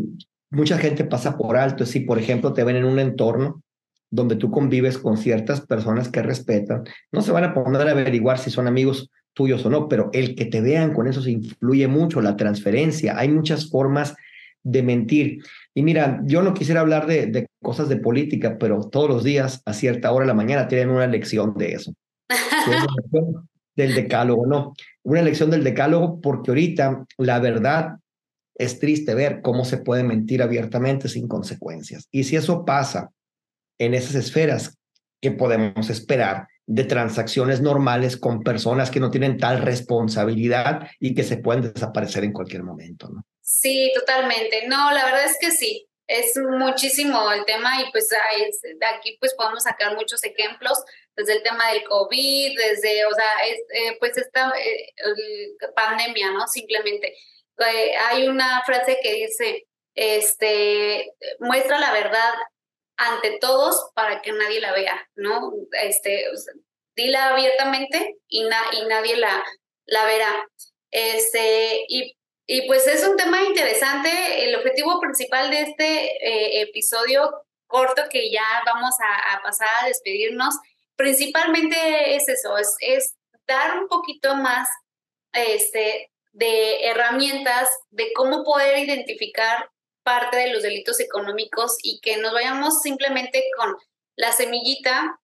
mucha 0.54 0.78
gente 0.78 1.04
pasa 1.04 1.38
por 1.38 1.58
alto. 1.58 1.86
Si, 1.86 2.02
por 2.02 2.20
ejemplo, 2.20 2.54
te 2.54 2.64
ven 2.64 2.78
en 2.78 2.86
un 2.86 3.00
entorno 3.00 3.62
donde 4.10 4.36
tú 4.36 4.52
convives 4.52 4.98
con 4.98 5.18
ciertas 5.18 5.62
personas 5.62 6.10
que 6.10 6.22
respetan, 6.22 6.84
no 7.12 7.22
se 7.22 7.32
van 7.32 7.44
a 7.44 7.54
poner 7.54 7.88
a 7.88 7.92
averiguar 7.92 8.38
si 8.38 8.52
son 8.52 8.68
amigos 8.68 9.10
tuyos 9.34 9.66
o 9.66 9.70
no, 9.70 9.90
pero 9.90 10.12
el 10.14 10.36
que 10.36 10.46
te 10.46 10.62
vean 10.62 10.94
con 10.94 11.08
eso 11.08 11.22
se 11.22 11.32
influye 11.32 11.88
mucho, 11.88 12.22
la 12.22 12.38
transferencia. 12.38 13.18
Hay 13.18 13.30
muchas 13.30 13.70
formas 13.70 14.16
de 14.62 14.84
mentir. 14.84 15.40
Y 15.74 15.82
mira, 15.82 16.22
yo 16.26 16.44
no 16.44 16.54
quisiera 16.54 16.82
hablar 16.82 17.08
de, 17.08 17.26
de 17.26 17.48
cosas 17.62 17.90
de 17.90 17.98
política, 17.98 18.58
pero 18.60 18.90
todos 18.90 19.10
los 19.10 19.24
días 19.24 19.64
a 19.66 19.74
cierta 19.74 20.12
hora 20.12 20.26
de 20.26 20.28
la 20.28 20.36
mañana 20.36 20.68
tienen 20.68 20.92
una 20.92 21.08
lección 21.08 21.56
de 21.56 21.74
eso. 21.74 21.94
del 23.76 23.96
decálogo, 23.96 24.46
no. 24.46 24.74
Una 25.04 25.22
lección 25.22 25.50
del 25.50 25.64
decálogo 25.64 26.22
porque 26.22 26.52
ahorita 26.52 27.06
la 27.18 27.40
verdad 27.40 27.96
es 28.56 28.80
triste 28.80 29.16
ver 29.16 29.42
cómo 29.42 29.66
se 29.66 29.78
puede 29.78 30.04
mentir 30.04 30.42
abiertamente 30.42 31.08
sin 31.10 31.28
consecuencias. 31.28 32.08
Y 32.12 32.24
si 32.24 32.36
eso 32.36 32.66
pasa 32.66 33.10
en 33.80 33.94
esas 33.94 34.16
esferas, 34.16 34.78
¿qué 35.22 35.32
podemos 35.32 35.90
esperar 35.90 36.48
de 36.66 36.84
transacciones 36.86 37.62
normales 37.62 38.16
con 38.16 38.44
personas 38.44 38.90
que 38.90 39.00
no 39.00 39.12
tienen 39.12 39.38
tal 39.38 39.62
responsabilidad 39.62 40.88
y 41.00 41.14
que 41.14 41.24
se 41.24 41.38
pueden 41.38 41.74
desaparecer 41.74 42.24
en 42.24 42.34
cualquier 42.34 42.64
momento? 42.64 43.10
¿no? 43.10 43.26
Sí, 43.42 43.92
totalmente. 43.96 44.68
No, 44.68 44.92
la 44.92 45.06
verdad 45.06 45.26
es 45.26 45.38
que 45.40 45.52
sí. 45.52 45.88
es 46.08 46.34
muchísimo 46.38 47.32
el 47.32 47.46
tema 47.46 47.82
y 47.82 47.92
pues 47.92 48.10
de 48.10 48.86
aquí 48.86 49.18
pues 49.20 49.34
podemos 49.36 49.64
sacar 49.64 49.96
muchos 49.96 50.24
ejemplos 50.24 50.78
desde 51.16 51.34
el 51.34 51.44
tema 51.44 51.72
del 51.72 51.84
COVID, 51.84 52.58
desde, 52.58 53.06
o 53.06 53.14
sea, 53.14 53.48
eh, 53.48 53.98
pues 54.00 54.18
esta 54.18 54.52
eh, 54.60 54.94
pandemia, 55.76 56.32
¿no? 56.32 56.48
Simplemente. 56.48 57.16
Eh, 57.60 57.96
hay 57.96 58.28
una 58.28 58.64
frase 58.66 59.00
que 59.02 59.14
dice, 59.14 59.68
este, 59.96 61.14
muestra 61.40 61.80
la 61.80 61.92
verdad 61.92 62.34
ante 62.98 63.38
todos 63.40 63.92
para 63.96 64.22
que 64.22 64.32
nadie 64.32 64.62
la 64.62 64.72
vea, 64.72 65.08
¿no? 65.16 65.54
Este, 65.72 66.26
dila 66.96 67.30
abiertamente 67.30 68.18
y, 68.28 68.44
y 68.44 68.86
nadie 68.88 69.18
la, 69.18 69.44
la 69.86 70.06
verá. 70.06 70.50
Este, 70.92 71.86
y 71.88 72.16
y 72.46 72.68
pues 72.68 72.88
es 72.88 73.08
un 73.08 73.16
tema 73.16 73.42
interesante. 73.42 74.46
El 74.46 74.56
objetivo 74.56 75.00
principal 75.00 75.50
de 75.50 75.62
este 75.62 76.06
eh, 76.28 76.62
episodio 76.62 77.32
corto 77.68 78.04
que 78.10 78.32
ya 78.32 78.46
vamos 78.66 78.94
a, 79.00 79.42
pasar 79.42 79.68
a 79.82 79.88
despedirnos, 79.88 80.56
principalmente 80.96 82.16
es 82.16 82.28
eso, 82.28 82.56
es, 82.58 82.76
es 82.82 83.16
dar 83.48 83.80
un 83.80 83.88
poquito 83.88 84.36
más 84.36 84.70
este, 85.32 86.12
de 86.34 86.86
herramientas 86.88 87.70
de 87.90 88.12
cómo 88.14 88.44
poder 88.44 88.80
identificar 88.80 89.70
parte 90.04 90.38
de 90.38 90.54
los 90.54 90.64
delitos 90.64 91.00
económicos 91.00 91.78
y 91.82 92.00
que 92.02 92.18
nos 92.18 92.34
vayamos 92.34 92.82
simplemente 92.82 93.44
con 93.58 93.76
la 94.16 94.32
semillita 94.34 95.20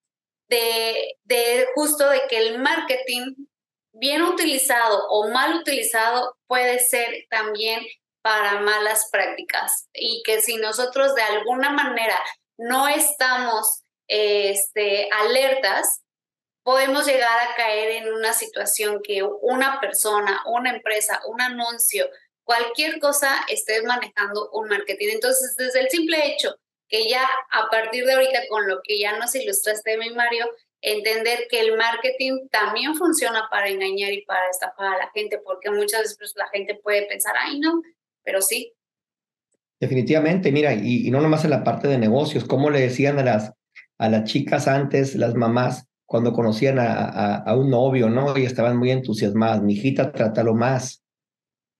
de, 0.48 1.18
de 1.24 1.66
justo 1.74 2.08
de 2.08 2.22
que 2.28 2.38
el 2.38 2.58
marketing 2.58 3.34
bien 3.92 4.22
utilizado 4.22 5.06
o 5.08 5.28
mal 5.28 5.56
utilizado 5.56 6.36
puede 6.46 6.78
ser 6.78 7.26
también 7.28 7.84
para 8.22 8.60
malas 8.60 9.08
prácticas 9.10 9.88
y 9.92 10.22
que 10.24 10.40
si 10.40 10.56
nosotros 10.56 11.14
de 11.14 11.22
alguna 11.22 11.70
manera 11.70 12.18
no 12.58 12.88
estamos 12.88 13.82
este, 14.08 15.08
alertas, 15.12 16.02
podemos 16.62 17.06
llegar 17.06 17.48
a 17.48 17.56
caer 17.56 18.02
en 18.02 18.12
una 18.12 18.32
situación 18.32 19.00
que 19.02 19.22
una 19.22 19.80
persona, 19.80 20.42
una 20.46 20.70
empresa, 20.70 21.20
un 21.26 21.40
anuncio, 21.40 22.06
cualquier 22.44 22.98
cosa 22.98 23.30
esté 23.48 23.82
manejando 23.82 24.50
un 24.52 24.68
marketing. 24.68 25.08
Entonces, 25.12 25.54
desde 25.56 25.80
el 25.80 25.88
simple 25.88 26.18
hecho 26.26 26.56
que 26.88 27.08
ya 27.08 27.22
a 27.52 27.70
partir 27.70 28.04
de 28.04 28.12
ahorita 28.12 28.40
con 28.48 28.66
lo 28.66 28.80
que 28.82 28.98
ya 28.98 29.16
nos 29.16 29.34
ilustraste, 29.34 29.96
mi 29.96 30.10
Mario, 30.10 30.46
entender 30.82 31.46
que 31.48 31.60
el 31.60 31.76
marketing 31.76 32.48
también 32.50 32.94
funciona 32.96 33.48
para 33.50 33.68
engañar 33.68 34.12
y 34.12 34.24
para 34.24 34.48
estafar 34.50 34.94
a 34.94 34.98
la 34.98 35.10
gente, 35.14 35.38
porque 35.38 35.70
muchas 35.70 36.16
veces 36.18 36.34
la 36.36 36.48
gente 36.48 36.74
puede 36.82 37.06
pensar, 37.06 37.34
ay, 37.38 37.60
no, 37.60 37.80
pero 38.24 38.42
sí. 38.42 38.72
Definitivamente, 39.78 40.52
mira, 40.52 40.74
y, 40.74 41.10
no 41.10 41.20
nomás 41.20 41.44
en 41.44 41.50
la 41.50 41.64
parte 41.64 41.88
de 41.88 41.96
negocios, 41.96 42.44
como 42.44 42.70
le 42.70 42.80
decían 42.80 43.18
a 43.18 43.24
las, 43.24 43.52
a 43.98 44.08
las 44.08 44.24
chicas 44.24 44.66
antes, 44.66 45.14
las 45.14 45.34
mamás, 45.34 45.86
cuando 46.10 46.32
conocían 46.32 46.80
a, 46.80 47.36
a, 47.36 47.56
un 47.56 47.70
novio, 47.70 48.10
¿no? 48.10 48.36
Y 48.36 48.44
estaban 48.44 48.76
muy 48.76 48.90
entusiasmadas, 48.90 49.62
mi 49.62 49.74
hijita, 49.74 50.10
trátalo 50.10 50.56
más, 50.56 51.04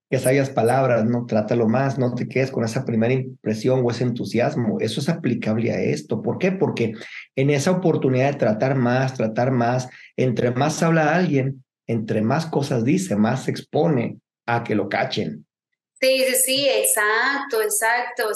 que 0.08 0.20
sabias 0.20 0.50
palabras, 0.50 1.04
¿no? 1.04 1.26
Trátalo 1.26 1.66
más, 1.66 1.98
no 1.98 2.14
te 2.14 2.28
quedes 2.28 2.52
con 2.52 2.62
esa 2.62 2.84
primera 2.84 3.12
impresión 3.12 3.80
o 3.84 3.90
ese 3.90 4.04
entusiasmo. 4.04 4.78
Eso 4.78 5.00
es 5.00 5.08
aplicable 5.08 5.72
a 5.72 5.80
esto. 5.80 6.22
¿Por 6.22 6.38
qué? 6.38 6.52
Porque 6.52 6.92
en 7.34 7.50
esa 7.50 7.72
oportunidad 7.72 8.30
de 8.30 8.38
tratar 8.38 8.76
más, 8.76 9.14
tratar 9.14 9.50
más, 9.50 9.88
entre 10.16 10.52
más 10.52 10.80
habla 10.80 11.12
alguien, 11.12 11.64
entre 11.88 12.22
más 12.22 12.46
cosas 12.46 12.84
dice, 12.84 13.16
más 13.16 13.46
se 13.46 13.50
expone 13.50 14.20
a 14.46 14.62
que 14.62 14.76
lo 14.76 14.88
cachen. 14.88 15.44
Sí, 16.00 16.22
sí, 16.28 16.34
sí, 16.36 16.68
exacto, 16.68 17.62
exacto. 17.62 18.28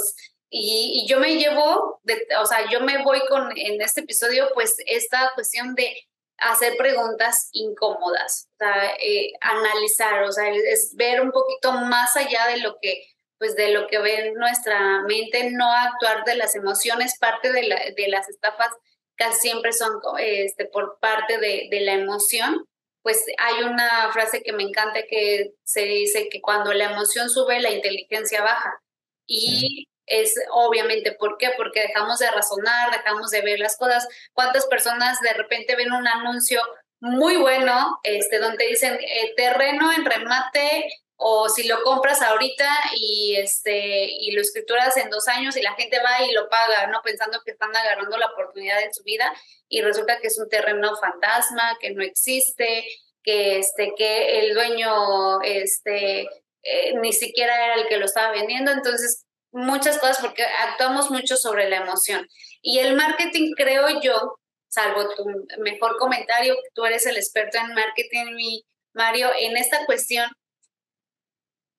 Y, 0.50 1.06
yo 1.08 1.18
me 1.18 1.36
llevo, 1.36 2.00
o 2.40 2.46
sea, 2.46 2.70
yo 2.70 2.80
me 2.80 3.02
voy 3.02 3.20
con 3.28 3.52
en 3.56 3.80
este 3.82 4.02
episodio, 4.02 4.48
pues 4.54 4.76
esta 4.86 5.32
cuestión 5.34 5.74
de 5.74 5.96
hacer 6.38 6.76
preguntas 6.76 7.48
incómodas, 7.52 8.48
o 8.54 8.56
sea, 8.58 8.94
eh, 9.00 9.32
analizar, 9.40 10.22
o 10.24 10.32
sea, 10.32 10.48
es 10.50 10.94
ver 10.96 11.20
un 11.20 11.30
poquito 11.30 11.72
más 11.72 12.16
allá 12.16 12.46
de 12.48 12.58
lo 12.58 12.78
que 12.80 13.06
pues 13.38 13.56
de 13.56 13.72
lo 13.72 13.86
que 13.88 13.98
ve 13.98 14.32
nuestra 14.36 15.02
mente, 15.02 15.50
no 15.50 15.70
actuar 15.70 16.24
de 16.24 16.36
las 16.36 16.54
emociones, 16.54 17.18
parte 17.18 17.52
de, 17.52 17.64
la, 17.64 17.76
de 17.96 18.08
las 18.08 18.28
estafas 18.28 18.70
casi 19.16 19.48
siempre 19.48 19.72
son 19.72 20.00
este, 20.18 20.66
por 20.66 20.98
parte 20.98 21.38
de, 21.38 21.68
de, 21.70 21.80
la 21.82 21.92
emoción, 21.92 22.66
pues 23.02 23.22
hay 23.38 23.64
una 23.64 24.10
frase 24.12 24.42
que 24.42 24.52
me 24.52 24.62
encanta 24.62 25.02
que 25.08 25.52
se 25.62 25.82
dice 25.82 26.28
que 26.30 26.40
cuando 26.40 26.72
la 26.72 26.92
emoción 26.92 27.28
sube, 27.28 27.60
la 27.60 27.70
inteligencia 27.70 28.42
baja. 28.42 28.80
Y 29.26 29.88
es 30.06 30.34
obviamente, 30.52 31.12
¿por 31.12 31.38
qué? 31.38 31.50
Porque 31.56 31.82
dejamos 31.82 32.18
de 32.18 32.30
razonar, 32.30 32.90
dejamos 32.90 33.30
de 33.30 33.42
ver 33.42 33.58
las 33.58 33.76
cosas. 33.76 34.06
¿Cuántas 34.32 34.66
personas 34.66 35.20
de 35.20 35.32
repente 35.32 35.76
ven 35.76 35.92
un 35.92 36.06
anuncio 36.06 36.60
muy 37.00 37.36
bueno, 37.36 38.00
este, 38.02 38.38
donde 38.38 38.66
dicen 38.66 38.94
eh, 38.94 39.34
terreno 39.36 39.92
en 39.92 40.04
remate 40.04 40.88
o 41.16 41.48
si 41.48 41.68
lo 41.68 41.82
compras 41.82 42.22
ahorita 42.22 42.68
y 42.96 43.36
este 43.36 44.06
y 44.10 44.32
lo 44.32 44.40
escrituras 44.40 44.96
en 44.96 45.10
dos 45.10 45.28
años 45.28 45.56
y 45.56 45.62
la 45.62 45.74
gente 45.74 45.98
va 46.02 46.24
y 46.24 46.32
lo 46.32 46.48
paga, 46.48 46.86
no 46.88 47.02
pensando 47.02 47.40
que 47.44 47.52
están 47.52 47.74
agarrando 47.76 48.16
la 48.16 48.26
oportunidad 48.26 48.80
de 48.80 48.92
su 48.92 49.02
vida 49.04 49.32
y 49.68 49.82
resulta 49.82 50.18
que 50.18 50.28
es 50.28 50.38
un 50.38 50.48
terreno 50.48 50.96
fantasma, 50.96 51.76
que 51.80 51.90
no 51.90 52.02
existe, 52.02 52.84
que 53.22 53.58
este 53.58 53.92
que 53.96 54.40
el 54.40 54.54
dueño 54.54 55.42
este 55.42 56.22
eh, 56.62 56.94
ni 57.00 57.12
siquiera 57.12 57.66
era 57.66 57.74
el 57.74 57.86
que 57.86 57.98
lo 57.98 58.06
estaba 58.06 58.32
vendiendo, 58.32 58.72
entonces 58.72 59.24
muchas 59.54 59.98
cosas 59.98 60.18
porque 60.20 60.42
actuamos 60.42 61.10
mucho 61.10 61.36
sobre 61.36 61.68
la 61.68 61.78
emoción. 61.78 62.28
Y 62.60 62.80
el 62.80 62.96
marketing, 62.96 63.52
creo 63.56 64.00
yo, 64.02 64.38
salvo 64.68 65.08
tu 65.14 65.24
mejor 65.62 65.96
comentario, 65.98 66.56
tú 66.74 66.84
eres 66.84 67.06
el 67.06 67.16
experto 67.16 67.58
en 67.58 67.72
marketing, 67.74 68.60
Mario, 68.92 69.28
en 69.38 69.56
esta 69.56 69.86
cuestión, 69.86 70.28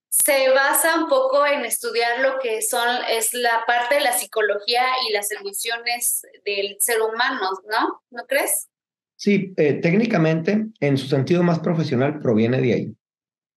se 0.10 0.50
basa 0.52 0.98
un 0.98 1.10
poco 1.10 1.46
en 1.46 1.66
estudiar 1.66 2.22
lo 2.22 2.40
que 2.40 2.62
son, 2.62 2.88
es 3.10 3.34
la 3.34 3.64
parte 3.68 3.96
de 3.96 4.02
la 4.02 4.14
psicología 4.14 4.84
y 5.08 5.14
las 5.14 5.30
emociones 5.32 6.22
del 6.46 6.78
ser 6.80 7.02
humano, 7.02 7.50
¿no? 7.70 8.02
¿No 8.10 8.26
crees? 8.26 8.70
Sí, 9.18 9.54
eh, 9.58 9.74
técnicamente, 9.82 10.68
en 10.80 10.98
su 10.98 11.08
sentido 11.08 11.44
más 11.44 11.60
profesional, 11.60 12.20
proviene 12.20 12.62
de 12.62 12.74
ahí 12.74 12.96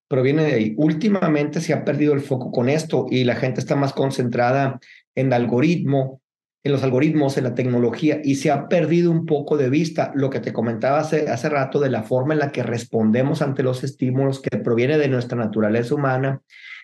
proviene 0.08 0.44
de 0.44 0.54
ahí. 0.54 0.74
Últimamente 0.76 1.60
se 1.60 1.72
ha 1.72 1.84
perdido 1.84 2.14
el 2.14 2.20
foco 2.20 2.50
con 2.50 2.68
esto 2.68 3.06
y 3.10 3.24
la 3.24 3.36
gente 3.36 3.60
está 3.60 3.76
más 3.76 3.92
concentrada 3.92 4.80
en 5.14 5.28
el 5.28 5.32
algoritmo, 5.34 6.20
en 6.64 6.72
los 6.72 6.82
algoritmos, 6.82 7.36
en 7.36 7.44
la 7.44 7.54
tecnología 7.54 8.20
y 8.24 8.36
se 8.36 8.50
ha 8.50 8.68
perdido 8.68 9.10
un 9.10 9.26
poco 9.26 9.56
de 9.56 9.70
vista 9.70 10.12
lo 10.14 10.30
que 10.30 10.40
te 10.40 10.52
comentaba 10.52 11.00
hace, 11.00 11.28
hace 11.28 11.48
rato 11.48 11.78
de 11.78 11.90
la 11.90 12.02
forma 12.02 12.34
en 12.34 12.40
la 12.40 12.52
que 12.52 12.62
respondemos 12.62 13.42
ante 13.42 13.62
los 13.62 13.84
estímulos 13.84 14.40
que 14.40 14.58
proviene 14.58 14.98
de 14.98 15.08
nuestra 15.08 15.38
naturaleza 15.38 15.94
humana, 15.94 16.40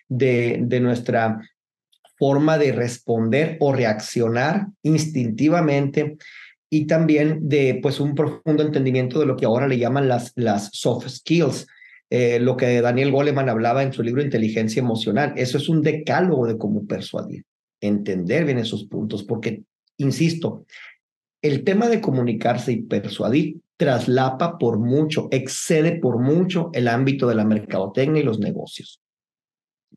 de, 0.07 0.59
de 0.61 0.79
nuestra 0.79 1.41
forma 2.17 2.57
de 2.57 2.71
responder 2.71 3.57
o 3.59 3.73
reaccionar 3.73 4.67
instintivamente 4.83 6.17
y 6.69 6.87
también 6.87 7.47
de 7.47 7.79
pues 7.81 7.99
un 7.99 8.15
profundo 8.15 8.63
entendimiento 8.63 9.19
de 9.19 9.25
lo 9.25 9.35
que 9.35 9.45
ahora 9.45 9.67
le 9.67 9.77
llaman 9.77 10.07
las, 10.07 10.31
las 10.35 10.69
soft 10.73 11.07
skills, 11.09 11.67
eh, 12.09 12.39
lo 12.39 12.55
que 12.55 12.81
Daniel 12.81 13.11
Goleman 13.11 13.49
hablaba 13.49 13.83
en 13.83 13.93
su 13.93 14.03
libro 14.03 14.21
Inteligencia 14.21 14.79
Emocional. 14.79 15.33
Eso 15.35 15.57
es 15.57 15.69
un 15.69 15.81
decálogo 15.81 16.47
de 16.47 16.57
cómo 16.57 16.85
persuadir, 16.85 17.45
entender 17.81 18.45
bien 18.45 18.57
esos 18.57 18.85
puntos, 18.85 19.23
porque, 19.23 19.63
insisto, 19.97 20.65
el 21.41 21.63
tema 21.63 21.87
de 21.87 22.01
comunicarse 22.01 22.71
y 22.71 22.81
persuadir 22.83 23.57
traslapa 23.77 24.57
por 24.57 24.79
mucho, 24.79 25.27
excede 25.31 25.99
por 25.99 26.19
mucho 26.19 26.69
el 26.73 26.87
ámbito 26.87 27.27
de 27.27 27.35
la 27.35 27.45
mercadotecnia 27.45 28.21
y 28.21 28.25
los 28.25 28.39
negocios. 28.39 29.01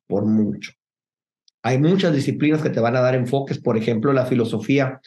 Por 0.06 0.26
mucho. 0.26 0.72
Hay 1.62 1.78
muchas 1.78 2.14
disciplinas 2.14 2.62
que 2.62 2.70
te 2.70 2.80
van 2.80 2.96
a 2.96 3.00
dar 3.00 3.14
enfoques, 3.14 3.58
por 3.58 3.76
ejemplo, 3.76 4.12
la 4.12 4.26
filosofía 4.26 5.00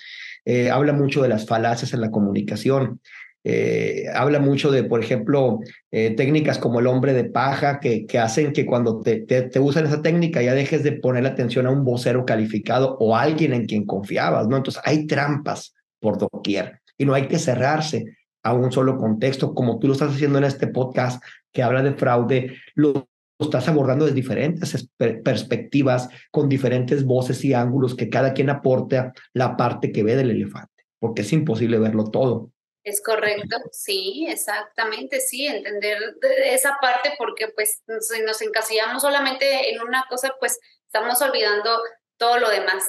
eh, 0.45 0.69
habla 0.69 0.93
mucho 0.93 1.21
de 1.21 1.29
las 1.29 1.45
falacias 1.45 1.93
en 1.93 2.01
la 2.01 2.11
comunicación. 2.11 2.99
Eh, 3.43 4.05
habla 4.13 4.39
mucho 4.39 4.69
de, 4.69 4.83
por 4.83 5.03
ejemplo, 5.03 5.59
eh, 5.89 6.15
técnicas 6.15 6.59
como 6.59 6.79
el 6.79 6.87
hombre 6.87 7.13
de 7.13 7.23
paja 7.23 7.79
que, 7.79 8.05
que 8.05 8.19
hacen 8.19 8.53
que 8.53 8.65
cuando 8.65 9.01
te, 9.01 9.21
te, 9.21 9.59
usan 9.59 9.87
esa 9.87 10.01
técnica 10.01 10.43
ya 10.43 10.53
dejes 10.53 10.83
de 10.83 10.91
poner 10.91 11.25
atención 11.25 11.65
a 11.65 11.71
un 11.71 11.83
vocero 11.83 12.23
calificado 12.25 12.97
o 12.99 13.15
a 13.15 13.23
alguien 13.23 13.53
en 13.53 13.65
quien 13.65 13.85
confiabas, 13.85 14.47
¿no? 14.47 14.57
Entonces 14.57 14.81
hay 14.85 15.07
trampas 15.07 15.73
por 15.99 16.19
doquier 16.19 16.81
y 16.97 17.05
no 17.05 17.13
hay 17.15 17.27
que 17.27 17.39
cerrarse 17.39 18.05
a 18.43 18.53
un 18.53 18.71
solo 18.71 18.97
contexto, 18.97 19.53
como 19.53 19.79
tú 19.79 19.87
lo 19.87 19.93
estás 19.93 20.13
haciendo 20.13 20.37
en 20.37 20.43
este 20.43 20.67
podcast 20.67 21.23
que 21.51 21.63
habla 21.63 21.81
de 21.83 21.93
fraude, 21.93 22.57
lo 22.75 23.07
estás 23.39 23.67
abordando 23.67 24.05
desde 24.05 24.15
diferentes 24.15 24.89
perspectivas, 24.97 26.09
con 26.29 26.47
diferentes 26.47 27.03
voces 27.03 27.43
y 27.43 27.53
ángulos 27.53 27.95
que 27.95 28.09
cada 28.09 28.33
quien 28.33 28.49
aporta 28.49 29.13
la 29.33 29.57
parte 29.57 29.91
que 29.91 30.03
ve 30.03 30.15
del 30.15 30.31
elefante, 30.31 30.85
porque 30.99 31.21
es 31.23 31.33
imposible 31.33 31.79
verlo 31.79 32.05
todo. 32.05 32.51
Es 32.83 33.01
correcto, 33.03 33.57
sí, 33.71 34.25
exactamente, 34.27 35.19
sí, 35.19 35.45
entender 35.45 36.15
esa 36.45 36.79
parte 36.81 37.13
porque 37.17 37.47
pues 37.49 37.83
si 37.99 38.21
nos 38.23 38.41
encasillamos 38.41 39.03
solamente 39.03 39.71
en 39.71 39.81
una 39.81 40.05
cosa, 40.09 40.35
pues 40.39 40.59
estamos 40.85 41.21
olvidando 41.21 41.79
todo 42.17 42.39
lo 42.39 42.49
demás. 42.49 42.83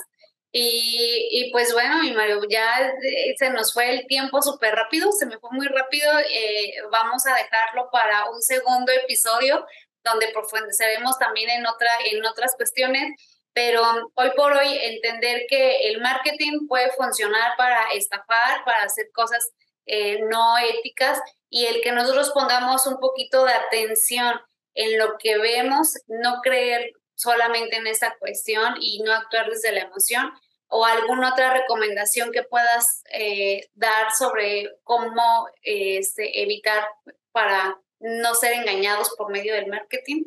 Y, 0.54 1.28
y, 1.30 1.50
pues 1.50 1.72
bueno, 1.72 2.02
mi 2.02 2.12
Mario, 2.12 2.42
ya 2.48 2.80
eh, 2.88 3.34
se 3.38 3.48
nos 3.50 3.72
fue 3.72 3.90
el 3.90 4.06
tiempo 4.06 4.42
súper 4.42 4.74
rápido, 4.74 5.10
se 5.12 5.24
me 5.24 5.38
fue 5.38 5.50
muy 5.50 5.66
rápido. 5.66 6.10
Eh, 6.20 6.74
vamos 6.90 7.26
a 7.26 7.34
dejarlo 7.34 7.88
para 7.90 8.30
un 8.30 8.42
segundo 8.42 8.92
episodio 8.92 9.66
donde 10.04 10.28
profundizaremos 10.28 11.18
también 11.18 11.48
en, 11.48 11.66
otra, 11.66 11.88
en 12.04 12.24
otras 12.26 12.54
cuestiones. 12.56 13.14
Pero 13.54 13.82
hoy 14.14 14.30
por 14.36 14.52
hoy 14.52 14.78
entender 14.82 15.44
que 15.48 15.88
el 15.88 16.00
marketing 16.00 16.66
puede 16.68 16.90
funcionar 16.92 17.56
para 17.56 17.90
estafar, 17.92 18.64
para 18.64 18.84
hacer 18.84 19.10
cosas 19.12 19.50
eh, 19.86 20.20
no 20.22 20.56
éticas 20.58 21.20
y 21.48 21.66
el 21.66 21.80
que 21.80 21.92
nosotros 21.92 22.30
pongamos 22.30 22.86
un 22.86 22.98
poquito 22.98 23.44
de 23.44 23.52
atención 23.52 24.34
en 24.74 24.98
lo 24.98 25.18
que 25.18 25.38
vemos, 25.38 25.94
no 26.06 26.40
creer 26.42 26.92
solamente 27.14 27.76
en 27.76 27.86
esta 27.86 28.16
cuestión 28.18 28.74
y 28.80 29.02
no 29.02 29.12
actuar 29.12 29.50
desde 29.50 29.72
la 29.72 29.82
emoción 29.82 30.32
o 30.68 30.86
alguna 30.86 31.32
otra 31.32 31.52
recomendación 31.52 32.32
que 32.32 32.42
puedas 32.42 33.02
eh, 33.12 33.68
dar 33.74 34.10
sobre 34.18 34.70
cómo 34.82 35.46
este, 35.62 36.42
evitar 36.42 36.84
para 37.30 37.78
no 38.00 38.34
ser 38.34 38.54
engañados 38.54 39.14
por 39.16 39.30
medio 39.30 39.54
del 39.54 39.68
marketing? 39.68 40.24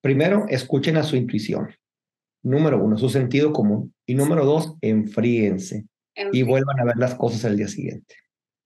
Primero, 0.00 0.46
escuchen 0.48 0.96
a 0.96 1.02
su 1.02 1.16
intuición. 1.16 1.76
Número 2.42 2.82
uno, 2.82 2.98
su 2.98 3.08
sentido 3.08 3.52
común. 3.52 3.94
Y 4.06 4.14
número 4.14 4.44
dos, 4.44 4.74
enfríense 4.80 5.84
y 6.32 6.42
vuelvan 6.42 6.80
a 6.80 6.84
ver 6.84 6.96
las 6.96 7.14
cosas 7.14 7.44
al 7.44 7.56
día 7.56 7.68
siguiente. 7.68 8.16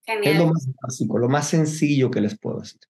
Genial. 0.07 0.33
Es 0.35 0.39
lo 0.39 0.47
más 0.47 0.69
básico, 0.83 1.19
lo 1.19 1.29
más 1.29 1.49
sencillo 1.49 2.11
que 2.11 2.21
les 2.21 2.39
puedo 2.39 2.61
decir. 2.61 2.81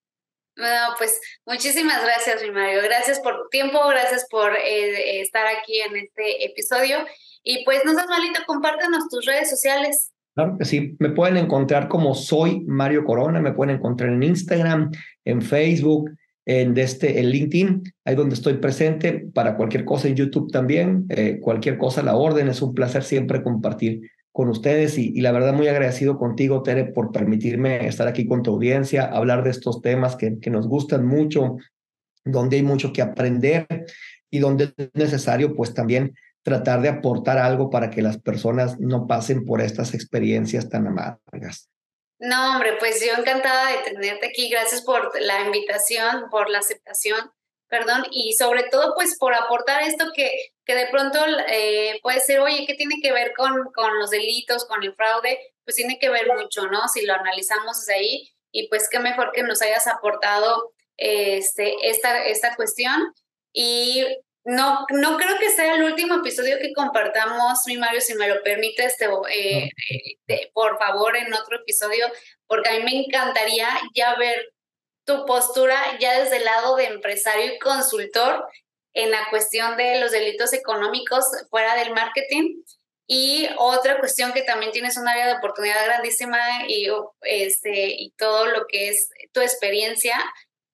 Bueno, 0.56 0.94
pues 0.96 1.20
muchísimas 1.46 2.02
gracias, 2.02 2.42
mi 2.42 2.50
Mario. 2.50 2.80
Gracias 2.82 3.20
por 3.20 3.36
tu 3.36 3.48
tiempo, 3.50 3.78
gracias 3.88 4.26
por 4.30 4.52
eh, 4.52 5.20
estar 5.20 5.46
aquí 5.46 5.80
en 5.80 5.96
este 5.96 6.46
episodio. 6.46 6.98
Y 7.42 7.64
pues 7.64 7.84
no 7.84 7.94
seas 7.94 8.08
malito, 8.08 8.40
compártenos 8.46 9.08
tus 9.08 9.26
redes 9.26 9.50
sociales. 9.50 10.12
Claro 10.34 10.56
que 10.58 10.64
sí, 10.64 10.96
me 10.98 11.10
pueden 11.10 11.36
encontrar 11.36 11.88
como 11.88 12.14
soy 12.14 12.60
Mario 12.66 13.04
Corona, 13.04 13.40
me 13.40 13.52
pueden 13.52 13.76
encontrar 13.76 14.10
en 14.10 14.22
Instagram, 14.22 14.90
en 15.24 15.40
Facebook, 15.40 16.10
en, 16.46 16.76
este, 16.76 17.18
en 17.18 17.30
LinkedIn, 17.30 17.82
ahí 18.04 18.14
donde 18.14 18.34
estoy 18.34 18.54
presente 18.54 19.26
para 19.32 19.56
cualquier 19.56 19.84
cosa, 19.84 20.08
en 20.08 20.16
YouTube 20.16 20.50
también, 20.50 21.06
eh, 21.08 21.38
cualquier 21.40 21.78
cosa 21.78 22.02
la 22.02 22.16
orden, 22.16 22.48
es 22.48 22.62
un 22.62 22.74
placer 22.74 23.02
siempre 23.02 23.42
compartir 23.42 24.10
con 24.36 24.50
ustedes 24.50 24.98
y, 24.98 25.18
la 25.22 25.32
verdad 25.32 25.54
muy 25.54 25.66
agradecido 25.66 26.18
contigo, 26.18 26.62
Tere, 26.62 26.84
por 26.84 27.10
permitirme 27.10 27.86
estar 27.88 28.06
aquí 28.06 28.26
con 28.26 28.42
tu 28.42 28.50
audiencia, 28.50 29.06
hablar 29.06 29.42
de 29.42 29.48
estos 29.48 29.80
temas 29.80 30.14
que, 30.14 30.38
que 30.40 30.50
nos 30.50 30.68
gustan 30.68 31.06
mucho, 31.06 31.56
donde 32.22 32.56
hay 32.56 32.62
mucho 32.62 32.92
que 32.92 33.00
aprender 33.00 33.66
y 34.30 34.38
donde 34.38 34.74
es 34.76 34.90
necesario 34.92 35.56
pues 35.56 35.72
también 35.72 36.14
tratar 36.42 36.82
de 36.82 36.90
aportar 36.90 37.38
algo 37.38 37.70
para 37.70 37.88
que 37.88 38.02
las 38.02 38.18
personas 38.18 38.78
no 38.78 39.06
pasen 39.06 39.46
por 39.46 39.62
estas 39.62 39.94
experiencias 39.94 40.68
tan 40.68 40.86
amargas. 40.86 41.70
No, 42.18 42.52
hombre, 42.52 42.74
pues 42.78 43.00
yo 43.00 43.18
encantada 43.18 43.70
de 43.70 43.90
tenerte 43.90 44.26
aquí. 44.26 44.50
Gracias 44.50 44.82
por 44.82 45.18
la 45.18 45.46
invitación, 45.46 46.28
por 46.30 46.50
la 46.50 46.58
aceptación 46.58 47.16
perdón, 47.68 48.06
y 48.10 48.34
sobre 48.34 48.64
todo 48.64 48.94
pues 48.94 49.16
por 49.18 49.34
aportar 49.34 49.82
esto 49.82 50.06
que, 50.14 50.30
que 50.64 50.74
de 50.74 50.86
pronto 50.88 51.18
eh, 51.48 51.98
puede 52.02 52.20
ser, 52.20 52.40
oye, 52.40 52.64
¿qué 52.66 52.74
tiene 52.74 52.96
que 53.02 53.12
ver 53.12 53.32
con, 53.36 53.72
con 53.72 53.98
los 53.98 54.10
delitos, 54.10 54.64
con 54.64 54.82
el 54.84 54.94
fraude? 54.94 55.38
Pues 55.64 55.76
tiene 55.76 55.98
que 55.98 56.08
ver 56.08 56.26
mucho, 56.36 56.66
¿no? 56.68 56.88
Si 56.88 57.04
lo 57.04 57.14
analizamos 57.14 57.80
desde 57.80 57.94
ahí, 57.94 58.30
y 58.52 58.68
pues 58.68 58.88
qué 58.88 58.98
mejor 58.98 59.32
que 59.32 59.42
nos 59.42 59.60
hayas 59.62 59.86
aportado 59.86 60.72
este, 60.96 61.74
esta, 61.90 62.24
esta 62.24 62.54
cuestión. 62.56 63.12
Y 63.52 64.04
no, 64.44 64.86
no 64.90 65.16
creo 65.16 65.38
que 65.38 65.50
sea 65.50 65.74
el 65.74 65.84
último 65.84 66.16
episodio 66.16 66.58
que 66.58 66.72
compartamos, 66.72 67.60
mi 67.66 67.76
Mario, 67.76 68.00
si 68.00 68.14
me 68.14 68.28
lo 68.28 68.42
permite, 68.42 68.84
este, 68.84 69.06
eh, 69.30 69.70
eh, 70.28 70.50
por 70.54 70.78
favor, 70.78 71.16
en 71.16 71.34
otro 71.34 71.56
episodio, 71.56 72.06
porque 72.46 72.68
a 72.70 72.72
mí 72.74 72.84
me 72.84 73.04
encantaría 73.04 73.68
ya 73.94 74.14
ver 74.16 74.54
tu 75.06 75.24
postura 75.24 75.80
ya 75.98 76.20
desde 76.20 76.38
el 76.38 76.44
lado 76.44 76.76
de 76.76 76.86
empresario 76.86 77.54
y 77.54 77.58
consultor 77.58 78.46
en 78.92 79.10
la 79.10 79.28
cuestión 79.30 79.76
de 79.76 80.00
los 80.00 80.10
delitos 80.10 80.52
económicos 80.52 81.24
fuera 81.48 81.74
del 81.76 81.92
marketing. 81.92 82.62
Y 83.06 83.48
otra 83.58 84.00
cuestión 84.00 84.32
que 84.32 84.42
también 84.42 84.72
tienes 84.72 84.96
un 84.96 85.06
área 85.06 85.26
de 85.28 85.34
oportunidad 85.34 85.84
grandísima 85.84 86.38
y, 86.66 86.88
este, 87.22 87.86
y 87.88 88.10
todo 88.18 88.46
lo 88.46 88.66
que 88.66 88.88
es 88.88 89.08
tu 89.32 89.40
experiencia 89.40 90.16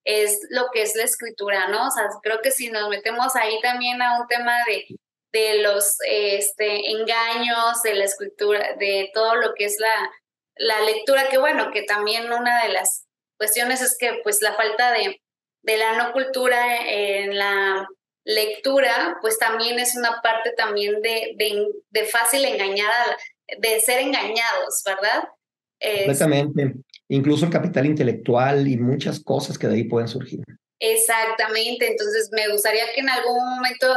es 0.04 0.40
lo 0.48 0.68
que 0.72 0.82
es 0.82 0.96
la 0.96 1.04
escritura, 1.04 1.68
¿no? 1.68 1.88
O 1.88 1.90
sea, 1.90 2.08
creo 2.22 2.40
que 2.40 2.50
si 2.50 2.70
nos 2.70 2.88
metemos 2.88 3.36
ahí 3.36 3.60
también 3.60 4.00
a 4.00 4.18
un 4.18 4.26
tema 4.28 4.56
de, 4.66 4.86
de 5.32 5.58
los 5.58 5.96
este, 6.06 6.90
engaños, 6.90 7.82
de 7.82 7.94
la 7.96 8.04
escritura, 8.04 8.76
de 8.78 9.10
todo 9.12 9.34
lo 9.36 9.52
que 9.54 9.66
es 9.66 9.76
la, 9.78 10.10
la 10.56 10.80
lectura, 10.80 11.28
que 11.28 11.38
bueno, 11.38 11.70
que 11.70 11.82
también 11.82 12.32
una 12.32 12.62
de 12.62 12.70
las 12.70 13.06
cuestiones 13.42 13.82
es 13.82 13.96
que 13.98 14.20
pues 14.22 14.40
la 14.40 14.54
falta 14.54 14.92
de, 14.92 15.20
de 15.64 15.76
la 15.76 15.98
no 15.98 16.12
cultura 16.12 16.60
en 16.86 17.36
la 17.36 17.88
lectura, 18.24 19.18
pues 19.20 19.36
también 19.36 19.80
es 19.80 19.96
una 19.96 20.22
parte 20.22 20.52
también 20.56 21.02
de, 21.02 21.34
de, 21.90 22.04
fácil 22.04 22.44
engañar, 22.44 22.92
de 23.58 23.80
ser 23.80 23.98
engañados, 23.98 24.84
¿verdad? 24.86 25.24
Completamente. 25.80 26.74
Incluso 27.08 27.46
el 27.46 27.50
capital 27.50 27.86
intelectual 27.86 28.68
y 28.68 28.76
muchas 28.76 29.18
cosas 29.18 29.58
que 29.58 29.66
de 29.66 29.74
ahí 29.74 29.84
pueden 29.84 30.06
surgir. 30.06 30.44
Exactamente, 30.78 31.88
entonces 31.88 32.30
me 32.30 32.48
gustaría 32.48 32.92
que 32.94 33.00
en 33.00 33.10
algún 33.10 33.56
momento, 33.56 33.88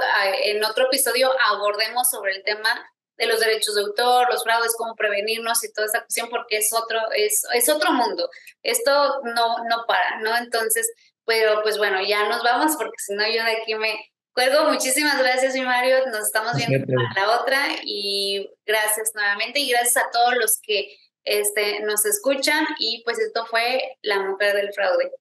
en 0.44 0.64
otro 0.64 0.86
episodio, 0.86 1.30
abordemos 1.52 2.10
sobre 2.10 2.36
el 2.36 2.44
tema 2.44 2.84
de 3.18 3.26
los 3.28 3.40
derechos 3.40 3.76
de 3.76 3.82
autor, 3.82 4.28
los 4.30 4.44
fraudes, 4.44 4.76
cómo 4.78 4.96
prevenirnos 4.96 5.64
y 5.64 5.72
toda 5.72 5.88
esa 5.88 6.02
cuestión, 6.02 6.30
porque 6.30 6.58
es 6.58 6.74
otro, 6.74 7.00
es, 7.16 7.44
es 7.54 7.70
otro 7.70 7.92
mundo. 7.92 8.30
Esto 8.64 9.22
no, 9.24 9.64
no 9.70 9.86
para, 9.88 10.20
¿no? 10.20 10.36
Entonces, 10.38 10.92
pero 11.26 11.62
pues 11.64 11.78
bueno, 11.78 12.02
ya 12.02 12.28
nos 12.28 12.44
vamos 12.44 12.76
porque 12.78 12.98
si 12.98 13.14
no 13.14 13.26
yo 13.28 13.44
de 13.44 13.62
aquí 13.62 13.76
me 13.76 14.12
cuelgo. 14.34 14.70
Muchísimas 14.70 15.18
gracias, 15.18 15.54
mi 15.56 15.62
Mario. 15.62 16.06
Nos 16.08 16.26
estamos 16.26 16.56
viendo 16.56 16.86
para 16.86 17.28
la 17.28 17.42
otra 17.42 17.60
y 17.84 18.50
gracias 18.66 19.12
nuevamente 19.16 19.60
y 19.60 19.70
gracias 19.70 19.98
a 19.98 20.12
todos 20.12 20.36
los 20.36 20.60
que 20.62 20.96
este, 21.24 21.80
nos 21.82 22.06
escuchan 22.06 22.68
y 22.80 23.02
pues 23.04 23.18
esto 23.20 23.46
fue 23.48 23.98
La 24.02 24.20
Mujer 24.20 24.56
del 24.56 24.74
Fraude. 24.74 25.12